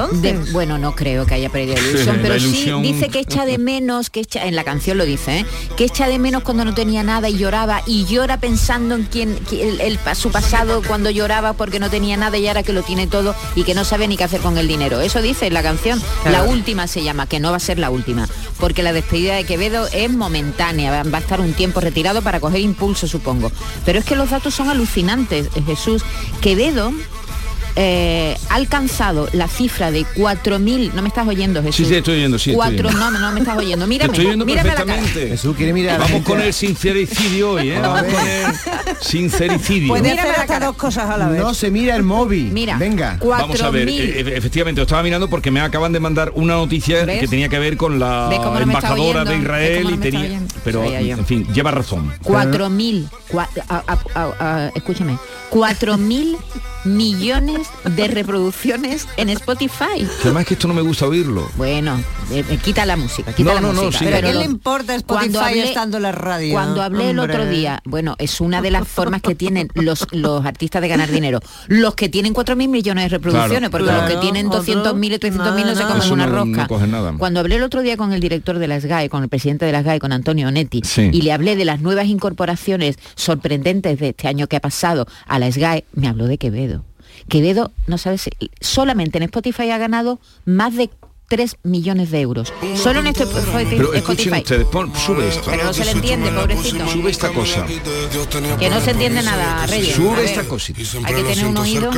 bueno, 0.51 0.77
no 0.77 0.93
creo 0.93 1.25
que 1.25 1.33
haya 1.33 1.49
perdido 1.49 1.75
la 1.75 1.87
ilusión, 1.87 2.19
pero 2.21 2.39
sí 2.39 2.71
dice 2.81 3.07
que 3.07 3.19
echa 3.19 3.45
de 3.45 3.57
menos, 3.57 4.09
que 4.09 4.19
echa, 4.19 4.45
en 4.45 4.55
la 4.55 4.65
canción 4.65 4.97
lo 4.97 5.05
dice, 5.05 5.39
¿eh? 5.39 5.45
que 5.77 5.85
echa 5.85 6.07
de 6.07 6.19
menos 6.19 6.43
cuando 6.43 6.65
no 6.65 6.75
tenía 6.75 7.03
nada 7.03 7.29
y 7.29 7.37
lloraba 7.37 7.81
y 7.87 8.05
llora 8.05 8.39
pensando 8.39 8.95
en 8.95 9.05
quién, 9.05 9.39
el, 9.51 9.97
su 10.13 10.29
pasado 10.29 10.81
cuando 10.85 11.09
lloraba 11.09 11.53
porque 11.53 11.79
no 11.79 11.89
tenía 11.89 12.17
nada 12.17 12.37
y 12.37 12.47
ahora 12.47 12.63
que 12.63 12.73
lo 12.73 12.83
tiene 12.83 13.07
todo 13.07 13.33
y 13.55 13.63
que 13.63 13.73
no 13.73 13.85
sabe 13.85 14.07
ni 14.09 14.17
qué 14.17 14.25
hacer 14.25 14.41
con 14.41 14.57
el 14.57 14.67
dinero. 14.67 14.99
Eso 14.99 15.21
dice 15.21 15.49
la 15.49 15.63
canción. 15.63 16.01
La 16.29 16.43
última 16.43 16.87
se 16.87 17.01
llama, 17.01 17.27
que 17.27 17.39
no 17.39 17.51
va 17.51 17.57
a 17.57 17.61
ser 17.61 17.79
la 17.79 17.89
última, 17.89 18.27
porque 18.59 18.83
la 18.83 18.91
despedida 18.91 19.35
de 19.35 19.45
Quevedo 19.45 19.87
es 19.93 20.11
momentánea, 20.11 21.03
va 21.03 21.17
a 21.17 21.21
estar 21.21 21.39
un 21.39 21.53
tiempo 21.53 21.79
retirado 21.79 22.21
para 22.21 22.41
coger 22.41 22.59
impulso, 22.59 23.07
supongo. 23.07 23.53
Pero 23.85 23.99
es 23.99 24.05
que 24.05 24.17
los 24.17 24.31
datos 24.31 24.53
son 24.53 24.69
alucinantes, 24.69 25.47
Jesús. 25.65 26.03
Quevedo 26.41 26.91
eh, 27.79 28.35
ha 28.49 28.55
alcanzado 28.55 29.29
la 29.33 29.47
cifra 29.47 29.91
de 29.91 30.01
4.000, 30.01 30.93
no 30.93 31.03
me 31.03 31.09
estás 31.09 31.27
oyendo 31.27 31.61
Jesús. 31.61 31.75
Sí, 31.75 31.85
sí, 31.85 31.95
estoy 31.95 32.15
oyendo, 32.15 32.39
sí. 32.39 32.53
Cuatro, 32.53 32.89
no, 32.91 33.11
no 33.11 33.31
me 33.31 33.41
estás 33.41 33.55
oyendo. 33.55 33.85
Mírame, 33.85 34.11
estoy 34.11 34.25
oyendo 34.25 34.45
mírame 34.45 34.69
perfectamente. 34.71 35.27
Jesús 35.27 35.55
quiere 35.55 35.73
mirar. 35.73 35.99
Vamos 35.99 36.23
con 36.23 36.41
el 36.41 36.51
sincericidio 36.53 37.51
hoy, 37.51 37.69
¿eh? 37.69 37.79
Vamos 37.79 38.01
con 38.11 38.27
el 38.27 38.45
sincericidio. 38.99 39.89
Puede 39.89 40.11
hacer 40.11 40.39
hasta 40.39 40.59
dos 40.59 40.75
cosas 40.75 41.07
a 41.07 41.17
la 41.17 41.29
vez. 41.29 41.39
No 41.39 41.53
se 41.53 41.69
mira 41.69 41.95
el 41.95 42.01
móvil. 42.01 42.51
Mira, 42.51 42.77
venga. 42.77 43.19
Vamos 43.23 43.61
a 43.61 43.69
ver, 43.69 43.87
e, 43.87 44.21
e, 44.21 44.37
efectivamente, 44.37 44.79
lo 44.79 44.83
estaba 44.83 45.03
mirando 45.03 45.29
porque 45.29 45.51
me 45.51 45.61
acaban 45.61 45.93
de 45.93 45.99
mandar 45.99 46.31
una 46.33 46.55
noticia 46.55 47.05
que 47.05 47.27
tenía 47.27 47.47
que 47.47 47.59
ver 47.59 47.77
con 47.77 47.99
la 47.99 48.31
embajadora 48.59 49.23
de 49.23 49.37
Israel 49.37 49.87
y 49.91 49.97
tenía. 49.97 50.41
Pero, 50.63 50.83
en 50.83 51.25
fin, 51.27 51.47
lleva 51.53 51.69
razón. 51.69 52.11
4.000, 52.23 53.07
escúchame, 54.75 55.19
4.000 55.51 56.37
millones 56.85 57.66
de 57.83 58.07
reproducciones 58.07 59.07
en 59.17 59.29
Spotify. 59.29 60.07
Además 60.21 60.45
que 60.45 60.53
esto 60.55 60.67
no 60.67 60.73
me 60.73 60.81
gusta 60.81 61.07
oírlo. 61.07 61.49
Bueno, 61.55 61.97
eh, 62.31 62.43
eh, 62.49 62.57
quita 62.63 62.85
la 62.85 62.97
música, 62.97 63.33
quita 63.33 63.53
la 63.55 63.61
música. 63.61 63.99
pero, 64.03 64.27
¿qué 64.27 64.33
le 64.33 64.45
importa 64.45 64.95
Spotify 64.95 65.59
estando 65.59 65.97
en 65.97 66.03
la 66.03 66.11
radio? 66.11 66.53
Cuando 66.53 66.81
hablé 66.81 67.11
el 67.11 67.19
otro 67.19 67.45
día, 67.45 67.81
bueno, 67.85 68.15
es 68.17 68.41
una 68.41 68.61
de 68.61 68.71
las 68.71 68.87
formas 68.87 69.21
que 69.21 69.35
tienen 69.35 69.69
los, 69.73 70.07
los 70.11 70.45
artistas 70.45 70.81
de 70.81 70.87
ganar 70.87 71.09
dinero. 71.09 71.39
Los 71.67 71.95
que 71.95 72.09
tienen 72.09 72.33
4.000 72.33 72.67
millones 72.67 73.05
de 73.05 73.09
reproducciones, 73.09 73.69
porque 73.69 73.91
los 73.91 74.03
que 74.03 74.17
tienen 74.17 74.49
200.000 74.49 75.05
y 75.05 75.17
300.000 75.17 75.65
no 75.65 75.75
se 75.75 75.83
comen 75.83 76.11
una 76.11 76.25
rosca. 76.27 76.67
Cuando 77.17 77.39
hablé 77.39 77.55
el 77.55 77.63
otro 77.63 77.81
día 77.81 77.97
con 77.97 78.13
el 78.13 78.19
director 78.19 78.59
de 78.59 78.67
la 78.67 78.79
SGAE, 78.79 79.09
con 79.09 79.23
el 79.23 79.29
presidente 79.29 79.65
de 79.65 79.71
la 79.71 79.81
SGAE, 79.81 79.99
con 79.99 80.11
Antonio 80.11 80.47
Onetti, 80.47 80.81
y 80.97 81.21
le 81.21 81.31
hablé 81.31 81.55
de 81.55 81.65
las 81.65 81.81
nuevas 81.81 82.07
incorporaciones 82.07 82.97
sorprendentes 83.15 83.99
de 83.99 84.09
este 84.09 84.27
año 84.27 84.47
que 84.47 84.57
ha 84.57 84.61
pasado 84.61 85.07
a 85.27 85.39
la 85.39 85.51
SGAE, 85.51 85.85
me 85.93 86.07
habló 86.07 86.27
de 86.27 86.37
Quevedo. 86.37 86.83
Quevedo, 87.27 87.71
no 87.87 87.97
sabes, 87.97 88.29
solamente 88.61 89.17
en 89.17 89.23
Spotify 89.23 89.71
ha 89.71 89.77
ganado 89.77 90.19
más 90.45 90.75
de 90.75 90.89
3 91.27 91.57
millones 91.63 92.11
de 92.11 92.21
euros. 92.21 92.53
Solo 92.75 93.01
en 93.01 93.07
este 93.07 93.25
Pero 93.25 93.93
escuchen 93.93 94.33
ustedes, 94.33 94.67
sube 95.05 95.27
esto. 95.27 95.43
Pero 95.45 95.65
no 95.65 95.73
se 95.73 95.85
le 95.85 95.91
entiende, 95.91 96.31
pobrecito. 96.31 96.87
Sube 96.87 97.11
esta 97.11 97.29
cosa. 97.29 97.65
Que 98.59 98.69
no 98.69 98.79
se 98.81 98.91
entiende 98.91 99.21
nada, 99.21 99.65
Reyes. 99.67 99.95
Sube 99.95 100.23
esta 100.23 100.43
cosita. 100.43 100.79
Hay 101.03 101.15
que 101.15 101.23
tener 101.23 101.45
un 101.45 101.57
oído. 101.57 101.91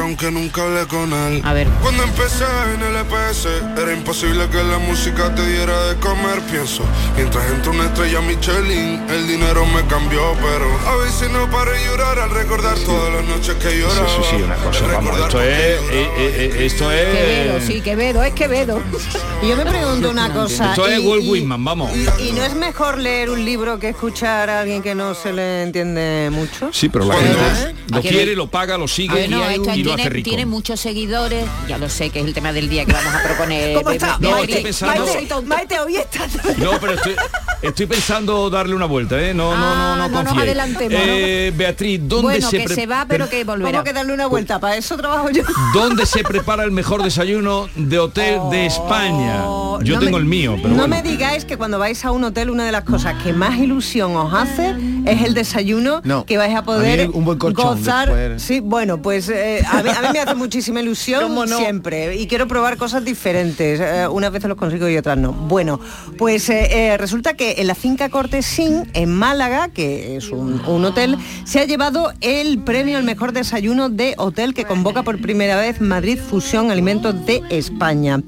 A 1.43 1.53
ver. 1.53 1.67
Cuando 1.82 2.03
empecé 2.03 2.45
en 2.73 2.82
el 2.82 2.95
EPS, 2.95 3.47
era 3.77 3.93
imposible 3.93 4.47
que 4.49 4.63
la 4.63 4.80
música 4.80 5.34
te 5.36 5.45
diera 5.47 5.88
de 5.88 5.95
comer, 5.99 6.41
pienso. 6.51 6.84
Mientras 7.15 7.49
entró 7.51 7.71
una 7.71 7.86
estrella 7.86 8.21
Michelin, 8.21 9.03
el 9.09 9.27
dinero 9.27 9.65
me 9.67 9.86
cambió, 9.88 10.34
pero 10.41 10.67
a 10.88 10.95
veces 10.97 11.30
no 11.32 11.49
paro 11.51 11.71
de 11.71 11.86
llorar 11.86 12.19
al 12.19 12.32
recordar 12.32 12.77
todas 12.80 13.13
las 13.13 13.25
noches 13.25 13.55
que 13.55 13.80
lloraba. 13.80 14.07
Sí, 14.07 14.15
sí, 14.17 14.38
sí, 14.38 14.41
una 14.43 14.55
cosa, 14.55 14.88
vamos, 14.88 15.19
esto 15.19 15.41
es, 15.41 15.49
eh, 15.49 15.80
eh, 15.91 16.09
eh, 16.17 16.65
esto 16.65 16.91
es... 16.91 17.05
Quevedo, 17.05 17.61
sí, 17.61 17.82
Quevedo, 17.82 18.23
es 18.23 18.34
Quevedo. 18.34 18.82
Y 19.41 19.47
yo 19.47 19.55
me 19.55 19.65
pregunto 19.65 20.09
una 20.09 20.34
cosa. 20.34 20.72
Esto 20.72 20.86
es 20.86 20.99
Walt 20.99 21.24
Whitman, 21.26 21.63
vamos. 21.63 21.91
Y, 22.20 22.34
no 22.34 22.43
es 22.43 22.53
mejor 22.55 22.97
leer 22.97 23.30
un 23.30 23.45
libro 23.45 23.80
que 23.80 23.89
escuchar 23.89 24.49
a 24.49 24.61
alguien 24.61 24.84
que 24.84 24.95
no 24.95 25.13
se 25.13 25.32
le 25.32 25.63
entiende 25.63 26.30
mucho? 26.30 26.72
Sí, 26.74 26.89
pero 26.89 27.05
la 27.05 27.15
gente 27.15 27.76
lo 27.88 28.01
quiere, 28.01 28.36
lo 28.36 28.47
paga, 28.47 28.78
lo 28.78 28.88
sigue 28.88 29.26
y, 29.26 29.28
lo 29.30 29.61
tiene, 29.74 29.93
hace 29.93 30.09
rico. 30.09 30.30
Tiene 30.30 30.45
muchos 30.45 30.80
seguidores, 30.80 31.45
ya 31.67 31.78
lo 31.78 31.89
sé 31.89 32.09
que 32.09 32.20
es 32.20 32.26
el 32.26 32.34
tema 32.34 32.51
del 32.51 32.67
día 32.70 32.86
que 32.86 32.91
vamos 32.91 33.13
a 33.13 33.24
proponer. 33.24 33.78
¿Cómo 33.78 33.91
está? 33.91 34.17
No, 34.20 34.38
estoy 34.39 34.63
pensando... 34.63 35.05
Maite, 35.45 35.80
hoy 35.80 35.95
está... 35.95 36.28
No, 36.57 36.72
pero 36.80 36.93
estoy, 36.93 37.15
estoy, 37.61 37.86
pensando 37.86 38.49
darle 38.49 38.76
una 38.76 38.86
vuelta, 38.86 39.20
¿eh? 39.22 39.34
No, 39.34 39.55
no, 39.55 39.76
no, 39.76 39.95
no, 39.95 40.03
ah, 40.03 40.07
no 40.09 40.24
nos 40.24 40.38
adelantemos. 40.38 40.99
Eh, 41.01 41.53
Beatriz, 41.55 42.01
¿dónde 42.03 42.24
bueno, 42.24 42.49
se... 42.49 42.57
que 42.57 42.67
se 42.67 42.86
va, 42.86 43.05
pero 43.07 43.30
que 43.30 43.43
volverá. 43.45 43.72
¿Cómo 43.72 43.84
que 43.86 43.93
darle 43.93 44.13
una 44.13 44.28
vuelta? 44.28 44.59
Para 44.59 44.76
eso 44.76 44.97
trabajo 44.97 45.30
yo. 45.30 45.43
¿Dónde 45.74 46.05
se 46.05 46.24
prepara 46.24 46.63
el 46.63 46.72
mejor 46.72 47.03
desayuno 47.03 47.70
de 47.76 47.99
hotel 47.99 48.39
de 48.51 48.65
España? 48.65 49.09
Yo 49.84 49.99
tengo 49.99 50.18
el 50.18 50.26
mío, 50.26 50.57
pero 50.62 50.76
No 50.76 50.88
me 50.88 51.01
digáis 51.01 51.45
que 51.45 51.57
cuando 51.57 51.80
vais 51.80 52.03
a 52.05 52.12
un 52.12 52.24
hotel 52.24 52.49
una 52.49 52.66
de 52.66 52.72
las 52.72 52.84
cosas 52.84 53.22
que 53.24 53.34
más 53.34 53.57
ilusión 53.57 54.16
os 54.16 54.34
hace 54.34 54.76
es 55.05 55.22
el 55.24 55.34
desayuno 55.34 56.01
que 56.26 56.38
vais 56.38 56.55
a 56.55 56.64
poder 56.64 57.10
un 57.12 57.26
buen 57.26 57.38
gozar. 57.38 58.36
Sí, 58.38 58.60
bueno, 58.60 59.01
pues 59.01 59.30
eh, 59.30 59.64
a, 59.70 59.84
mí, 59.84 59.89
me 60.14 60.20
hace 60.20 60.36
muchísima 60.36 60.82
ilusión 60.82 61.32
siempre 61.47 62.18
y 62.18 62.28
quiero 62.28 62.47
probar 62.47 62.78
cosas 62.78 63.03
diferentes. 63.05 63.80
Eh, 63.80 64.07
unas 64.07 64.32
veces 64.32 64.49
los 64.49 64.57
consigo 64.57 64.89
y 64.89 64.97
otras 64.97 65.18
no. 65.18 65.34
Bueno, 65.34 65.80
pues 66.18 66.49
eh, 66.49 66.95
resulta 66.97 67.34
que 67.34 67.55
en 67.57 67.68
la 67.68 67.76
finca 67.76 68.10
Cortesín, 68.10 68.89
en 68.93 69.12
Málaga, 69.12 69.70
que 69.70 70.18
es 70.18 70.30
un, 70.30 70.62
un 70.66 70.86
hotel, 70.86 71.18
se 71.45 71.60
ha 71.60 71.66
llevado 71.66 72.12
el 72.22 72.60
premio 72.60 72.97
al 72.97 73.03
mejor 73.03 73.32
desayuno 73.32 73.89
de 73.89 74.14
hotel 74.18 74.53
que 74.53 74.66
convoca 74.66 75.03
por 75.03 75.20
primera 75.22 75.57
vez 75.57 75.82
Madrid 75.82 76.20
Fusión 76.20 76.72
Alimentos 76.72 77.26
de 77.26 77.41
España. 77.49 78.22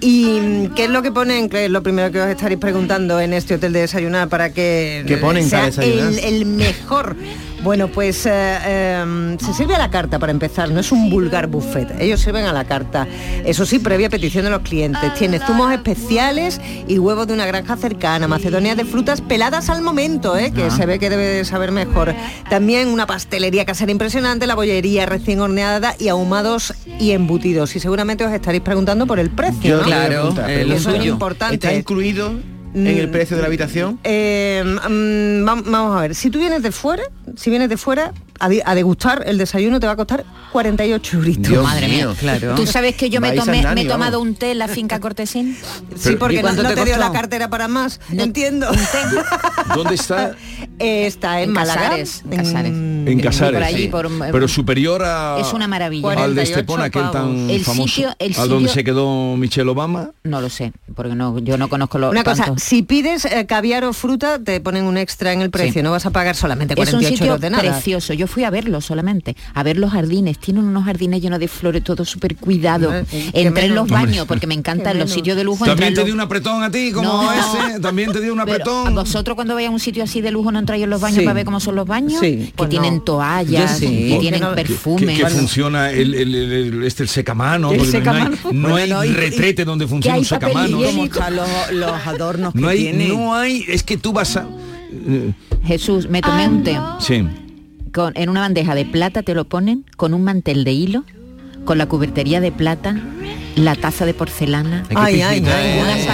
¿Y 0.00 0.27
qué 0.74 0.84
es 0.84 0.90
lo 0.90 1.02
que 1.02 1.12
ponen? 1.12 1.48
Que 1.48 1.66
es 1.66 1.70
lo 1.70 1.82
primero 1.82 2.10
que 2.10 2.20
os 2.20 2.28
estaréis 2.28 2.60
preguntando 2.60 3.20
en 3.20 3.32
este 3.32 3.54
hotel 3.54 3.72
de 3.72 3.80
desayunar 3.80 4.28
para 4.28 4.50
que 4.50 5.04
sea 5.48 5.66
el, 5.66 6.46
mejor. 6.46 7.16
Bueno, 7.62 7.88
pues 7.88 8.24
eh, 8.26 9.00
em, 9.00 9.36
se 9.38 9.52
sirve 9.52 9.74
a 9.74 9.78
la 9.78 9.90
carta 9.90 10.18
para 10.18 10.30
empezar, 10.30 10.70
no 10.70 10.80
es 10.80 10.92
un 10.92 11.10
vulgar 11.10 11.48
buffet, 11.48 12.00
ellos 12.00 12.20
sirven 12.20 12.44
a 12.44 12.52
la 12.52 12.64
carta. 12.64 13.06
Eso 13.44 13.66
sí, 13.66 13.78
previa 13.78 14.08
petición 14.08 14.44
de 14.44 14.50
los 14.50 14.60
clientes. 14.60 15.12
Tiene 15.14 15.40
zumos 15.40 15.72
especiales 15.72 16.60
y 16.86 16.98
huevos 16.98 17.26
de 17.26 17.34
una 17.34 17.46
granja 17.46 17.76
cercana, 17.76 18.28
macedonia 18.28 18.74
de 18.74 18.84
frutas 18.84 19.20
peladas 19.20 19.70
al 19.70 19.82
momento, 19.82 20.36
¿eh? 20.36 20.52
que 20.52 20.70
se 20.70 20.86
ve 20.86 20.98
que 20.98 21.10
debe 21.10 21.24
de 21.24 21.44
saber 21.44 21.72
mejor. 21.72 22.14
También 22.48 22.88
una 22.88 23.06
pastelería 23.06 23.64
casera 23.64 23.90
impresionante, 23.90 24.46
la 24.46 24.54
bollería 24.54 25.06
recién 25.06 25.40
horneada 25.40 25.94
y 25.98 26.08
ahumados 26.08 26.74
y 27.00 27.10
embutidos. 27.10 27.74
Y 27.74 27.80
seguramente 27.80 28.24
os 28.24 28.32
estaréis 28.32 28.62
preguntando 28.62 29.06
por 29.06 29.18
el 29.18 29.30
precio. 29.30 29.82
Claro, 29.82 30.34
eso 30.48 30.94
es 30.94 31.04
importante. 31.04 31.54
¿Está 31.54 31.74
incluido 31.74 32.32
en 32.74 32.86
el 32.86 33.08
precio 33.10 33.36
de 33.36 33.42
la 33.42 33.48
habitación? 33.48 33.98
Eh, 34.04 34.62
mm, 34.64 35.44
vamos 35.44 35.96
a 35.96 36.00
ver, 36.00 36.14
si 36.14 36.30
tú 36.30 36.38
vienes 36.38 36.62
de 36.62 36.72
fuera, 36.72 37.04
si 37.36 37.50
vienes 37.50 37.68
de 37.68 37.76
fuera, 37.76 38.12
a, 38.38 38.74
degustar 38.74 39.24
el 39.26 39.38
desayuno 39.38 39.80
te 39.80 39.86
va 39.86 39.92
a 39.92 39.96
costar 39.96 40.24
48 40.52 41.16
euritos. 41.16 41.62
Madre 41.62 41.88
mía, 41.88 42.08
claro. 42.18 42.54
¿Tú 42.54 42.66
sabes 42.66 42.94
que 42.94 43.10
yo 43.10 43.20
me, 43.20 43.32
tomé, 43.32 43.62
me 43.74 43.82
he 43.82 43.84
tomado 43.84 44.20
un 44.20 44.34
té 44.34 44.52
en 44.52 44.58
la 44.58 44.68
finca 44.68 45.00
Cortesín? 45.00 45.56
Sí, 45.96 46.16
porque 46.16 46.42
no, 46.42 46.54
te, 46.54 46.84
dio 46.84 46.96
la 46.96 47.12
cartera 47.12 47.48
para 47.48 47.68
más, 47.68 48.00
no, 48.10 48.22
entiendo. 48.22 48.68
¿Dónde 49.74 49.94
está? 49.94 50.36
Eh, 50.78 51.06
está 51.06 51.42
en, 51.42 51.52
Málaga. 51.52 51.82
Casares, 51.82 52.22
en 52.30 52.36
Casares. 52.36 52.72
En, 52.72 53.20
Casares, 53.20 53.90
Pero 54.32 54.48
superior 54.48 55.02
a... 55.04 55.38
Es 55.40 55.52
una 55.52 55.66
maravilla. 55.66 56.12
Al 56.12 56.34
de 56.34 56.42
Estepona, 56.42 56.84
aquel 56.84 57.10
tan 57.10 57.50
el 57.50 57.64
famoso. 57.64 57.88
Sitio, 57.88 58.14
el 58.18 58.34
¿A 58.38 58.46
dónde 58.46 58.68
se 58.68 58.84
quedó 58.84 59.36
Michelle 59.36 59.68
Obama? 59.68 60.10
No 60.24 60.40
lo 60.40 60.50
sé, 60.50 60.72
porque 60.94 61.14
no, 61.14 61.38
yo 61.40 61.58
no 61.58 61.68
conozco 61.68 61.98
lo 61.98 62.10
Una 62.10 62.24
cosa, 62.24 62.54
si 62.56 62.82
pides 62.82 63.24
eh, 63.24 63.46
caviar 63.46 63.84
o 63.84 63.92
fruta, 63.92 64.38
te 64.38 64.60
ponen 64.60 64.84
un 64.84 64.96
extra 64.96 65.32
en 65.32 65.40
el 65.40 65.50
precio, 65.50 65.82
no 65.82 65.90
vas 65.90 66.06
a 66.06 66.10
pagar 66.10 66.36
solamente 66.36 66.74
48 66.74 67.14
es 67.14 67.20
un 67.20 67.26
euros 67.26 67.40
de 67.40 67.50
nada. 67.50 67.62
precioso. 67.62 68.12
Yo 68.12 68.27
fui 68.28 68.44
a 68.44 68.50
verlo 68.50 68.80
solamente, 68.80 69.36
a 69.54 69.62
ver 69.62 69.76
los 69.76 69.92
jardines. 69.92 70.38
Tienen 70.38 70.64
unos 70.64 70.84
jardines 70.84 71.20
llenos 71.20 71.40
de 71.40 71.48
flores, 71.48 71.82
todo 71.82 72.04
súper 72.04 72.36
cuidado. 72.36 72.92
Entré 73.32 73.66
en 73.66 73.74
los 73.74 73.88
baños, 73.88 74.26
porque 74.26 74.46
me 74.46 74.54
encantan 74.54 74.98
los 74.98 75.10
sitios 75.10 75.36
de 75.36 75.44
lujo. 75.44 75.64
También 75.64 75.94
te 75.94 76.04
dio 76.04 76.14
un 76.14 76.20
apretón 76.20 76.62
a 76.62 76.70
ti, 76.70 76.92
como 76.92 77.30
ese. 77.32 77.80
También 77.80 78.12
te 78.12 78.20
dio 78.20 78.32
un 78.32 78.40
apretón. 78.48 78.94
vosotros 78.94 79.34
cuando 79.34 79.54
vais 79.54 79.68
a 79.68 79.70
un 79.70 79.80
sitio 79.80 80.04
así 80.04 80.20
de 80.20 80.30
lujo 80.30 80.52
no 80.52 80.58
entráis 80.58 80.84
en 80.84 80.90
los 80.90 81.00
baños 81.00 81.22
para 81.24 81.34
ver 81.34 81.44
cómo 81.44 81.60
son 81.60 81.74
los 81.74 81.86
baños, 81.86 82.20
que 82.20 82.66
tienen 82.68 83.00
toallas, 83.00 83.80
que 83.80 84.18
tienen 84.20 84.44
perfume. 84.54 85.16
Que, 85.16 85.26
funciona 85.26 85.90
el, 85.90 86.14
el, 86.14 86.84
este 86.84 87.02
el 87.02 87.08
secamano, 87.08 87.70
no 88.52 88.76
hay, 88.76 88.88
no 88.88 89.00
hay 89.00 89.12
retrete 89.12 89.64
donde 89.64 89.86
funciona 89.86 90.18
un 90.18 90.24
secamano. 90.24 90.78
los, 90.80 92.06
adornos 92.06 92.54
no 92.54 92.68
hay, 92.68 92.78
tiene? 92.78 93.08
No 93.08 93.34
hay, 93.34 93.64
es 93.68 93.82
que 93.82 93.96
tú 93.96 94.12
vas 94.12 94.36
a... 94.36 94.46
Jesús, 95.64 96.08
me 96.08 96.20
tomé 96.20 96.48
un 96.48 96.62
té. 96.62 96.78
Sí 97.00 97.24
en 98.14 98.28
una 98.28 98.40
bandeja 98.40 98.74
de 98.74 98.84
plata 98.84 99.22
te 99.22 99.34
lo 99.34 99.44
ponen 99.44 99.84
con 99.96 100.14
un 100.14 100.24
mantel 100.24 100.64
de 100.64 100.72
hilo, 100.72 101.04
con 101.64 101.78
la 101.78 101.86
cubertería 101.86 102.40
de 102.40 102.52
plata, 102.52 102.96
la 103.56 103.74
taza 103.74 104.06
de 104.06 104.14
porcelana, 104.14 104.84
ay, 104.94 105.20
ay, 105.20 105.40
unas 105.40 106.06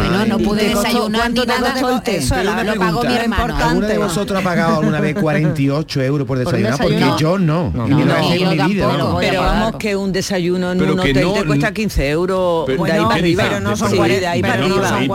pastitas. 0.00 0.28
no, 0.28 0.38
no 0.38 0.44
pude 0.44 0.68
desayunar 0.68 1.32
ni 1.32 1.40
nada. 1.44 2.02
Eso 2.04 2.42
lo 2.42 2.74
pagó 2.76 3.04
mi 3.04 3.14
hermano. 3.14 3.56
¿Alguno 3.56 3.86
de 3.86 3.98
vosotros 3.98 4.40
ha 4.40 4.42
pagado 4.42 4.78
alguna 4.78 5.00
vez 5.00 5.14
48 5.14 6.02
euros 6.02 6.26
por 6.26 6.38
desayunar? 6.38 6.78
Porque 6.78 7.04
yo 7.18 7.38
no. 7.38 7.70
no, 7.74 7.86
no 7.88 9.18
pero 9.18 9.40
vamos 9.40 9.76
que 9.78 9.96
un 9.96 10.12
desayuno 10.12 10.72
en 10.72 10.82
un 10.82 10.98
hotel 10.98 11.32
te 11.34 11.44
cuesta 11.44 11.72
15 11.72 12.10
euros 12.10 12.66
de 12.66 12.92
ahí 12.92 13.02
para 13.02 13.14
arriba. 13.14 13.44
Pero 13.48 13.60
no 13.60 13.76
son 13.76 13.96
40, 13.96 14.30
ahí 14.30 14.42
para 14.42 14.54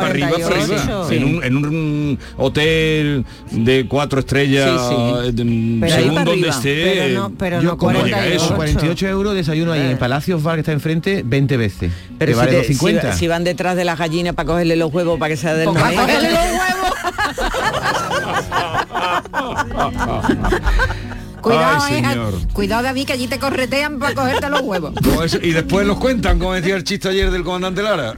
arriba. 0.10 1.08
En 1.44 1.56
un 1.56 2.20
hotel 2.38 3.26
de 3.52 3.86
cuatro 3.88 4.20
estrellas, 4.20 4.88
según 4.88 6.26
donde 6.26 6.50
esté. 6.50 7.18
Pero 7.38 7.62
no 7.62 7.78
48 7.78 9.08
euros 9.08 9.36
desayuno 9.36 9.72
ahí 9.72 9.92
en 9.92 9.98
Palacios 9.98 10.44
Bar 10.44 10.56
que 10.56 10.62
está 10.62 10.72
enfrente 10.72 11.24
20 11.26 11.58
veces. 11.58 11.92
Pero 12.18 12.34
si, 12.34 12.38
vale 12.38 12.64
te, 12.64 13.14
si, 13.14 13.28
van 13.28 13.44
detrás 13.44 13.76
de 13.76 13.86
las 13.86 13.98
gallinas 14.00 14.34
para 14.34 14.48
cogerle 14.68 14.76
los 14.76 14.94
huevos 14.94 15.18
para 15.20 15.30
que 15.30 15.38
sea 15.38 15.54
del 15.54 15.66
los 15.66 15.76
huevos. 15.76 15.98
Cuidado, 21.48 21.88
eh, 21.90 22.46
cuidado 22.52 22.84
David, 22.84 23.06
que 23.06 23.14
allí 23.14 23.28
te 23.28 23.40
corretean 23.40 24.00
para 24.00 24.14
cogerte 24.14 24.50
los 24.50 24.62
huevos. 24.62 24.94
y 25.42 25.52
después 25.52 25.88
los 25.88 25.98
cuentan, 25.98 26.40
como 26.40 26.54
decía 26.54 26.76
el 26.76 26.84
chiste 26.84 27.08
ayer 27.08 27.32
del 27.32 27.44
comandante 27.44 27.82
Lara. 27.82 28.18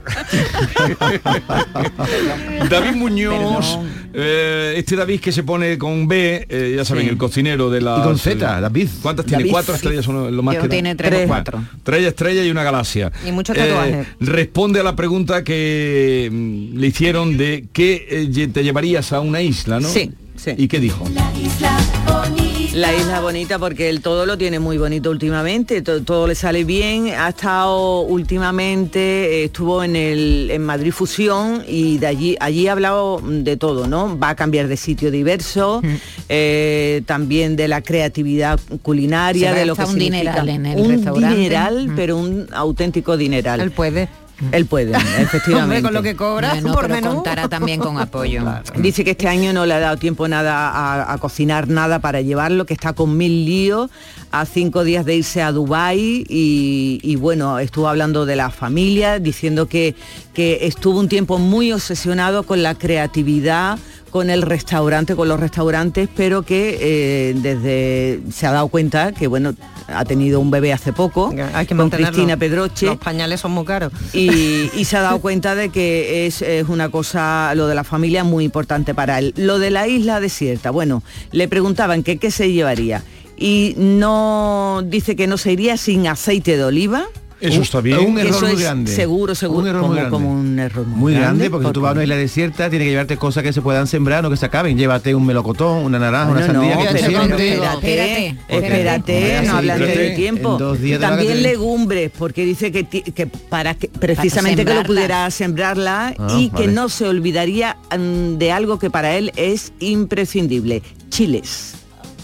David 2.68 2.96
Muñoz, 2.96 3.78
eh, 4.12 4.74
este 4.76 4.96
David 4.96 5.20
que 5.20 5.30
se 5.30 5.44
pone 5.44 5.78
con 5.78 6.08
B, 6.08 6.46
eh, 6.48 6.74
ya 6.76 6.84
saben, 6.84 7.08
el 7.08 7.16
cocinero 7.16 7.70
de 7.70 7.80
la... 7.80 7.98
Y 7.98 8.02
con 8.02 8.18
Z, 8.18 8.60
David. 8.60 8.88
¿Cuántas 9.00 9.26
tiene? 9.26 9.48
¿Cuatro 9.48 9.74
estrellas 9.74 10.04
son 10.04 10.34
lo 10.34 10.42
más 10.42 10.56
que 10.56 10.68
tiene 10.68 10.96
tres, 10.96 11.26
cuatro. 11.28 11.62
Tres 11.84 12.06
estrellas 12.06 12.44
y 12.46 12.50
una 12.50 12.64
galaxia. 12.64 13.12
Y 13.26 13.30
muchos 13.32 13.56
tatuajes. 13.56 14.08
responde 14.18 14.80
a 14.80 14.82
la 14.82 14.96
pregunta 14.96 15.44
que 15.44 16.28
mm, 16.30 16.78
le 16.78 16.86
hicieron 16.86 17.36
de 17.36 17.66
qué 17.72 18.28
te 18.52 18.64
llevarías 18.64 19.12
a 19.12 19.20
una 19.20 19.40
isla, 19.40 19.78
¿no? 19.78 19.88
Sí. 19.88 20.10
¿Y 20.56 20.68
qué 20.68 20.80
dijo? 20.80 21.06
La 21.12 21.30
isla 21.38 21.78
bonita. 22.06 22.39
La 22.74 22.94
isla 22.94 23.20
bonita 23.20 23.58
porque 23.58 23.88
él 23.88 24.00
todo 24.00 24.26
lo 24.26 24.38
tiene 24.38 24.60
muy 24.60 24.78
bonito 24.78 25.10
últimamente, 25.10 25.82
todo, 25.82 26.28
le 26.28 26.36
sale 26.36 26.62
bien. 26.62 27.08
Ha 27.08 27.30
estado 27.30 28.02
últimamente, 28.02 29.42
estuvo 29.42 29.82
en 29.82 29.96
el 29.96 30.52
en 30.52 30.62
Madrid 30.62 30.92
Fusión 30.92 31.64
y 31.66 31.98
de 31.98 32.06
allí 32.06 32.36
allí 32.38 32.68
ha 32.68 32.72
hablado 32.72 33.20
de 33.24 33.56
todo, 33.56 33.88
¿no? 33.88 34.16
Va 34.16 34.30
a 34.30 34.36
cambiar 34.36 34.68
de 34.68 34.76
sitio 34.76 35.10
diverso, 35.10 35.82
eh, 36.28 37.02
también 37.06 37.56
de 37.56 37.66
la 37.66 37.82
creatividad 37.82 38.60
culinaria, 38.82 39.52
de 39.52 39.66
lo 39.66 39.74
que 39.74 39.82
un 39.82 39.98
dineral 39.98 40.48
en 40.48 40.66
el 40.66 40.80
un 40.80 40.90
restaurante. 40.90 41.36
dineral, 41.36 41.92
pero 41.96 42.18
un 42.18 42.46
auténtico 42.52 43.16
dineral. 43.16 43.58
Él 43.58 43.72
puede. 43.72 44.08
Él 44.52 44.66
puede, 44.66 44.92
efectivamente. 45.18 45.82
con 45.82 45.94
lo 45.94 46.02
que 46.02 46.16
cobra 46.16 46.54
por 46.60 46.88
menú. 46.88 47.14
contará 47.14 47.48
también 47.48 47.80
con 47.80 47.98
apoyo. 47.98 48.44
Dice 48.76 49.04
que 49.04 49.12
este 49.12 49.28
año 49.28 49.52
no 49.52 49.66
le 49.66 49.74
ha 49.74 49.80
dado 49.80 49.96
tiempo 49.96 50.28
nada 50.28 51.12
a, 51.12 51.18
cocinar 51.18 51.68
nada 51.68 51.98
para 51.98 52.20
llevarlo, 52.20 52.64
que 52.64 52.74
está 52.74 52.92
con 52.92 53.16
mil 53.16 53.44
líos, 53.44 53.90
a 54.30 54.46
cinco 54.46 54.84
días 54.84 55.04
de 55.04 55.16
irse 55.16 55.42
a 55.42 55.52
Dubái 55.52 56.24
y, 56.28 57.16
bueno, 57.16 57.58
estuvo 57.58 57.88
hablando 57.88 58.26
de 58.26 58.36
la 58.36 58.50
familia, 58.50 59.18
diciendo 59.18 59.66
que, 59.66 59.94
que 60.32 60.66
estuvo 60.66 60.98
un 60.98 61.08
tiempo 61.08 61.38
muy 61.38 61.72
obsesionado 61.72 62.44
con 62.44 62.62
la 62.62 62.74
creatividad, 62.74 63.78
con 64.10 64.30
el 64.30 64.42
restaurante, 64.42 65.16
con 65.16 65.28
los 65.28 65.40
restaurantes, 65.40 66.08
pero 66.14 66.42
que 66.42 66.78
eh, 66.80 67.34
desde 67.36 68.20
se 68.32 68.46
ha 68.46 68.52
dado 68.52 68.68
cuenta 68.68 69.12
que 69.12 69.26
bueno 69.26 69.54
ha 69.88 70.04
tenido 70.04 70.40
un 70.40 70.50
bebé 70.50 70.72
hace 70.72 70.92
poco 70.92 71.32
Hay 71.54 71.66
que 71.66 71.76
con 71.76 71.90
Cristina 71.90 72.36
Pedroche. 72.36 72.86
Los 72.86 72.98
pañales 72.98 73.40
son 73.40 73.52
muy 73.52 73.64
caros. 73.64 73.92
Y, 74.12 74.68
se 74.84 74.96
ha 74.96 75.02
dado 75.02 75.20
cuenta 75.20 75.54
de 75.54 75.68
que 75.70 76.26
es, 76.26 76.44
una 76.68 76.88
cosa, 76.88 77.54
lo 77.54 77.66
de 77.66 77.74
la 77.74 77.84
familia, 77.84 78.24
muy 78.24 78.44
importante 78.44 78.94
para 78.94 79.18
él. 79.18 79.32
Lo 79.36 79.58
de 79.58 79.70
la 79.70 79.86
isla 79.86 80.20
desierta, 80.20 80.70
bueno, 80.70 81.02
le 81.32 81.48
preguntaban 81.48 82.02
que 82.02 82.18
qué 82.18 82.30
se 82.30 82.52
llevaría 82.52 83.02
y 83.36 83.74
no 83.76 84.82
dice 84.84 85.16
que 85.16 85.26
no 85.26 85.38
se 85.38 85.52
iría 85.52 85.76
sin 85.76 86.06
aceite 86.06 86.56
de 86.56 86.64
oliva 86.64 87.06
eso 87.40 87.62
está 87.62 87.80
bien. 87.80 87.98
Un 87.98 88.18
error 88.18 88.42
muy 88.42 88.62
grande. 88.62 88.92
Seguro, 88.92 89.34
seguro. 89.34 89.60
Un 89.60 89.68
error 89.68 89.82
como, 89.82 89.88
muy 89.88 89.96
grande. 89.96 90.10
como 90.10 90.32
un 90.32 90.58
error 90.58 90.86
muy, 90.86 91.14
grande. 91.14 91.50
porque, 91.50 91.70
tú 91.72 91.80
vas 91.80 91.90
a 91.90 91.92
una 91.94 92.02
isla 92.02 92.16
desierta, 92.16 92.68
tienes 92.70 92.86
que 92.86 92.90
llevarte 92.90 93.16
cosas 93.16 93.42
que 93.42 93.52
se 93.52 93.62
puedan 93.62 93.86
sembrar, 93.86 94.22
no 94.22 94.30
que 94.30 94.36
se 94.36 94.46
acaben. 94.46 94.76
Llévate 94.76 95.14
un 95.14 95.26
melocotón, 95.26 95.84
una 95.84 95.98
naranja, 95.98 96.30
una 96.30 96.46
sandía 96.46 96.74
no, 96.76 96.82
que 96.82 96.88
te 96.88 97.54
Espérate, 97.54 98.36
espérate, 98.48 99.42
no 99.44 99.56
hablando 99.56 99.86
de 99.86 100.10
tiempo. 100.10 100.58
También 101.00 101.42
legumbres, 101.42 102.10
porque 102.16 102.44
dice 102.44 102.70
que, 102.72 102.84
que 102.84 103.26
para 103.26 103.74
que 103.74 103.88
precisamente 103.88 104.64
que 104.64 104.74
lo 104.74 104.82
pudiera 104.82 105.30
sembrarla 105.30 106.14
ah, 106.18 106.36
y 106.38 106.50
que 106.50 106.66
no 106.66 106.88
se 106.88 107.06
olvidaría 107.06 107.76
mm, 107.96 108.36
de 108.38 108.52
algo 108.52 108.78
que 108.78 108.90
para 108.90 109.16
él 109.16 109.32
es 109.36 109.72
imprescindible, 109.80 110.82
chiles. 111.08 111.79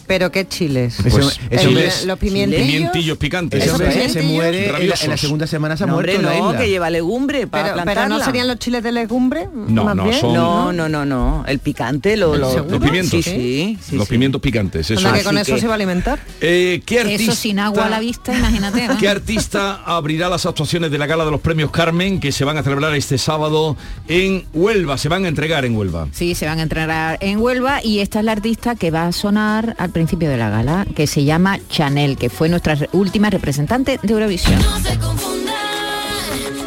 ¿Pero 0.07 0.31
qué 0.31 0.47
chiles? 0.47 0.99
Pues, 1.03 2.05
los 2.07 2.19
pimientillos. 2.19 3.19
picantes. 3.19 3.65
se 4.11 4.23
muere 4.23 4.69
en 4.69 4.89
la, 4.89 5.17
segunda 5.17 5.47
semana 5.47 5.77
se 5.77 5.85
ha 5.85 5.87
muerto 5.87 6.21
no, 6.21 6.57
que 6.57 6.69
lleva 6.69 6.91
legumbre 6.91 7.47
para 7.47 7.75
pero, 7.75 7.85
pero, 7.85 8.09
no 8.09 8.25
serían 8.25 8.47
los 8.47 8.59
chiles 8.59 8.83
de 8.83 8.93
legumbre 8.93 9.49
no 9.53 9.95
no 9.95 10.05
no 10.05 10.73
no 10.73 10.89
no 10.89 11.05
no. 11.05 11.45
El 11.47 11.59
picante 11.59 12.17
lo, 12.17 12.37
los 12.37 12.57
pimientos. 12.81 13.25
Sí, 13.25 13.79
sí, 13.81 13.97
los 13.97 14.09
pimientos 14.09 14.41
picantes 14.41 14.91
eso 14.91 15.13
que 15.13 15.23
con 15.23 15.39
eso 15.39 15.59
se 15.59 15.67
va 15.67 15.73
a 15.73 15.77
alimentar. 15.77 16.19
Eh, 16.41 16.83
¿qué 16.85 17.01
artista, 17.01 17.23
eso 17.23 17.35
sin 17.35 17.59
agua 17.59 17.87
a 17.87 17.91
la 17.91 18.01
vista 18.01 18.37
imagínate 18.37 18.89
qué 18.99 19.09
artista 19.09 19.83
abrirá 19.85 20.29
las 20.29 20.47
actuaciones 20.47 20.91
de 20.91 20.99
la 20.99 21.07
gala 21.07 21.25
de 21.25 21.31
los 21.31 21.41
premios 21.41 21.71
Carmen 21.71 22.21
que 22.21 22.33
se 22.33 22.45
van 22.45 22.57
a 22.59 22.63
celebrar 22.63 22.95
este 22.95 23.19
sábado 23.19 23.77
en 24.09 24.45
Huelva 24.53 24.99
se 24.99 25.09
van 25.09 25.25
a 25.25 25.29
entregar 25.29 25.65
en 25.65 25.77
Huelva. 25.77 26.09
Sí 26.13 26.35
se 26.35 26.47
van 26.47 26.59
a 26.59 26.63
entregar 26.63 27.19
en 27.21 27.39
Huelva 27.39 27.83
y 27.83 28.01
esta 28.01 28.21
es 28.21 28.25
la 28.25 28.33
artista 28.33 28.75
que 28.75 28.91
va 28.91 29.07
a 29.07 29.13
sonar 29.13 29.75
al 29.79 29.91
principio 29.97 30.29
de 30.29 30.37
la 30.37 30.51
gala, 30.51 30.87
que 30.95 31.07
se 31.07 31.25
llama 31.25 31.59
Chanel, 31.71 32.19
que 32.19 32.29
fue 32.29 32.51
nuestra 32.51 32.77
última 32.93 33.31
representante 33.31 33.99
de 34.03 34.13
Eurovisión. 34.13 34.61
No 34.61 34.79
se 34.79 34.91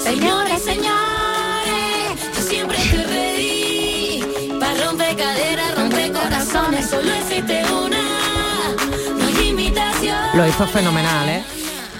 señores, 0.01 0.63
señores, 0.63 2.15
yo 2.35 2.41
siempre 2.41 2.77
te 2.89 3.03
reí, 3.03 4.23
para 4.59 4.83
romper 4.83 5.15
caderas, 5.15 5.75
romper 5.77 6.11
corazones, 6.11 6.89
solo 6.89 7.13
existe 7.13 7.61
una, 7.71 8.01
no 9.15 9.27
hay 9.27 9.49
imitación. 9.49 10.17
Lo 10.33 10.47
hizo 10.47 10.65
fenomenal, 10.65 11.29
¿eh? 11.29 11.43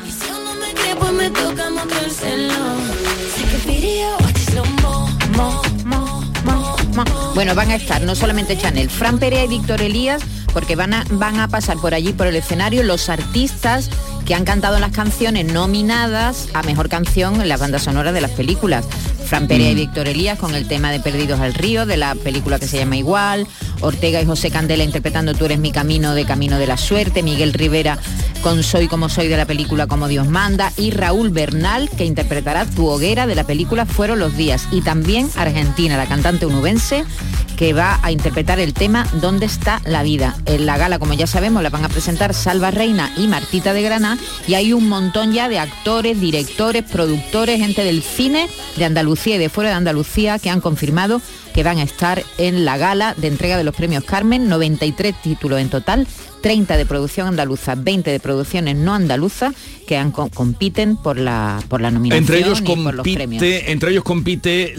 Y 0.07 0.11
si 0.11 0.31
uno 0.31 0.55
me 0.55 0.73
cree, 0.73 0.95
pues 0.95 1.11
me 1.11 1.29
toca 1.29 1.69
mostrárselo. 1.69 2.98
Bueno, 7.35 7.55
van 7.55 7.71
a 7.71 7.75
estar 7.75 8.01
no 8.01 8.15
solamente 8.15 8.57
Chanel, 8.57 8.89
Fran 8.89 9.19
Perea 9.19 9.45
y 9.45 9.47
Víctor 9.47 9.81
Elías 9.81 10.21
porque 10.53 10.75
van 10.75 10.93
a, 10.93 11.05
van 11.11 11.39
a 11.39 11.47
pasar 11.47 11.77
por 11.77 11.93
allí, 11.93 12.13
por 12.13 12.27
el 12.27 12.35
escenario, 12.35 12.83
los 12.83 13.09
artistas 13.09 13.89
que 14.29 14.35
han 14.35 14.45
cantado 14.45 14.77
las 14.77 14.91
canciones 14.91 15.51
nominadas 15.51 16.49
a 16.53 16.61
Mejor 16.61 16.87
Canción 16.87 17.41
en 17.41 17.49
las 17.49 17.59
bandas 17.59 17.81
sonoras 17.81 18.13
de 18.13 18.21
las 18.21 18.29
películas. 18.29 18.85
Fran 19.25 19.47
Perea 19.47 19.71
y 19.71 19.73
mm. 19.73 19.77
Víctor 19.77 20.07
Elías 20.07 20.37
con 20.37 20.53
el 20.53 20.67
tema 20.67 20.91
de 20.91 20.99
Perdidos 20.99 21.39
al 21.39 21.55
Río, 21.55 21.87
de 21.87 21.97
la 21.97 22.13
película 22.13 22.59
que 22.59 22.67
se 22.67 22.77
llama 22.77 22.95
Igual, 22.95 23.47
Ortega 23.81 24.21
y 24.21 24.27
José 24.27 24.51
Candela 24.51 24.83
interpretando 24.83 25.33
Tú 25.33 25.45
eres 25.45 25.57
mi 25.57 25.71
camino 25.71 26.13
de 26.13 26.25
Camino 26.25 26.59
de 26.59 26.67
la 26.67 26.77
Suerte, 26.77 27.23
Miguel 27.23 27.53
Rivera 27.53 27.97
con 28.43 28.63
Soy 28.63 28.87
como 28.87 29.09
soy 29.09 29.27
de 29.27 29.35
la 29.35 29.45
película 29.45 29.87
Como 29.87 30.07
Dios 30.07 30.27
manda 30.27 30.71
y 30.77 30.91
Raúl 30.91 31.29
Bernal 31.29 31.89
que 31.89 32.05
interpretará 32.05 32.65
Tu 32.65 32.87
hoguera 32.87 33.27
de 33.27 33.35
la 33.35 33.43
película 33.43 33.85
Fueron 33.85 34.19
los 34.19 34.37
días 34.37 34.67
y 34.71 34.81
también 34.81 35.29
Argentina, 35.35 35.97
la 35.97 36.05
cantante 36.05 36.45
unubense 36.45 37.03
que 37.57 37.73
va 37.73 37.99
a 38.01 38.11
interpretar 38.11 38.59
el 38.59 38.73
tema 38.73 39.05
¿Dónde 39.13 39.45
está 39.45 39.81
la 39.85 40.03
vida? 40.03 40.35
En 40.45 40.65
la 40.65 40.77
gala, 40.77 40.99
como 40.99 41.13
ya 41.13 41.27
sabemos, 41.27 41.61
la 41.61 41.69
van 41.69 41.83
a 41.83 41.89
presentar 41.89 42.33
Salva 42.33 42.71
Reina 42.71 43.11
y 43.17 43.27
Martita 43.27 43.73
de 43.73 43.81
Granada 43.81 44.18
y 44.47 44.55
hay 44.55 44.73
un 44.73 44.89
montón 44.89 45.33
ya 45.33 45.49
de 45.49 45.59
actores, 45.59 46.19
directores, 46.19 46.83
productores, 46.83 47.59
gente 47.59 47.83
del 47.83 48.03
cine 48.03 48.47
de 48.77 48.85
Andalucía 48.85 49.35
y 49.35 49.39
de 49.39 49.49
fuera 49.49 49.69
de 49.69 49.75
Andalucía 49.75 50.39
que 50.39 50.49
han 50.49 50.61
confirmado 50.61 51.21
que 51.53 51.63
van 51.63 51.77
a 51.77 51.83
estar 51.83 52.23
en 52.37 52.65
la 52.65 52.77
gala 52.77 53.15
de 53.17 53.27
entrega 53.27 53.57
de 53.57 53.63
los 53.63 53.75
premios 53.75 54.03
Carmen, 54.03 54.47
93 54.47 55.15
títulos 55.21 55.59
en 55.59 55.69
total, 55.69 56.07
30 56.41 56.77
de 56.77 56.85
producción 56.85 57.27
andaluza, 57.27 57.75
20 57.75 58.11
de 58.11 58.19
producciones 58.19 58.75
no 58.75 58.93
andaluzas 58.93 59.53
que 59.87 59.97
han, 59.97 60.11
compiten 60.11 60.95
por 60.95 61.17
la 61.17 61.61
por 61.67 61.81
la 61.81 61.91
nominación 61.91 62.23
entre 62.23 62.39
ellos 62.39 62.61
compite, 62.61 62.83
por 62.83 62.93
los 62.95 63.07
premios. 63.07 63.43
Entre 63.43 63.91
ellos 63.91 64.03
compite 64.03 64.73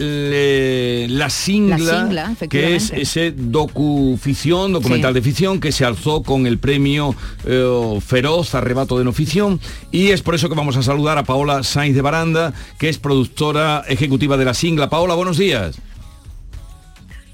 la, 1.09 1.29
singla, 1.29 2.35
que 2.49 2.75
es 2.75 2.91
ese 2.91 3.31
docuficción, 3.31 4.73
documental 4.73 5.13
de 5.13 5.21
ficción 5.21 5.59
que 5.59 5.71
se 5.71 5.85
alzó 5.85 6.23
con 6.23 6.47
el 6.47 6.57
premio 6.57 7.15
eh, 7.45 7.99
Feroz, 8.05 8.55
Arrebato 8.55 8.97
de 8.97 9.03
no 9.03 9.13
ficción 9.13 9.59
y 9.91 10.09
es 10.09 10.21
por 10.21 10.35
eso 10.35 10.49
que 10.49 10.55
vamos 10.55 10.77
a 10.77 10.83
saludar 10.83 11.17
a 11.17 11.23
Paola 11.23 11.63
Sainz 11.63 11.95
de 11.95 12.01
Baranda, 12.01 12.53
que 12.79 12.89
es 12.89 12.97
productora 12.97 13.83
ejecutiva 13.87 14.37
de 14.37 14.45
la 14.45 14.53
singla. 14.53 14.89
Paola, 14.89 15.15
buenos 15.15 15.37
días. 15.37 15.77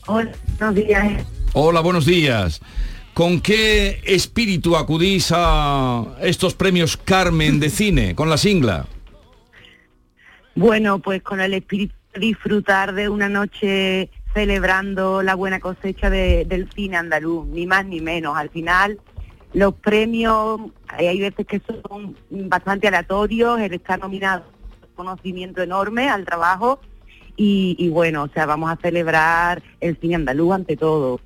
Hola, 0.08 0.32
buenos 0.58 0.76
días. 0.76 1.26
Hola, 1.54 1.82
buenos 1.82 2.06
días. 2.06 2.62
¿Con 3.18 3.42
qué 3.42 4.00
espíritu 4.06 4.76
acudís 4.76 5.34
a 5.36 6.06
estos 6.22 6.54
premios 6.54 6.98
Carmen 6.98 7.60
de 7.60 7.72
cine, 7.72 8.14
con 8.14 8.30
la 8.30 8.38
singla? 8.38 8.86
Bueno, 10.54 11.00
pues 11.00 11.24
con 11.24 11.42
el 11.42 11.56
espíritu 11.56 11.96
disfrutar 12.14 12.94
de 12.94 13.10
una 13.10 13.28
noche 13.28 14.12
celebrando 14.36 15.24
la 15.24 15.34
buena 15.34 15.60
cosecha 15.60 16.12
del 16.12 16.70
cine 16.76 16.98
andaluz, 16.98 17.48
ni 17.48 17.66
más 17.66 17.88
ni 17.88 18.02
menos. 18.02 18.38
Al 18.38 18.52
final, 18.52 19.00
los 19.52 19.74
premios, 19.74 20.62
hay 20.88 21.20
veces 21.20 21.48
que 21.48 21.60
son 21.90 22.16
bastante 22.30 22.88
aleatorios, 22.88 23.60
el 23.60 23.74
estar 23.74 24.00
nominado 24.00 24.44
conocimiento 24.94 25.64
enorme 25.64 26.08
al 26.08 26.24
trabajo 26.24 26.82
y, 27.36 27.90
bueno, 27.90 28.26
o 28.26 28.28
sea, 28.28 28.46
vamos 28.46 28.70
a 28.72 28.76
celebrar 28.76 29.64
el 29.82 29.98
cine 29.98 30.14
andaluz 30.14 30.54
ante 30.54 30.78
todo. 30.78 31.20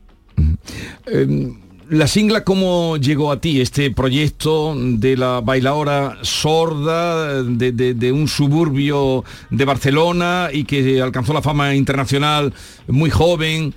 Em, 1.06 1.71
la 1.92 2.08
Singla, 2.08 2.46
¿cómo 2.46 2.96
llegó 2.96 3.34
a 3.34 3.42
ti 3.42 3.60
este 3.60 3.92
proyecto 3.92 4.74
de 4.78 5.18
la 5.18 5.42
bailadora 5.42 6.20
sorda 6.22 7.44
de, 7.44 8.12
un 8.14 8.30
suburbio 8.30 9.26
de 9.50 9.66
Barcelona 9.66 10.48
y 10.54 10.64
que 10.64 11.02
alcanzó 11.02 11.34
la 11.34 11.42
fama 11.42 11.76
internacional 11.76 12.54
muy 12.88 13.10
joven? 13.10 13.74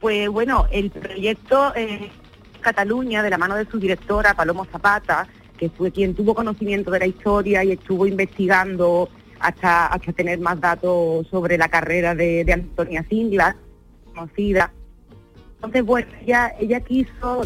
Pues 0.00 0.30
bueno, 0.30 0.66
el 0.72 0.90
proyecto 0.90 1.74
eh, 1.76 2.10
Cataluña, 2.62 3.22
de 3.22 3.28
la 3.28 3.36
mano 3.36 3.54
de 3.54 3.66
su 3.66 3.78
directora, 3.78 4.32
Palomo 4.32 4.64
Zapata, 4.64 5.28
que 5.58 5.68
fue 5.68 5.90
quien 5.92 6.14
tuvo 6.14 6.34
conocimiento 6.34 6.90
de 6.92 7.00
la 7.00 7.06
historia 7.06 7.62
y 7.62 7.72
estuvo 7.72 8.06
investigando 8.06 9.10
hasta, 9.38 9.88
hasta 9.88 10.14
tener 10.14 10.38
más 10.38 10.58
datos 10.58 11.26
sobre 11.26 11.58
la 11.58 11.68
carrera 11.68 12.14
de, 12.14 12.50
Antonia 12.50 13.04
Singla, 13.06 13.54
conocida 14.14 14.72
entonces, 15.64 15.84
bueno, 15.84 16.08
ella, 16.22 16.54
ella 16.60 16.80
quiso 16.80 17.42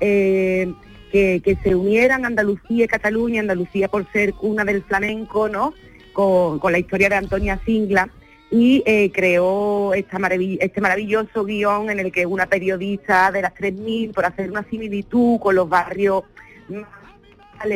eh, 0.00 0.72
que, 1.12 1.58
se 1.62 1.74
unieran 1.74 2.24
Andalucía 2.24 2.84
y 2.84 2.88
Cataluña, 2.88 3.40
Andalucía 3.40 3.88
por 3.88 4.10
ser 4.10 4.32
cuna 4.32 4.64
del 4.64 4.82
flamenco, 4.82 5.48
¿no? 5.48 5.74
Con, 6.14 6.60
la 6.72 6.78
historia 6.78 7.08
de 7.08 7.16
Antonia 7.16 7.60
Singla 7.66 8.08
y 8.50 8.82
eh, 8.86 9.10
creó 9.12 9.92
esta 9.94 10.18
este 10.60 10.80
maravilloso 10.80 11.44
guion 11.44 11.90
en 11.90 11.98
el 11.98 12.10
que 12.10 12.24
una 12.24 12.46
periodista 12.46 13.30
de 13.32 13.42
las 13.42 13.54
3.000, 13.54 14.14
por 14.14 14.24
hacer 14.24 14.50
una 14.50 14.64
similitud 14.70 15.38
con 15.40 15.56
los 15.56 15.68
barrios 15.68 16.24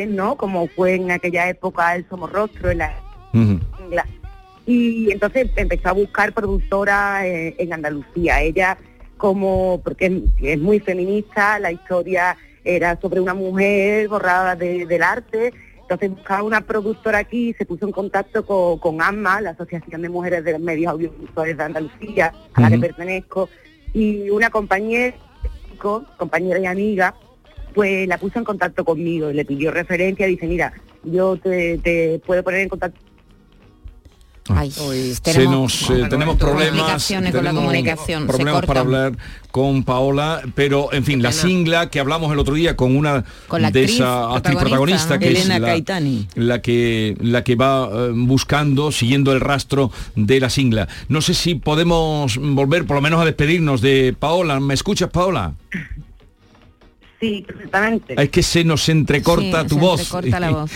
¿no? 0.07 0.37
Como 0.37 0.67
fue 0.69 0.95
en 0.95 1.11
aquella 1.11 1.49
época 1.49 1.95
el 1.95 2.07
Somorrostro, 2.09 2.71
en 2.71 2.79
la 2.79 2.93
Singla. 3.31 4.05
Y 4.65 5.11
entonces 5.11 5.49
empezó 5.55 5.89
a 5.89 5.93
buscar 5.93 6.33
productora 6.33 7.27
eh, 7.27 7.55
en 7.57 7.73
Andalucía. 7.73 8.41
Ella 8.41 8.77
como, 9.19 9.81
porque 9.83 10.23
es, 10.41 10.57
muy 10.57 10.79
feminista, 10.79 11.59
la 11.59 11.71
historia 11.71 12.35
era 12.63 12.99
sobre 12.99 13.19
una 13.19 13.35
mujer 13.35 14.07
borrada 14.07 14.55
del 14.55 15.03
arte, 15.03 15.53
entonces 15.81 16.09
buscaba 16.09 16.43
una 16.43 16.61
productora 16.61 17.19
aquí, 17.19 17.53
se 17.57 17.65
puso 17.65 17.85
en 17.85 17.91
contacto 17.91 18.45
con, 18.45 19.01
AMA, 19.01 19.41
la 19.41 19.49
Asociación 19.51 20.01
de 20.01 20.09
Mujeres 20.09 20.43
de 20.43 20.53
los 20.53 20.61
Medios 20.61 20.91
Audiovisuales 20.93 21.57
de 21.57 21.63
Andalucía, 21.63 22.33
a 22.53 22.61
la 22.61 22.69
que 22.71 22.79
pertenezco, 22.79 23.49
y 23.93 24.29
una 24.29 24.49
compañera, 24.49 25.15
compañera 26.17 26.59
y 26.59 26.65
amiga, 26.65 27.13
pues 27.75 28.07
la 28.07 28.17
puso 28.17 28.39
en 28.39 28.45
contacto 28.45 28.85
conmigo 28.85 29.29
y 29.29 29.33
le 29.33 29.45
pidió 29.45 29.71
referencia, 29.71 30.27
dice, 30.27 30.47
mira, 30.47 30.71
yo 31.03 31.37
te, 31.37 31.77
te 31.79 32.19
puedo 32.25 32.41
poner 32.43 32.61
en 32.61 32.69
contacto 32.69 32.99
tenemos, 35.23 35.87
tenemos, 36.09 36.37
problemas, 36.37 37.07
con 37.07 37.43
la 37.43 37.53
comunicación, 37.53 38.27
problemas 38.27 38.65
para 38.65 38.79
hablar 38.81 39.17
con 39.51 39.83
Paola, 39.83 40.41
pero 40.55 40.93
en 40.93 41.03
fin, 41.03 41.23
la 41.23 41.31
singla 41.31 41.89
que 41.89 41.99
hablamos 41.99 42.31
el 42.31 42.39
otro 42.39 42.53
día 42.53 42.75
con 42.75 42.95
una 42.95 43.25
de 43.71 43.83
esa 43.83 44.35
actriz 44.35 44.57
protagonista, 44.57 45.17
que 45.19 45.31
es 45.31 45.47
la, 45.47 45.59
la, 46.35 46.61
que 46.61 47.15
la 47.19 47.43
que 47.43 47.55
va 47.55 47.89
eh, 47.91 48.11
buscando, 48.13 48.91
siguiendo 48.91 49.31
el 49.31 49.39
rastro 49.39 49.91
de 50.15 50.39
la 50.39 50.49
singla. 50.49 50.87
No 51.07 51.21
sé 51.21 51.33
si 51.33 51.55
podemos 51.55 52.37
volver 52.37 52.85
por 52.85 52.95
lo 52.95 53.01
menos 53.01 53.21
a 53.21 53.25
despedirnos 53.25 53.81
de 53.81 54.15
Paola. 54.17 54.59
¿Me 54.59 54.73
escuchas, 54.73 55.09
Paola? 55.09 55.53
Sí, 57.19 57.43
perfectamente. 57.45 58.21
Es 58.21 58.29
que 58.29 58.41
se 58.43 58.63
nos 58.63 58.87
entrecorta 58.87 59.67
tu 59.67 59.77
voz. 59.77 59.99
Entrecorta 60.01 60.39
la 60.39 60.49
voz. 60.61 60.71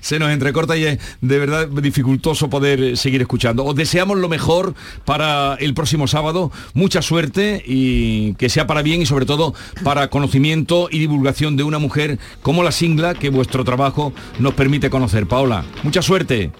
se 0.00 0.18
nos 0.18 0.30
entrecorta 0.30 0.76
y 0.76 0.84
es 0.84 0.98
de 1.20 1.38
verdad 1.38 1.68
dificultoso 1.68 2.50
poder 2.50 2.82
eh, 2.82 2.96
seguir 2.96 3.20
escuchando. 3.20 3.64
Os 3.64 3.76
deseamos 3.76 4.18
lo 4.18 4.28
mejor 4.28 4.74
para 5.04 5.54
el 5.60 5.72
próximo 5.72 6.08
sábado. 6.08 6.50
Mucha 6.72 7.00
suerte 7.00 7.62
y 7.64 8.34
que 8.34 8.48
sea 8.48 8.66
para 8.66 8.82
bien 8.82 9.02
y 9.02 9.06
sobre 9.06 9.24
todo 9.24 9.54
para 9.84 10.08
conocimiento 10.08 10.88
y 10.90 10.98
divulgación 10.98 11.56
de 11.56 11.62
una 11.62 11.78
mujer 11.78 12.18
como 12.42 12.64
la 12.64 12.72
Singla 12.72 13.14
que 13.14 13.30
vuestro 13.30 13.64
trabajo 13.64 14.12
nos 14.40 14.54
permite 14.54 14.90
conocer. 14.90 15.26
Paola, 15.26 15.64
mucha 15.84 16.02
suerte. 16.02 16.50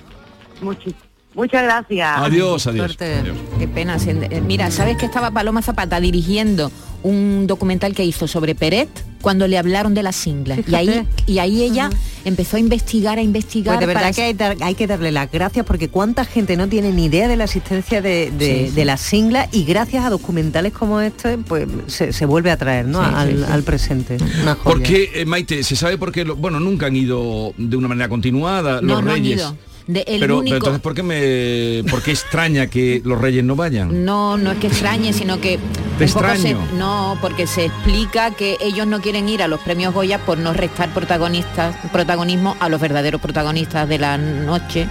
Muchas 1.35 1.65
gracias. 1.65 2.19
Adiós, 2.19 2.67
adiós. 2.69 2.97
Qué 2.97 3.69
pena. 3.69 3.97
Eh, 4.07 4.41
mira, 4.47 4.71
¿sabes 4.71 4.97
que 4.97 5.07
estaba 5.07 5.33
Paloma 5.33 5.63
Zapata 5.63 5.99
dirigiendo 5.99 6.71
un 7.05 7.47
documental 7.47 7.95
que 7.95 8.05
hizo 8.05 8.27
sobre 8.27 8.55
Peret 8.55 8.89
cuando 9.21 9.47
le 9.47 9.57
hablaron 9.57 9.95
de 9.95 10.03
la 10.03 10.13
singla. 10.13 10.57
Y 10.67 10.75
ahí, 10.75 11.07
y 11.27 11.39
ahí 11.39 11.63
ella 11.63 11.91
empezó 12.25 12.57
a 12.57 12.61
investigar, 12.61 13.19
a 13.19 13.23
investigar. 13.23 13.77
Pues 13.77 13.81
de 13.81 13.95
verdad 13.95 14.15
que 14.15 14.37
hay, 14.61 14.75
que 14.75 14.87
darle 14.87 15.13
las 15.13 15.31
gracias 15.31 15.65
porque 15.65 15.89
cuánta 15.89 16.25
gente 16.25 16.57
no 16.57 16.69
tiene 16.69 16.93
ni 16.93 17.07
idea 17.07 17.29
de 17.29 17.37
la 17.37 17.45
existencia 17.45 18.03
de, 18.03 18.73
la 18.85 18.97
singla 18.97 19.49
y 19.53 19.65
gracias 19.65 20.05
a 20.05 20.11
documentales 20.11 20.73
como 20.73 21.01
este, 21.01 21.39
pues 21.39 21.67
se, 21.87 22.27
vuelve 22.27 22.51
a 22.51 22.57
traer 22.57 22.87
¿no? 22.87 23.01
al, 23.01 23.63
presente. 23.65 24.19
Porque, 24.63 25.11
eh, 25.15 25.25
Maite, 25.25 25.63
se 25.63 25.77
sabe 25.77 25.97
por 25.97 26.11
qué, 26.11 26.25
bueno, 26.25 26.59
nunca 26.59 26.87
han 26.87 26.97
ido 26.97 27.55
de 27.57 27.77
una 27.77 27.89
manera 27.89 28.09
continuada 28.09 28.83
los 28.83 29.05
reyes 29.05 29.43
pero, 29.87 30.43
entonces 30.43 30.81
¿por 30.81 30.95
qué 30.95 31.03
me 31.03 31.91
por 31.91 32.03
qué 32.03 32.13
extraña 32.13 32.69
que 32.69 33.03
los 33.05 33.21
reyes 33.21 33.45
no 33.45 33.55
vayan? 33.55 34.05
No, 34.05 34.39
no 34.39 34.53
es 34.53 34.59
que 34.59 34.69
extrañe, 34.69 35.13
sino 35.13 35.41
que 35.41 35.59
extraño. 36.01 36.59
no, 36.75 37.19
porque 37.21 37.47
se 37.47 37.67
explica 37.67 38.31
que 38.31 38.57
ellos 38.61 38.87
no 38.87 39.01
quieren 39.01 39.29
ir 39.29 39.43
a 39.43 39.49
los 39.49 39.61
premios 39.61 39.95
Goya 39.95 40.19
por 40.19 40.39
no 40.39 40.53
restar 40.53 40.93
protagonistas, 40.93 41.77
protagonismo 41.93 42.57
a 42.61 42.69
los 42.69 42.81
verdaderos 42.81 43.21
protagonistas 43.21 43.89
de 43.89 43.99
la 43.99 44.19
noche 44.19 44.89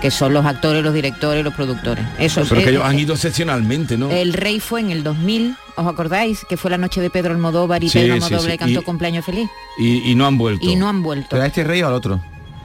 que 0.00 0.10
son 0.10 0.32
los 0.32 0.44
actores, 0.44 0.82
los 0.84 0.94
directores, 0.94 1.42
los 1.44 1.54
productores. 1.54 2.04
Eso 2.18 2.42
Pero 2.48 2.62
que 2.62 2.70
ellos 2.70 2.84
han 2.84 2.98
ido 2.98 3.14
excepcionalmente, 3.14 3.96
¿no? 3.96 4.10
El 4.10 4.32
rey 4.32 4.60
fue 4.60 4.80
en 4.80 4.90
el 4.90 5.02
2000, 5.02 5.56
¿os 5.76 5.86
acordáis? 5.86 6.44
Que 6.48 6.56
fue 6.56 6.70
la 6.70 6.78
noche 6.78 7.00
de 7.00 7.10
Pedro 7.10 7.32
Almodóvar 7.32 7.82
y 7.82 7.90
Pedro 7.90 8.14
Almodóvar 8.14 8.44
le 8.44 8.58
cantó 8.58 8.84
cumpleaños 8.84 9.24
feliz. 9.24 9.48
Y, 9.78 10.14
no 10.14 10.26
han 10.26 10.38
vuelto. 10.38 10.64
Y 10.66 10.76
no 10.76 10.88
han 10.88 11.02
vuelto. 11.02 11.28
¿Pero 11.30 11.42
a 11.42 11.46
este 11.46 11.64
rey 11.64 11.82
o 11.82 11.88
al 11.88 11.94
otro? 11.94 12.20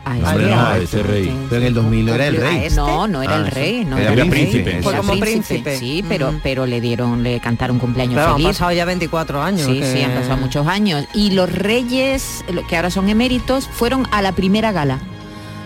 Ah, 0.05 0.77
ese 0.81 1.03
rey. 1.03 1.31
Pero 1.49 1.61
en 1.61 1.67
el 1.67 1.73
2000 1.73 2.05
no 2.05 2.15
era 2.15 2.27
el 2.27 2.37
rey. 2.37 2.67
No, 2.75 3.07
no 3.07 3.21
era 3.21 3.35
el 3.37 3.47
rey. 3.47 3.85
No 3.85 3.97
era, 3.97 4.25
príncipe. 4.25 4.81
Fue 4.81 4.95
como 4.95 5.19
príncipe. 5.19 5.77
Sí, 5.77 6.03
pero, 6.07 6.33
pero 6.43 6.65
le 6.65 6.81
dieron, 6.81 7.23
le 7.23 7.39
cantaron 7.39 7.79
cumpleaños 7.79 8.15
pero 8.15 8.33
feliz. 8.33 8.47
han 8.47 8.51
pasado 8.51 8.71
ya 8.71 8.85
24 8.85 9.41
años. 9.41 9.67
Sí, 9.67 9.81
sí, 9.83 10.01
han 10.01 10.13
pasado 10.13 10.37
muchos 10.37 10.67
años. 10.67 11.05
Y 11.13 11.31
los 11.31 11.51
reyes, 11.51 12.43
que 12.67 12.75
ahora 12.75 12.89
son 12.89 13.09
eméritos, 13.09 13.67
fueron 13.67 14.07
a 14.11 14.21
la 14.21 14.31
primera 14.31 14.71
gala 14.71 14.99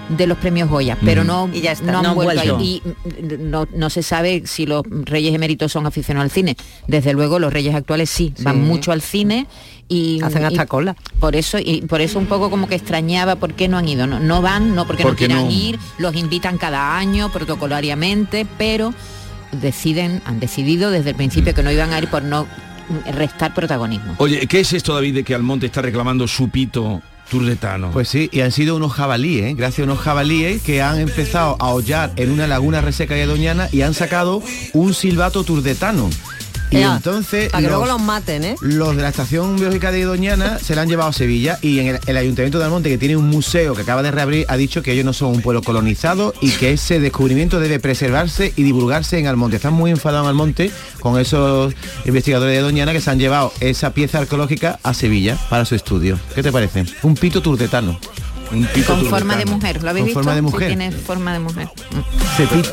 de 0.10 0.28
los 0.28 0.38
premios 0.38 0.70
Goya, 0.70 0.98
pero 1.04 1.24
no, 1.24 1.50
y 1.52 1.62
ya 1.62 1.74
no 1.84 2.00
han 2.00 2.16
vuelto, 2.16 2.60
Y 2.60 2.82
no, 3.40 3.90
se 3.90 4.04
sabe 4.04 4.44
si 4.46 4.66
los 4.66 4.84
reyes 4.90 5.34
eméritos 5.34 5.72
son 5.72 5.86
aficionados 5.86 6.26
al 6.26 6.32
cine. 6.32 6.58
Desde 6.88 7.14
luego 7.14 7.40
los 7.40 7.52
reyes 7.52 7.76
actuales 7.76 8.10
sí, 8.10 8.34
van 8.40 8.62
mucho 8.62 8.92
al 8.92 9.02
cine 9.02 9.48
y 9.88 10.22
hacen 10.24 10.46
hasta 10.46 10.66
cola. 10.66 10.96
Por 11.20 11.36
eso 11.36 11.58
y 11.60 11.82
por 11.82 12.02
eso 12.02 12.20
un 12.20 12.26
poco 12.26 12.50
como 12.50 12.68
que 12.68 12.76
extrañaba 12.76 13.36
por 13.36 13.54
qué 13.54 13.68
no 13.68 13.78
han 13.78 13.88
ido. 13.88 14.08
No, 14.08 14.20
no 14.20 14.42
van, 14.42 14.76
no 14.76 14.86
porque 14.88 15.04
no 15.04 15.16
quieran 15.16 15.50
ir, 15.52 15.80
los 15.98 16.16
invitan 16.16 16.58
cada 16.58 16.98
año 16.98 17.32
protocolariamente, 17.32 18.46
pero 18.58 18.94
deciden, 19.52 20.22
han 20.26 20.40
decidido 20.40 20.92
desde 20.92 21.12
el 21.12 21.16
principio 21.16 21.54
que 21.54 21.64
no 21.64 21.72
iban 21.72 21.94
a 21.94 22.00
ir 22.00 22.10
por 22.10 22.24
no 22.24 22.48
restar 23.14 23.54
protagonismo. 23.54 24.16
Oye, 24.18 24.46
¿qué 24.48 24.60
es 24.60 24.74
esto 24.74 24.94
David 24.94 25.16
de 25.16 25.24
que 25.24 25.34
Almonte 25.34 25.66
está 25.66 25.82
reclamando 25.82 26.28
su 26.28 26.50
pito 26.50 27.02
turdetano. 27.30 27.92
Pues 27.92 28.10
sí, 28.10 28.30
y 28.32 28.42
han 28.42 28.52
sido 28.52 28.76
unos 28.76 28.94
jabalíes, 28.94 29.56
gracias 29.56 29.88
a 29.88 29.92
unos 29.92 30.00
jabalíes 30.04 30.62
que 30.62 30.82
han 30.82 31.00
empezado 31.00 31.56
a 31.60 31.70
hollar 31.70 32.12
en 32.16 32.32
una 32.32 32.48
laguna 32.48 32.82
reseca 32.82 33.16
de 33.16 33.26
Doñana 33.26 33.70
y 33.72 33.82
han 33.82 33.94
sacado 33.94 34.42
un 34.74 34.94
silbato 34.94 35.44
turdetano. 35.44 36.10
Y 36.72 36.78
entonces... 36.78 37.50
Para 37.50 37.62
que 37.62 37.70
luego 37.70 37.86
los 37.86 38.02
maten, 38.02 38.44
¿eh? 38.44 38.56
Los 38.62 38.96
de 38.96 39.02
la 39.02 39.10
Estación 39.10 39.56
Biológica 39.56 39.92
de 39.92 40.04
Doñana 40.04 40.60
se 40.60 40.76
la 40.76 40.82
han 40.82 40.90
llevado 40.90 41.10
a 41.10 41.14
Sevilla 41.14 41.58
y 41.62 41.80
en 41.80 42.00
el, 42.06 42.18
Ayuntamiento 42.18 42.60
de 42.60 42.66
Almonte, 42.66 42.90
que 42.90 42.98
tiene 42.98 43.16
un 43.16 43.30
museo 43.30 43.76
que 43.76 43.82
acaba 43.82 44.04
de 44.04 44.12
reabrir, 44.12 44.46
ha 44.50 44.58
dicho 44.58 44.82
que 44.82 44.92
ellos 44.92 45.06
no 45.06 45.14
son 45.14 45.30
un 45.36 45.42
pueblo 45.42 45.62
colonizado 45.62 46.34
y 46.42 46.52
que 46.52 46.74
ese 46.74 47.00
descubrimiento 47.00 47.60
debe 47.60 47.80
preservarse 47.80 48.54
y 48.56 48.64
divulgarse 48.64 49.20
en 49.20 49.28
Almonte. 49.28 49.58
Están 49.58 49.74
muy 49.74 49.92
enfadados 49.92 50.26
en 50.26 50.30
Almonte 50.30 50.72
con 51.00 51.20
esos 51.20 51.74
investigadores 52.06 52.56
de 52.56 52.62
Doñana 52.62 52.94
que 52.94 53.02
se 53.02 53.12
han 53.12 53.20
llevado 53.20 53.54
esa 53.60 53.94
pieza 53.94 54.20
arqueológica 54.20 54.80
a 54.84 54.94
Sevilla 54.94 55.38
para 55.50 55.66
su 55.66 55.76
estudio. 55.76 56.20
¿Qué 56.34 56.44
te 56.44 56.52
parece? 56.52 56.86
Un 57.04 57.16
pito 57.16 57.42
turdetano 58.64 59.00
con 59.02 59.10
forma 59.10 59.36
de 59.36 59.46
mujer, 59.46 59.84
¿lo 59.84 59.90
habéis 59.90 60.06
visto? 60.06 60.20
forma 60.20 60.36
de 60.36 60.42
mujer. 60.42 60.68
tiene 60.68 60.92
forma 60.92 61.34
de 61.34 61.40
mujer. 61.40 61.68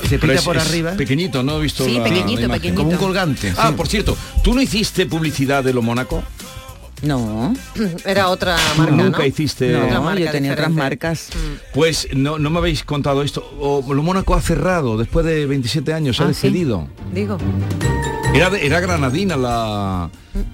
Se, 0.09 0.19
pita, 0.19 0.43
por 0.43 0.59
arriba. 0.59 0.93
Pequeñito, 0.93 1.43
¿no? 1.43 1.59
He 1.59 1.63
visto 1.63 1.85
sí, 1.85 1.99
pequeñito, 2.03 2.49
pequeñito. 2.49 2.83
Como 2.83 2.91
un 2.93 2.97
colgante. 2.99 3.53
Ah, 3.57 3.73
por 3.77 3.89
cierto, 3.89 4.17
¿tú 4.43 4.55
no 4.55 4.61
hiciste 4.61 5.07
publicidad 5.07 5.63
de 5.65 5.73
lo 5.73 5.83
Mónaco? 5.83 6.23
No. 7.03 7.53
Era 8.05 8.29
otra 8.29 8.57
marca, 8.77 8.95
Nunca 8.95 9.27
hiciste... 9.27 9.73
No, 9.73 10.17
yo 10.17 10.31
tenía 10.31 10.53
otras 10.53 10.71
marcas. 10.71 11.29
Pues 11.75 12.09
no, 12.15 12.39
no 12.39 12.51
me 12.51 12.59
habéis 12.59 12.85
contado 12.85 13.23
esto. 13.23 13.45
O, 13.61 13.93
lo 13.93 14.03
Mónaco 14.03 14.35
ha 14.35 14.41
cerrado 14.41 14.97
después 14.97 15.27
de 15.27 15.47
27 15.47 15.93
años, 15.93 16.17
se 16.17 16.23
ha 16.23 16.27
Ah, 16.27 16.29
despedido. 16.29 16.89
Digo. 17.13 17.39
Era, 18.35 18.57
era 18.57 18.81
granadina 18.81 19.37
la, 19.37 20.11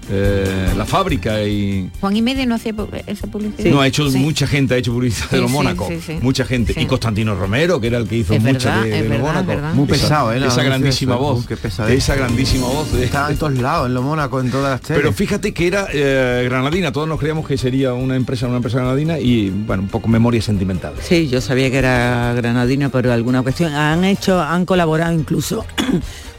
eh, 0.09 0.73
la 0.75 0.85
fábrica 0.85 1.41
y... 1.43 1.89
Juan 2.01 2.15
y 2.15 2.21
Medio 2.21 2.45
no 2.45 2.55
hace 2.55 2.73
esa 3.07 3.27
publicidad. 3.27 3.71
no, 3.71 3.81
ha 3.81 3.87
hecho 3.87 4.09
Sí. 4.09 4.17
mucha 4.17 4.45
gente, 4.47 4.73
ha 4.73 4.77
hecho 4.77 4.91
publicidad 4.93 5.29
de 5.29 5.37
Sí, 5.37 5.41
los 5.41 5.51
sí, 5.51 5.57
Mónaco. 5.57 5.87
sí, 5.87 5.99
sí. 6.05 6.17
Mucha 6.21 6.45
gente. 6.45 6.73
Sí. 6.73 6.81
Y 6.81 6.85
Constantino 6.85 7.35
Romero, 7.35 7.79
que 7.79 7.87
era 7.87 7.97
el 7.97 8.07
que 8.07 8.17
hizo 8.17 8.33
Es 8.33 8.41
mucha 8.41 8.81
verdad, 8.81 8.83
de, 8.83 8.89
los 8.89 9.09
verdad, 9.09 9.15
es 9.15 9.21
Mónaco. 9.21 9.47
verdad. 9.47 9.73
Muy 9.73 9.85
Esa- 9.85 9.91
pesado, 9.93 10.33
¿eh? 10.33 10.45
Esa 10.47 10.63
grandísima 10.63 11.13
eso, 11.15 11.21
voz. 11.23 11.45
qué 11.47 11.57
pesadez. 11.57 11.97
esa 11.97 12.15
grandísima 12.15 12.65
voz. 12.67 12.91
De, 12.91 13.05
Estaba 13.05 13.29
en 13.31 13.37
todos 13.37 13.53
lados, 13.53 13.87
en 13.87 13.93
lo 13.93 14.01
Mónaco, 14.01 14.39
en 14.41 14.51
todas 14.51 14.71
las 14.71 14.81
teles. 14.81 15.01
Pero 15.01 15.13
fíjate 15.13 15.53
que 15.53 15.67
era 15.67 15.87
eh, 15.93 16.41
granadina, 16.45 16.91
todos 16.91 17.07
nos 17.07 17.19
creíamos 17.19 17.47
que 17.47 17.57
sería 17.57 17.93
una 17.93 18.15
empresa, 18.15 18.47
una 18.47 18.57
empresa 18.57 18.77
granadina 18.79 19.19
y 19.19 19.49
bueno, 19.49 19.83
un 19.83 19.89
poco 19.89 20.07
memoria 20.07 20.41
sentimental. 20.41 20.93
Sí, 21.01 21.27
yo 21.29 21.39
sabía 21.41 21.69
que 21.71 21.77
era 21.77 22.33
granadina 22.33 22.89
por 22.89 23.07
alguna 23.07 23.41
cuestión. 23.43 23.73
Han 23.73 24.03
hecho, 24.03 24.41
han 24.41 24.65
colaborado 24.65 25.13
incluso, 25.13 25.65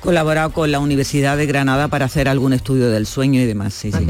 colaborado 0.00 0.50
con 0.52 0.70
la 0.72 0.80
Universidad 0.80 1.36
de 1.36 1.46
Granada 1.46 1.88
para 1.88 2.06
hacer 2.06 2.28
algún 2.28 2.52
estudio 2.52 2.90
del 2.90 3.06
sueño 3.06 3.40
y 3.40 3.44
demás. 3.44 3.74
Sí, 3.74 3.92
sí. 3.92 4.06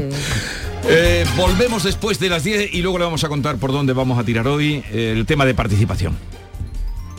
Eh, 0.87 1.25
volvemos 1.37 1.83
después 1.83 2.19
de 2.19 2.29
las 2.29 2.43
10 2.43 2.73
y 2.73 2.81
luego 2.81 2.97
le 2.97 3.05
vamos 3.05 3.23
a 3.23 3.29
contar 3.29 3.57
por 3.57 3.71
dónde 3.71 3.93
vamos 3.93 4.17
a 4.17 4.23
tirar 4.23 4.47
hoy 4.47 4.83
el 4.91 5.25
tema 5.25 5.45
de 5.45 5.53
participación. 5.53 6.17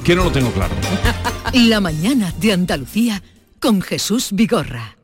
Que 0.05 0.17
no 0.17 0.25
lo 0.25 0.33
tengo 0.33 0.51
claro. 0.51 0.75
La 1.53 1.81
mañana 1.81 2.33
de 2.41 2.53
Andalucía 2.53 3.23
con 3.61 3.81
Jesús 3.81 4.31
Vigorra. 4.33 4.97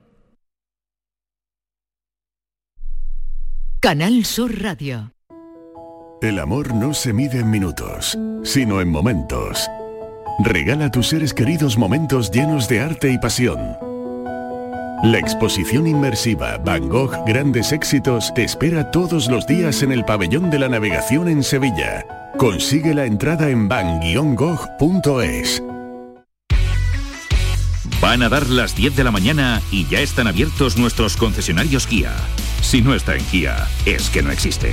Canal 3.80 4.24
Sur 4.24 4.60
Radio. 4.60 5.12
El 6.20 6.40
amor 6.40 6.74
no 6.74 6.94
se 6.94 7.12
mide 7.12 7.38
en 7.38 7.50
minutos, 7.50 8.18
sino 8.42 8.80
en 8.80 8.88
momentos. 8.88 9.68
Regala 10.41 10.84
a 10.84 10.91
tus 10.91 11.09
seres 11.09 11.34
queridos 11.34 11.76
momentos 11.76 12.30
llenos 12.30 12.68
de 12.68 12.80
arte 12.80 13.11
y 13.11 13.18
pasión. 13.18 13.59
La 15.03 15.18
exposición 15.18 15.89
inmersiva 15.89 16.59
Van 16.59 16.89
Gogh 16.89 17.12
Grandes 17.26 17.72
Éxitos 17.72 18.32
te 18.34 18.45
espera 18.45 18.93
todos 18.93 19.28
los 19.28 19.49
días 19.49 19.82
en 19.82 19.91
el 19.91 20.05
Pabellón 20.05 20.49
de 20.51 20.61
la 20.61 20.68
Navegación 20.68 21.26
en 21.28 21.43
Sevilla. 21.43 22.07
Consigue 22.36 22.95
la 22.95 23.05
entrada 23.05 23.51
en 23.51 23.68
van-gogh.es. 23.68 25.61
Van 28.01 28.22
a 28.22 28.28
dar 28.28 28.47
las 28.47 28.76
10 28.76 28.95
de 28.95 29.03
la 29.03 29.11
mañana 29.11 29.61
y 29.72 29.89
ya 29.89 29.99
están 29.99 30.28
abiertos 30.28 30.78
nuestros 30.78 31.16
concesionarios 31.16 31.89
Kia. 31.89 32.12
Si 32.61 32.80
no 32.80 32.95
está 32.95 33.16
en 33.16 33.24
Kia, 33.24 33.66
es 33.86 34.09
que 34.09 34.22
no 34.22 34.30
existe. 34.30 34.72